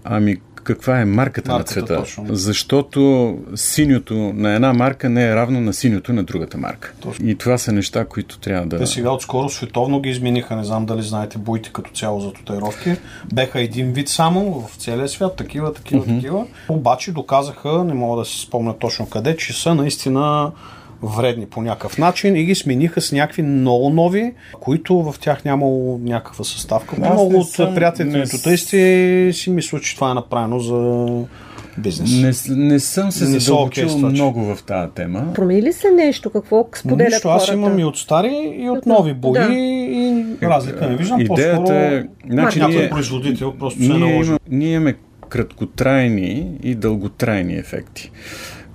ами 0.04 0.38
каква 0.64 1.02
е 1.02 1.06
марката, 1.06 1.52
марката 1.52 1.80
на 1.80 1.86
цвета. 1.86 1.96
Точно. 1.96 2.26
Защото 2.30 3.38
синьото 3.56 4.14
на 4.36 4.54
една 4.54 4.74
марка 4.74 5.10
не 5.10 5.26
е 5.26 5.36
равно 5.36 5.62
на 5.62 5.74
синьото 5.74 6.14
на 6.14 6.24
другата 6.24 6.58
марка. 6.58 6.94
Точно. 7.02 7.30
И 7.30 7.36
това 7.36 7.58
са 7.58 7.72
неща, 7.72 8.06
които 8.06 8.40
трябва 8.40 8.68
да... 8.68 8.78
Те 8.78 8.88
сега 8.88 9.12
отскоро 9.12 9.50
световно 9.50 10.02
ги 10.02 10.10
измениха. 10.10 10.56
Не 10.56 10.64
знам 10.64 10.86
дали 10.86 11.02
знаете 11.02 11.38
боите 11.38 11.70
като 11.74 11.92
цяло 11.92 12.20
за 12.20 12.34
татуировки. 12.34 12.96
Беха 13.34 13.62
един 13.62 13.92
вид 13.94 14.10
само 14.10 14.62
в 14.62 14.76
целия 14.76 15.08
свят. 15.08 15.36
Такива, 15.36 15.74
такива, 15.74 16.06
mm-hmm. 16.06 16.16
такива. 16.16 16.46
Обаче 16.70 17.12
доказаха, 17.12 17.84
не 17.84 17.94
мога 17.94 18.20
да 18.20 18.26
си 18.26 18.42
спомня 18.42 18.78
точно 18.80 19.10
къде, 19.10 19.38
че 19.38 19.62
са 19.62 19.76
наистина 19.76 20.52
вредни 21.04 21.46
по 21.46 21.62
някакъв 21.62 21.98
начин 21.98 22.36
и 22.36 22.44
ги 22.44 22.56
смениха 22.56 23.02
с 23.02 23.12
някакви 23.12 23.42
много 23.42 23.90
нови, 23.90 24.34
които 24.60 25.04
в 25.04 25.16
тях 25.20 25.46
нямало 25.46 26.00
някаква 26.04 26.44
съставка. 26.44 26.96
Аз 27.02 27.14
много 27.14 27.40
от 27.40 27.50
съм, 27.50 27.76
приятелите 27.76 28.18
ми 28.18 28.30
тутейсти 28.30 29.30
си 29.34 29.50
мисля, 29.50 29.80
че 29.80 29.96
това 29.96 30.12
е 30.12 30.14
направено 30.14 30.60
за 30.60 31.08
бизнес. 31.78 32.48
Не, 32.48 32.56
не 32.66 32.80
съм 32.80 33.12
се 33.12 33.26
задълбочил 33.26 33.90
okay 33.90 34.10
много 34.10 34.56
в 34.56 34.64
тази 34.64 34.92
тема. 34.92 35.34
Промени 35.34 35.62
ли 35.62 35.74
се 35.74 35.92
нещо? 35.92 36.30
Какво 36.30 36.68
споделят 36.76 37.14
Нищо, 37.14 37.30
аз 37.30 37.48
имам 37.48 37.80
и 37.80 37.86
от 37.86 37.98
стари, 37.98 38.54
и 38.58 38.70
от 38.70 38.86
нови 38.86 39.14
бои 39.14 39.40
да. 39.40 39.54
и 39.54 40.26
разлика 40.44 40.90
не 40.90 40.96
виждам. 40.96 41.22
Идеята 41.22 41.76
е... 41.76 42.04
Значи, 42.30 42.60
някой 42.60 42.76
ние, 42.76 42.90
производител 42.90 43.54
просто 43.60 43.84
се 43.84 43.90
наложи. 43.90 44.34
Ние 44.50 44.74
имаме 44.74 44.96
краткотрайни 45.30 46.48
и 46.64 46.76
дълготрайни 46.76 47.56
ефекти. 47.56 48.12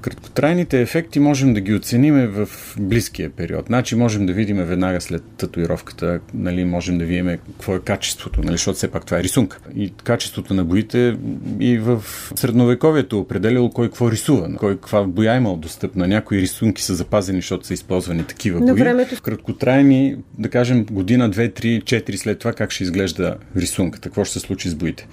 Краткотрайните 0.00 0.80
ефекти 0.80 1.20
можем 1.20 1.54
да 1.54 1.60
ги 1.60 1.74
оценим 1.74 2.14
в 2.14 2.48
близкия 2.80 3.30
период. 3.30 3.66
Значи 3.66 3.96
можем 3.96 4.26
да 4.26 4.32
видим 4.32 4.56
веднага 4.56 5.00
след 5.00 5.22
татуировката, 5.36 6.20
нали, 6.34 6.64
можем 6.64 6.98
да 6.98 7.04
видим 7.04 7.26
какво 7.26 7.76
е 7.76 7.80
качеството, 7.80 8.40
нали, 8.42 8.52
защото 8.52 8.76
все 8.76 8.88
пак 8.88 9.06
това 9.06 9.18
е 9.18 9.22
рисунка. 9.22 9.58
И 9.76 9.92
качеството 10.04 10.54
на 10.54 10.64
боите 10.64 11.16
и 11.60 11.78
в 11.78 12.04
средновековието 12.34 13.20
определяло 13.20 13.70
кой 13.70 13.88
какво 13.88 14.10
рисува, 14.10 14.56
кой 14.56 14.74
каква 14.74 15.02
боя 15.02 15.34
е 15.34 15.36
имал 15.36 15.56
достъпна. 15.56 16.08
Някои 16.08 16.40
рисунки 16.40 16.82
са 16.82 16.94
запазени, 16.94 17.38
защото 17.38 17.66
са 17.66 17.74
използвани 17.74 18.24
такива 18.24 18.60
бои. 18.60 18.72
Времето... 18.72 19.22
Краткотрайни, 19.22 20.16
да 20.38 20.48
кажем 20.48 20.84
година, 20.84 21.30
две, 21.30 21.48
три, 21.48 21.82
четири 21.84 22.16
след 22.16 22.38
това 22.38 22.52
как 22.52 22.70
ще 22.70 22.84
изглежда 22.84 23.36
рисунката, 23.56 24.08
какво 24.08 24.24
ще 24.24 24.32
се 24.32 24.40
случи 24.40 24.68
с 24.68 24.74
боите. 24.74 25.06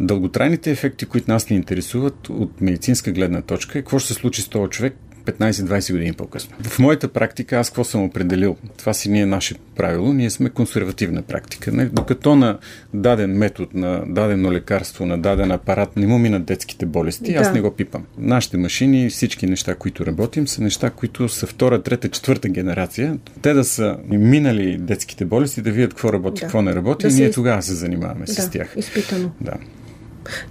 Дълготрайните 0.00 0.70
ефекти, 0.70 1.06
които 1.06 1.30
нас 1.30 1.50
ни 1.50 1.56
интересуват 1.56 2.28
от 2.28 2.60
медицинска 2.60 3.12
гледна 3.12 3.42
точка, 3.42 3.78
е 3.78 3.82
какво 3.82 3.98
ще 3.98 4.08
се 4.08 4.14
случи 4.20 4.42
с 4.42 4.48
този 4.48 4.70
човек 4.70 4.94
15-20 5.24 5.92
години 5.92 6.12
по-късно. 6.12 6.56
В 6.62 6.78
моята 6.78 7.08
практика 7.08 7.56
аз 7.56 7.70
какво 7.70 7.84
съм 7.84 8.04
определил? 8.04 8.56
Това 8.76 8.94
си 8.94 9.10
ние 9.10 9.26
наше 9.26 9.54
правило. 9.76 10.12
Ние 10.12 10.30
сме 10.30 10.50
консервативна 10.50 11.22
практика. 11.22 11.72
Не? 11.72 11.84
Докато 11.84 12.36
на 12.36 12.58
даден 12.94 13.30
метод, 13.30 13.68
на 13.74 14.02
дадено 14.06 14.52
лекарство, 14.52 15.06
на 15.06 15.18
даден 15.18 15.50
апарат 15.50 15.96
не 15.96 16.06
му 16.06 16.18
минат 16.18 16.44
детските 16.44 16.86
болести, 16.86 17.32
да. 17.32 17.38
аз 17.38 17.52
не 17.52 17.60
го 17.60 17.70
пипам. 17.70 18.06
Нашите 18.18 18.56
машини, 18.56 19.10
всички 19.10 19.46
неща, 19.46 19.74
които 19.74 20.06
работим, 20.06 20.48
са 20.48 20.62
неща, 20.62 20.90
които 20.90 21.28
са 21.28 21.46
втора, 21.46 21.82
трета, 21.82 22.08
четвърта 22.08 22.48
генерация. 22.48 23.18
Те 23.42 23.52
да 23.52 23.64
са 23.64 23.96
минали 24.08 24.76
детските 24.78 25.24
болести, 25.24 25.62
да 25.62 25.70
видят 25.70 25.90
какво 25.90 26.12
работи, 26.12 26.40
да. 26.40 26.46
какво 26.46 26.62
не 26.62 26.74
работи, 26.74 27.06
да 27.06 27.12
и 27.12 27.16
ние 27.16 27.28
из... 27.28 27.34
тогава 27.34 27.62
се 27.62 27.74
занимаваме 27.74 28.24
да, 28.24 28.32
с 28.32 28.50
тях. 28.50 28.74
Изпитано. 28.76 29.30
Да. 29.40 29.54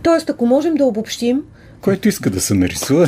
Тоест, 0.04 0.30
ако 0.30 0.46
можем 0.46 0.76
да 0.76 0.86
обобщим, 0.86 1.42
който 1.82 2.08
иска 2.08 2.30
да 2.30 2.42
се 2.42 2.54
нарисува, 2.54 3.08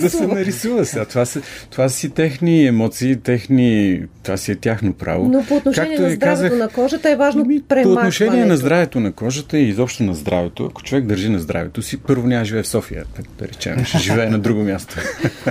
да, 0.00 0.10
се 0.10 0.26
нарисува. 0.26 0.84
Сега, 0.84 1.04
това, 1.04 1.24
са, 1.24 1.42
това 1.70 1.88
си 1.88 2.10
техни 2.10 2.66
емоции, 2.66 3.16
техни, 3.16 4.02
това 4.22 4.36
си 4.36 4.52
е 4.52 4.56
тяхно 4.56 4.92
право. 4.92 5.28
Но 5.28 5.44
по 5.46 5.56
отношение 5.56 5.96
Както 5.96 6.02
на 6.02 6.14
здравето 6.14 6.42
казах, 6.42 6.58
на 6.58 6.68
кожата 6.68 7.10
е 7.10 7.16
важно 7.16 7.44
ми, 7.44 7.62
По 7.82 7.92
отношение 7.92 8.44
на 8.44 8.56
здравето 8.56 9.00
на 9.00 9.12
кожата 9.12 9.58
и 9.58 9.68
изобщо 9.68 10.02
на 10.02 10.14
здравето, 10.14 10.66
ако 10.66 10.82
човек 10.82 11.04
държи 11.04 11.28
на 11.28 11.38
здравето 11.38 11.82
си, 11.82 11.96
първо 11.96 12.26
няма 12.26 12.44
живее 12.44 12.62
в 12.62 12.68
София, 12.68 13.04
да 13.38 13.48
речем, 13.48 13.84
ще 13.84 13.98
живее 13.98 14.30
на 14.30 14.38
друго 14.38 14.62
място. 14.62 14.96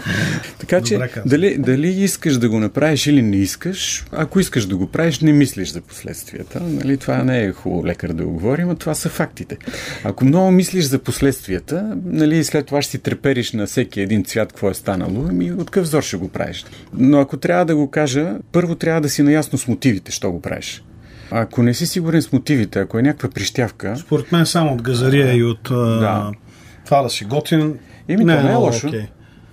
така 0.60 0.82
че, 0.82 1.00
дали, 1.26 1.58
дали 1.58 1.88
искаш 1.88 2.38
да 2.38 2.50
го 2.50 2.60
направиш 2.60 3.08
или 3.08 3.22
не 3.22 3.38
искаш, 3.38 4.06
ако 4.12 4.40
искаш 4.40 4.66
да 4.66 4.78
го 4.78 4.88
правиш, 4.88 5.20
не 5.20 5.34
мислиш 5.34 5.72
за 5.72 5.82
последствията. 5.82 6.60
Нали? 6.64 6.98
Това 6.98 7.24
не 7.24 7.44
е 7.44 7.52
хубаво 7.52 7.86
лекар 7.86 8.14
да 8.14 8.24
го 8.24 8.32
говорим, 8.32 8.70
а 8.70 8.76
това 8.76 8.96
са 8.96 9.10
фактите. 9.10 9.58
Ако 10.04 10.26
много 10.26 10.52
мислиш 10.52 10.86
за 10.86 11.00
последствията, 11.00 11.83
нали, 12.06 12.44
след 12.44 12.66
това 12.66 12.82
ще 12.82 12.92
си 12.92 13.00
трепериш 13.00 13.52
на 13.52 13.66
всеки 13.66 14.02
един 14.02 14.24
цвят, 14.24 14.54
какво 14.54 14.70
е 14.70 14.74
станало, 14.74 15.30
и 15.42 15.52
от 15.52 15.66
какъв 15.66 15.84
взор 15.84 16.04
ще 16.04 16.18
го 16.18 16.28
правиш. 16.28 16.66
Но 16.94 17.20
ако 17.20 17.38
трябва 17.38 17.66
да 17.66 17.76
го 17.76 17.92
кажа, 17.92 18.36
първо 18.52 18.76
трябва 18.76 19.02
да 19.02 19.10
си 19.10 19.24
наясно 19.24 19.58
с 19.58 19.68
мотивите, 19.68 20.12
що 20.12 20.32
го 20.32 20.42
правиш. 20.42 20.84
Ако 21.32 21.64
не 21.64 21.74
си 21.74 21.86
сигурен 21.86 22.22
с 22.22 22.32
мотивите, 22.32 22.80
ако 22.80 23.00
е 23.00 23.02
някаква 23.02 23.30
прищявка... 23.30 23.98
Според 23.98 24.32
мен 24.32 24.46
само 24.46 24.74
от 24.74 24.82
газария 24.82 25.36
и 25.36 25.44
от 25.44 25.64
да. 25.64 26.32
това 26.86 27.02
да 27.02 27.10
си 27.10 27.26
готин... 27.26 27.80
Еми, 28.08 28.26
не, 28.26 28.38
то 28.38 28.44
не 28.44 28.52
е 28.52 28.56
лошо. 28.56 28.88
Okay. 28.88 29.06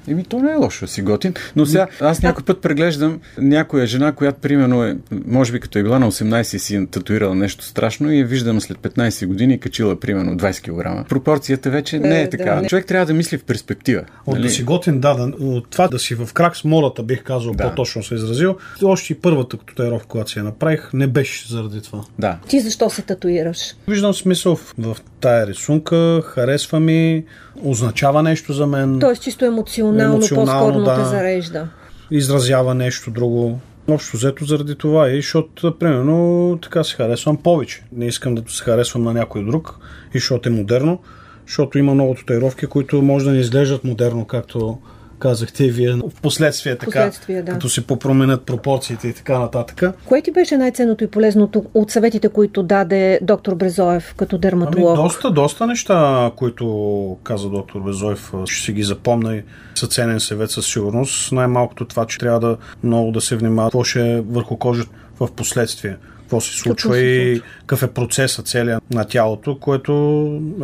Еми, 0.09 0.25
то 0.25 0.39
не 0.39 0.53
е 0.53 0.55
лошо 0.55 0.87
си 0.87 1.03
готин. 1.03 1.35
Но 1.57 1.67
сега, 1.67 1.87
аз 2.01 2.23
някой 2.23 2.45
път 2.45 2.61
преглеждам 2.61 3.21
някоя 3.39 3.87
жена, 3.87 4.13
която 4.13 4.41
примерно 4.41 4.85
е, 4.85 4.97
може 5.27 5.53
би 5.53 5.61
като 5.61 5.79
е 5.79 5.83
била 5.83 5.99
на 5.99 6.13
18 6.13 6.57
и 6.57 6.59
си 6.59 6.77
е 6.77 6.87
татуирала 6.87 7.35
нещо 7.35 7.65
страшно 7.65 8.13
и 8.13 8.19
я 8.19 8.27
виждам 8.27 8.61
след 8.61 8.79
15 8.79 9.27
години 9.27 9.61
качила 9.61 10.01
примерно 10.01 10.37
20 10.37 11.03
кг. 11.03 11.09
Пропорцията 11.09 11.71
вече 11.71 11.99
не 11.99 12.21
е, 12.21 12.23
е 12.23 12.31
така. 12.31 12.55
Да, 12.55 12.61
не. 12.61 12.69
Човек 12.69 12.87
трябва 12.87 13.07
да 13.07 13.15
мисли 13.15 13.39
в 13.39 13.45
перспектива. 13.45 14.03
От 14.27 14.35
нали? 14.35 14.47
да 14.47 14.51
си 14.51 14.63
готин, 14.63 15.01
да, 15.01 15.15
да, 15.15 15.45
от 15.45 15.71
това 15.71 15.89
да 15.89 15.99
си 15.99 16.15
в 16.15 16.33
крак 16.33 16.57
с 16.57 16.65
молата, 16.65 17.03
бих 17.03 17.23
казал, 17.23 17.53
да. 17.53 17.65
по-точно 17.65 18.03
се 18.03 18.15
изразил. 18.15 18.57
Още 18.85 19.13
и 19.13 19.17
първата 19.17 19.57
татуировка, 19.57 20.09
която 20.09 20.31
си 20.31 20.39
я 20.39 20.45
направих, 20.45 20.91
не 20.93 21.07
беше 21.07 21.49
заради 21.49 21.83
това. 21.83 22.05
Да. 22.19 22.39
Ти 22.49 22.61
защо 22.61 22.91
се 22.91 23.03
татуираш? 23.03 23.59
Виждам 23.89 24.15
смисъл 24.15 24.57
в, 24.57 24.75
в 24.79 24.97
тая 25.21 25.47
рисунка, 25.47 26.23
харесва 26.23 26.81
ми, 26.81 27.25
означава 27.65 28.23
нещо 28.23 28.53
за 28.53 28.67
мен. 28.67 28.99
Тоест 29.01 29.23
чисто 29.23 29.45
емоционално, 29.45 30.15
емоционално 30.15 30.73
по-скоро 30.73 30.85
да, 30.85 30.97
те 30.97 31.05
зарежда. 31.05 31.69
Изразява 32.11 32.75
нещо 32.75 33.11
друго. 33.11 33.61
Общо 33.89 34.17
взето 34.17 34.45
заради 34.45 34.75
това 34.75 35.11
и 35.11 35.17
защото, 35.17 35.79
примерно, 35.79 36.59
така 36.63 36.85
се 36.85 36.95
харесвам 36.95 37.37
повече. 37.37 37.85
Не 37.93 38.07
искам 38.07 38.35
да 38.35 38.43
се 38.49 38.65
харесвам 38.65 39.03
на 39.03 39.13
някой 39.13 39.45
друг 39.45 39.79
и 40.15 40.19
защото 40.19 40.49
е 40.49 40.53
модерно, 40.53 40.99
защото 41.47 41.79
има 41.79 41.95
много 41.95 42.15
татуировки, 42.15 42.67
които 42.67 43.03
може 43.03 43.25
да 43.25 43.31
не 43.31 43.39
изглеждат 43.39 43.85
модерно, 43.85 44.25
както 44.25 44.79
казахте 45.21 45.65
и 45.65 45.71
вие 45.71 45.93
в 45.93 46.21
последствие, 46.23 46.77
така, 46.77 46.87
последствие, 46.87 47.43
да. 47.43 47.53
като 47.53 47.69
се 47.69 47.87
попроменят 47.87 48.43
пропорциите 48.43 49.09
и 49.09 49.13
така 49.13 49.39
нататък. 49.39 49.95
Кое 50.05 50.23
ти 50.23 50.33
беше 50.33 50.57
най-ценното 50.57 51.05
и 51.05 51.07
полезното 51.07 51.65
от 51.75 51.91
съветите, 51.91 52.29
които 52.29 52.63
даде 52.63 53.19
доктор 53.23 53.55
Брезоев 53.55 54.15
като 54.17 54.39
дерматолог? 54.39 54.99
Ами, 54.99 55.03
доста, 55.03 55.31
доста 55.31 55.67
неща, 55.67 56.31
които 56.37 57.17
каза 57.25 57.49
доктор 57.49 57.81
Брезоев, 57.81 58.33
ще 58.45 58.65
си 58.65 58.73
ги 58.73 58.83
запомня 58.83 59.37
и 59.37 59.43
са 59.75 59.87
ценен 59.87 60.21
съвет 60.21 60.51
със 60.51 60.67
сигурност. 60.67 61.33
Най-малкото 61.33 61.85
това, 61.85 62.07
че 62.07 62.19
трябва 62.19 62.41
да 62.41 62.57
много 62.83 63.11
да 63.13 63.21
се 63.21 63.37
внимава 63.37 63.69
какво 63.69 63.85
ще 63.85 64.17
е 64.17 64.21
върху 64.21 64.57
кожата 64.57 64.91
в 65.21 65.29
последствие 65.33 65.97
какво 66.31 66.41
се 66.41 66.59
случва 66.59 66.95
се 66.95 67.01
и 67.01 67.41
какъв 67.61 67.83
е 67.83 67.87
процесът 67.87 68.47
целия 68.47 68.81
на 68.91 69.05
тялото, 69.05 69.59
което 69.59 69.93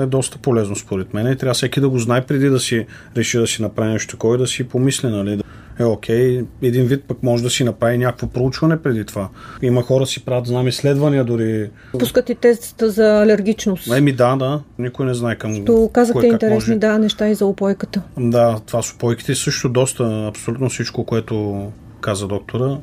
е 0.01 0.07
доста 0.07 0.39
полезно 0.39 0.77
според 0.77 1.15
мен. 1.15 1.33
И 1.33 1.37
трябва 1.37 1.55
всеки 1.55 1.81
да 1.81 1.89
го 1.89 1.99
знае 1.99 2.23
преди 2.23 2.49
да 2.49 2.61
си 2.61 2.87
реши 3.17 3.39
да 3.39 3.47
си 3.47 3.63
направи 3.63 3.93
нещо 3.93 4.11
такова 4.11 4.35
и 4.35 4.39
да 4.39 4.47
си 4.47 4.65
помисли, 4.65 5.09
нали? 5.09 5.41
Е, 5.81 5.85
окей, 5.85 6.45
един 6.63 6.85
вид 6.85 7.05
пък 7.09 7.23
може 7.23 7.43
да 7.43 7.51
си 7.51 7.65
направи 7.65 7.99
някакво 7.99 8.27
проучване 8.27 8.83
преди 8.83 9.05
това. 9.05 9.29
Има 9.63 9.83
хора 9.83 10.07
си 10.07 10.25
правят, 10.25 10.47
знам, 10.47 10.69
изследвания 10.69 11.25
дори. 11.25 11.71
Пускат 11.99 12.31
и 12.31 12.35
теста 12.35 12.91
за 12.91 13.23
алергичност. 13.23 13.93
Еми 13.93 14.13
да, 14.13 14.37
да. 14.37 14.61
Никой 14.79 15.07
не 15.07 15.15
знае 15.15 15.37
към. 15.37 15.65
То 15.65 15.91
казахте 15.93 16.27
интересни, 16.27 16.75
може. 16.75 16.79
да, 16.79 16.99
неща 16.99 17.29
и 17.29 17.35
за 17.35 17.47
опойката. 17.47 18.03
Да, 18.19 18.61
това 18.67 18.83
с 18.83 18.93
опойките 18.93 19.35
също 19.35 19.69
доста, 19.69 20.27
абсолютно 20.29 20.69
всичко, 20.69 21.05
което 21.05 21.67
каза 22.01 22.27
доктора, 22.29 22.79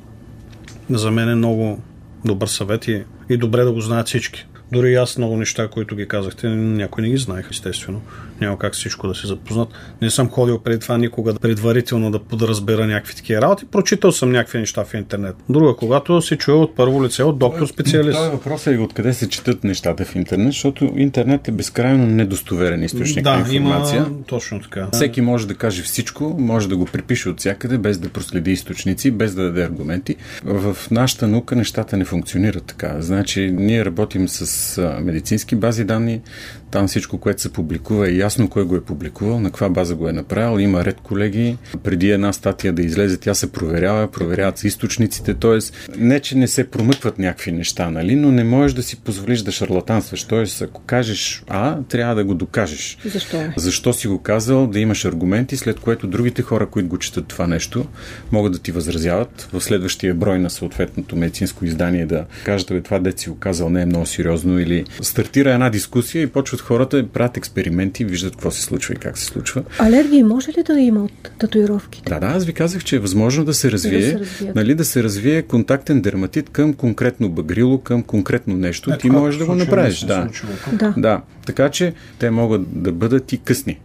за 0.90 1.12
мен 1.12 1.30
е 1.30 1.36
много 1.36 1.80
добър 2.26 2.48
съвет 2.48 2.88
и, 2.88 3.04
и 3.30 3.38
добре 3.38 3.64
да 3.64 3.72
го 3.72 3.82
знаят 3.82 4.08
всички. 4.08 4.46
Дори 4.74 4.96
аз 4.96 5.18
много 5.18 5.38
неща, 5.38 5.68
които 5.68 5.96
ги 5.96 6.08
казахте, 6.08 6.48
някой 6.50 7.04
не 7.04 7.10
ги 7.10 7.18
знаех, 7.18 7.48
естествено. 7.52 8.02
Няма 8.42 8.60
как 8.60 8.74
всичко 8.74 9.08
да 9.08 9.16
се 9.16 9.28
запознат. 9.28 9.70
Не 10.02 10.10
съм 10.10 10.30
ходил 10.30 10.60
преди 10.60 10.80
това 10.80 10.98
никога 10.98 11.34
предварително 11.34 12.12
да 12.12 12.20
подразбера 12.20 12.88
някакви 12.88 13.16
такива 13.16 13.42
работи. 13.42 13.66
Прочитал 13.66 14.12
съм 14.12 14.32
някакви 14.32 14.60
неща 14.60 14.86
в 14.86 14.94
интернет. 14.94 15.36
Друга, 15.50 15.76
когато 15.76 16.22
се 16.22 16.38
чуе 16.38 16.56
от 16.56 16.76
първо 16.76 17.04
лице 17.04 17.24
от 17.24 17.40
доктор 17.40 17.68
специалист. 17.68 18.16
Това 18.16 18.28
е 18.28 18.30
въпросът 18.30 18.76
и 18.76 18.78
откъде 18.78 19.14
се 19.14 19.30
четат 19.30 19.64
нещата 19.64 20.06
в 20.06 20.16
интернет, 20.16 20.48
защото 20.48 20.94
интернет 20.96 21.48
е 21.48 21.52
безкрайно 21.52 22.08
недостоверен 22.08 22.84
източник 22.84 23.24
да, 23.24 23.34
на 23.34 23.40
информация. 23.40 23.98
Има, 23.98 24.24
точно 24.28 24.62
така. 24.62 24.88
Всеки 24.94 25.22
може 25.22 25.48
да 25.48 25.56
каже 25.56 25.84
всичко, 25.84 26.36
може 26.40 26.70
да 26.70 26.78
го 26.78 26.86
припише 26.86 27.30
от 27.30 27.40
всякъде, 27.40 27.78
без 27.78 27.98
да 27.98 28.10
проследи 28.10 28.52
източници, 28.52 29.12
без 29.12 29.36
да 29.36 29.44
даде 29.44 29.64
аргументи. 29.64 30.16
В 30.44 30.78
нашата 30.92 31.28
наука 31.28 31.56
нещата 31.56 31.98
не 31.98 32.06
функционират 32.06 32.64
така. 32.64 32.96
Значи, 33.00 33.52
ние 33.52 33.86
работим 33.86 34.28
с 34.28 34.63
медицински 35.02 35.56
бази 35.56 35.84
данни, 35.84 36.22
там 36.74 36.88
всичко, 36.88 37.18
което 37.18 37.42
се 37.42 37.54
публикува 37.54 38.10
е 38.10 38.16
ясно 38.16 38.50
кой 38.50 38.66
го 38.66 38.76
е 38.76 38.84
публикувал, 38.84 39.40
на 39.40 39.50
каква 39.50 39.70
база 39.70 39.96
го 39.96 40.10
е 40.10 40.14
направил. 40.14 40.60
Има 40.60 40.86
ред 40.86 41.02
колеги. 41.02 41.58
Преди 41.84 42.12
една 42.12 42.34
статия 42.34 42.74
да 42.74 42.82
излезе, 42.82 43.18
тя 43.18 43.34
се 43.34 43.52
проверява, 43.52 44.12
проверяват 44.12 44.58
се 44.58 44.68
източниците. 44.68 45.34
Тоест, 45.34 45.90
не, 45.98 46.20
че 46.20 46.38
не 46.38 46.48
се 46.48 46.70
промъкват 46.70 47.20
някакви 47.20 47.52
неща, 47.52 47.90
нали, 47.90 48.16
но 48.16 48.32
не 48.32 48.44
можеш 48.44 48.76
да 48.76 48.84
си 48.84 48.96
позволиш 48.96 49.42
да 49.42 49.52
шарлатанстваш. 49.52 50.24
Тоест, 50.24 50.62
ако 50.62 50.82
кажеш 50.82 51.44
А, 51.48 51.78
трябва 51.82 52.16
да 52.16 52.24
го 52.24 52.34
докажеш. 52.34 52.98
Защо? 53.06 53.38
Защо 53.58 53.94
си 53.94 54.08
го 54.08 54.22
казал, 54.22 54.68
да 54.68 54.80
имаш 54.80 55.06
аргументи, 55.06 55.58
след 55.58 55.80
което 55.80 56.08
другите 56.08 56.42
хора, 56.42 56.66
които 56.66 56.90
го 56.90 56.98
четат 56.98 57.28
това 57.28 57.48
нещо, 57.48 57.86
могат 58.32 58.54
да 58.54 58.60
ти 58.60 58.72
възразяват 58.72 59.50
в 59.54 59.62
следващия 59.62 60.14
брой 60.14 60.40
на 60.40 60.50
съответното 60.50 61.16
медицинско 61.16 61.66
издание 61.66 62.06
да 62.06 62.26
кажат, 62.46 62.84
това 62.84 63.00
дет 63.00 63.20
си 63.20 63.30
го 63.30 63.36
казал 63.36 63.70
не 63.70 63.82
е 63.82 63.86
много 63.86 64.06
сериозно 64.06 64.43
или 64.50 64.86
стартира 65.02 65.52
една 65.52 65.70
дискусия 65.70 66.22
и 66.22 66.28
почват 66.28 66.62
хората 66.62 67.08
правят 67.08 67.38
експерименти, 67.38 68.06
виждат 68.06 68.32
какво 68.32 68.52
се 68.52 68.62
случва 68.62 68.94
и 68.94 68.98
как 68.98 69.18
се 69.18 69.26
случва. 69.26 69.64
Алергии 69.80 70.24
може 70.24 70.52
ли 70.52 70.64
да 70.64 70.80
има 70.80 71.04
от 71.04 71.32
татуировките? 71.40 72.10
Да, 72.10 72.20
да, 72.20 72.26
аз 72.26 72.46
ви 72.46 72.54
казах, 72.54 72.84
че 72.84 72.96
е 72.96 73.00
възможно 73.00 73.46
да 73.46 73.54
се 73.54 73.72
развие, 73.72 74.14
да 74.14 74.26
се, 74.26 74.52
нали, 74.56 74.76
да 74.76 74.86
се 74.86 75.04
развие 75.04 75.42
контактен 75.42 76.02
дерматит 76.02 76.50
към 76.50 76.74
конкретно 76.74 77.30
багрило, 77.30 77.78
към 77.78 78.04
конкретно 78.04 78.58
нещо. 78.58 78.94
Е, 78.94 78.98
Ти 78.98 79.10
можеш 79.10 79.40
да 79.40 79.46
го 79.46 79.56
направиш. 79.56 80.00
Да. 80.00 80.30
да. 80.74 80.94
да. 80.98 81.22
Така 81.46 81.70
че 81.70 81.94
те 82.20 82.30
могат 82.30 82.84
да 82.84 82.92
бъдат 82.92 83.34
и 83.34 83.38
късни. 83.38 83.80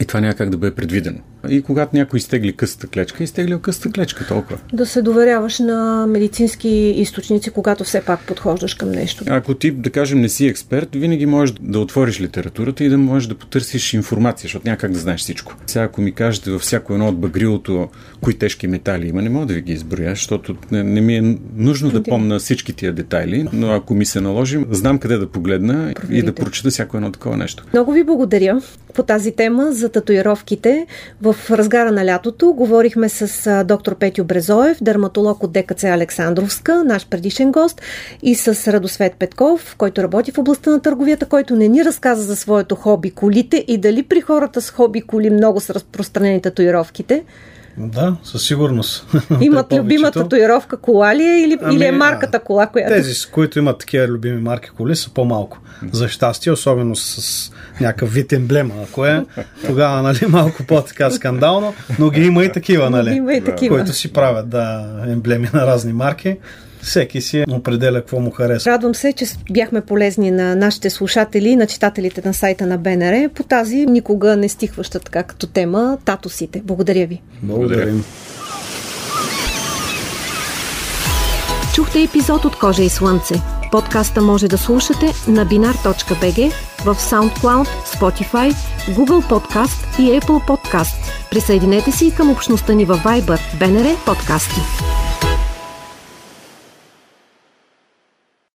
И 0.00 0.04
това 0.04 0.20
няма 0.20 0.34
как 0.34 0.50
да 0.50 0.56
бъде 0.56 0.74
предвидено. 0.74 1.18
И 1.48 1.62
когато 1.62 1.96
някой 1.96 2.16
изтегли 2.16 2.56
късата 2.56 2.86
клечка, 2.86 3.24
изтегли 3.24 3.60
късата 3.62 3.92
клечка 3.92 4.26
толкова. 4.26 4.58
Да 4.72 4.86
се 4.86 5.02
доверяваш 5.02 5.58
на 5.58 6.06
медицински 6.06 6.68
източници, 6.96 7.50
когато 7.50 7.84
все 7.84 8.00
пак 8.00 8.20
подхождаш 8.26 8.74
към 8.74 8.90
нещо. 8.90 9.24
Ако 9.28 9.54
ти, 9.54 9.70
да 9.70 9.90
кажем, 9.90 10.20
не 10.20 10.28
си 10.28 10.46
експерт, 10.46 10.88
винаги 10.94 11.26
можеш 11.26 11.54
да 11.60 11.78
отвориш 11.78 12.20
литературата 12.20 12.84
и 12.84 12.88
да 12.88 12.98
можеш 12.98 13.28
да 13.28 13.34
потърсиш 13.34 13.94
информация, 13.94 14.42
защото 14.42 14.66
няма 14.66 14.78
как 14.78 14.92
да 14.92 14.98
знаеш 14.98 15.20
всичко. 15.20 15.54
Сега, 15.66 15.84
ако 15.84 16.00
ми 16.00 16.12
кажете 16.12 16.50
във 16.50 16.62
всяко 16.62 16.92
едно 16.92 17.08
от 17.08 17.18
багрилото, 17.18 17.88
кои 18.20 18.34
тежки 18.34 18.66
метали 18.66 19.08
има, 19.08 19.22
не 19.22 19.28
мога 19.28 19.46
да 19.46 19.54
ви 19.54 19.62
ги 19.62 19.72
изброя, 19.72 20.10
защото 20.10 20.56
не, 20.70 20.82
не 20.82 21.00
ми 21.00 21.16
е 21.16 21.38
нужно 21.56 21.90
да 21.90 22.02
помна 22.02 22.38
всички 22.38 22.72
тия 22.72 22.92
детайли, 22.92 23.46
но 23.52 23.72
ако 23.72 23.94
ми 23.94 24.06
се 24.06 24.20
наложим, 24.20 24.66
знам 24.70 24.98
къде 24.98 25.16
да 25.16 25.26
погледна 25.26 25.92
Проверите. 25.94 26.18
и 26.18 26.22
да 26.22 26.34
прочета 26.34 26.70
всяко 26.70 26.96
едно 26.96 27.12
такова 27.12 27.36
нещо. 27.36 27.64
Много 27.72 27.92
ви 27.92 28.04
благодаря 28.04 28.60
по 28.94 29.02
тази 29.02 29.32
тема 29.32 29.72
за 29.72 29.88
татуировките. 29.88 30.86
В 31.22 31.31
разгара 31.50 31.92
на 31.92 32.06
лятото 32.06 32.52
говорихме 32.52 33.08
с 33.08 33.64
доктор 33.64 33.98
Петю 33.98 34.24
Брезоев, 34.24 34.78
дерматолог 34.82 35.42
от 35.42 35.52
ДКЦ 35.52 35.84
Александровска, 35.84 36.84
наш 36.84 37.06
предишен 37.06 37.52
гост, 37.52 37.82
и 38.22 38.34
с 38.34 38.72
Радосвет 38.72 39.14
Петков, 39.18 39.74
който 39.78 40.02
работи 40.02 40.32
в 40.32 40.38
областта 40.38 40.70
на 40.70 40.80
търговията, 40.80 41.26
който 41.26 41.56
не 41.56 41.68
ни 41.68 41.84
разказа 41.84 42.22
за 42.22 42.36
своето 42.36 42.74
хоби 42.74 43.10
колите 43.10 43.64
и 43.68 43.78
дали 43.78 44.02
при 44.02 44.20
хората 44.20 44.60
с 44.60 44.70
хоби 44.70 45.00
коли 45.00 45.30
много 45.30 45.60
са 45.60 45.74
разпространени 45.74 46.42
татуировките. 46.42 47.24
Да, 47.76 48.16
със 48.24 48.46
сигурност. 48.46 49.06
Имат 49.40 49.72
любима 49.72 50.10
татуировка 50.10 50.76
кола 50.76 51.14
ли 51.16 51.22
е 51.22 51.42
или, 51.44 51.58
ами, 51.62 51.74
или 51.74 51.84
е 51.84 51.92
марката 51.92 52.38
кола, 52.38 52.66
която... 52.66 52.92
Тези, 52.92 53.14
с 53.14 53.26
които 53.26 53.58
имат 53.58 53.78
такива 53.78 54.08
любими 54.08 54.40
марки 54.40 54.70
коли, 54.76 54.96
са 54.96 55.10
по-малко. 55.10 55.58
За 55.92 56.08
щастие, 56.08 56.52
особено 56.52 56.96
с 56.96 57.52
някакъв 57.80 58.12
вид 58.12 58.32
емблема. 58.32 58.74
Ако 58.88 59.06
е, 59.06 59.24
тогава 59.66 60.02
нали, 60.02 60.26
малко 60.28 60.64
по-така 60.68 61.10
скандално, 61.10 61.74
но 61.98 62.10
ги 62.10 62.24
има 62.24 62.44
и 62.44 62.52
такива, 62.52 62.90
нали? 62.90 63.10
Има 63.10 63.34
и 63.34 63.44
такива. 63.44 63.76
Които 63.76 63.92
си 63.92 64.12
правят, 64.12 64.48
да, 64.48 64.86
емблеми 65.08 65.48
на 65.54 65.66
разни 65.66 65.92
марки 65.92 66.36
всеки 66.82 67.20
си 67.20 67.44
определя 67.50 68.00
какво 68.00 68.20
му 68.20 68.30
харесва. 68.30 68.70
Радвам 68.70 68.94
се, 68.94 69.12
че 69.12 69.24
бяхме 69.50 69.80
полезни 69.80 70.30
на 70.30 70.56
нашите 70.56 70.90
слушатели 70.90 71.48
и 71.48 71.56
на 71.56 71.66
читателите 71.66 72.22
на 72.24 72.34
сайта 72.34 72.66
на 72.66 72.78
БНР 72.78 73.28
по 73.34 73.42
тази 73.42 73.86
никога 73.86 74.36
не 74.36 74.48
стихваща 74.48 75.00
така 75.00 75.22
като 75.22 75.46
тема 75.46 75.98
татусите. 76.04 76.62
Благодаря 76.64 77.06
ви. 77.06 77.22
Благодарим. 77.42 78.04
Чухте 81.74 82.02
епизод 82.02 82.44
от 82.44 82.58
Кожа 82.58 82.82
и 82.82 82.88
Слънце. 82.88 83.34
Подкаста 83.70 84.20
може 84.20 84.48
да 84.48 84.58
слушате 84.58 85.06
на 85.28 85.46
binar.bg, 85.46 86.52
в 86.84 86.94
SoundCloud, 86.94 87.66
Spotify, 87.86 88.54
Google 88.88 89.30
Podcast 89.30 90.00
и 90.00 90.20
Apple 90.20 90.48
Podcast. 90.48 91.28
Присъединете 91.30 91.92
се 91.92 92.06
и 92.06 92.10
към 92.10 92.30
общността 92.30 92.72
ни 92.72 92.84
във 92.84 92.98
Viber, 93.04 93.38
BNR 93.58 94.04
подкасти. 94.06 94.60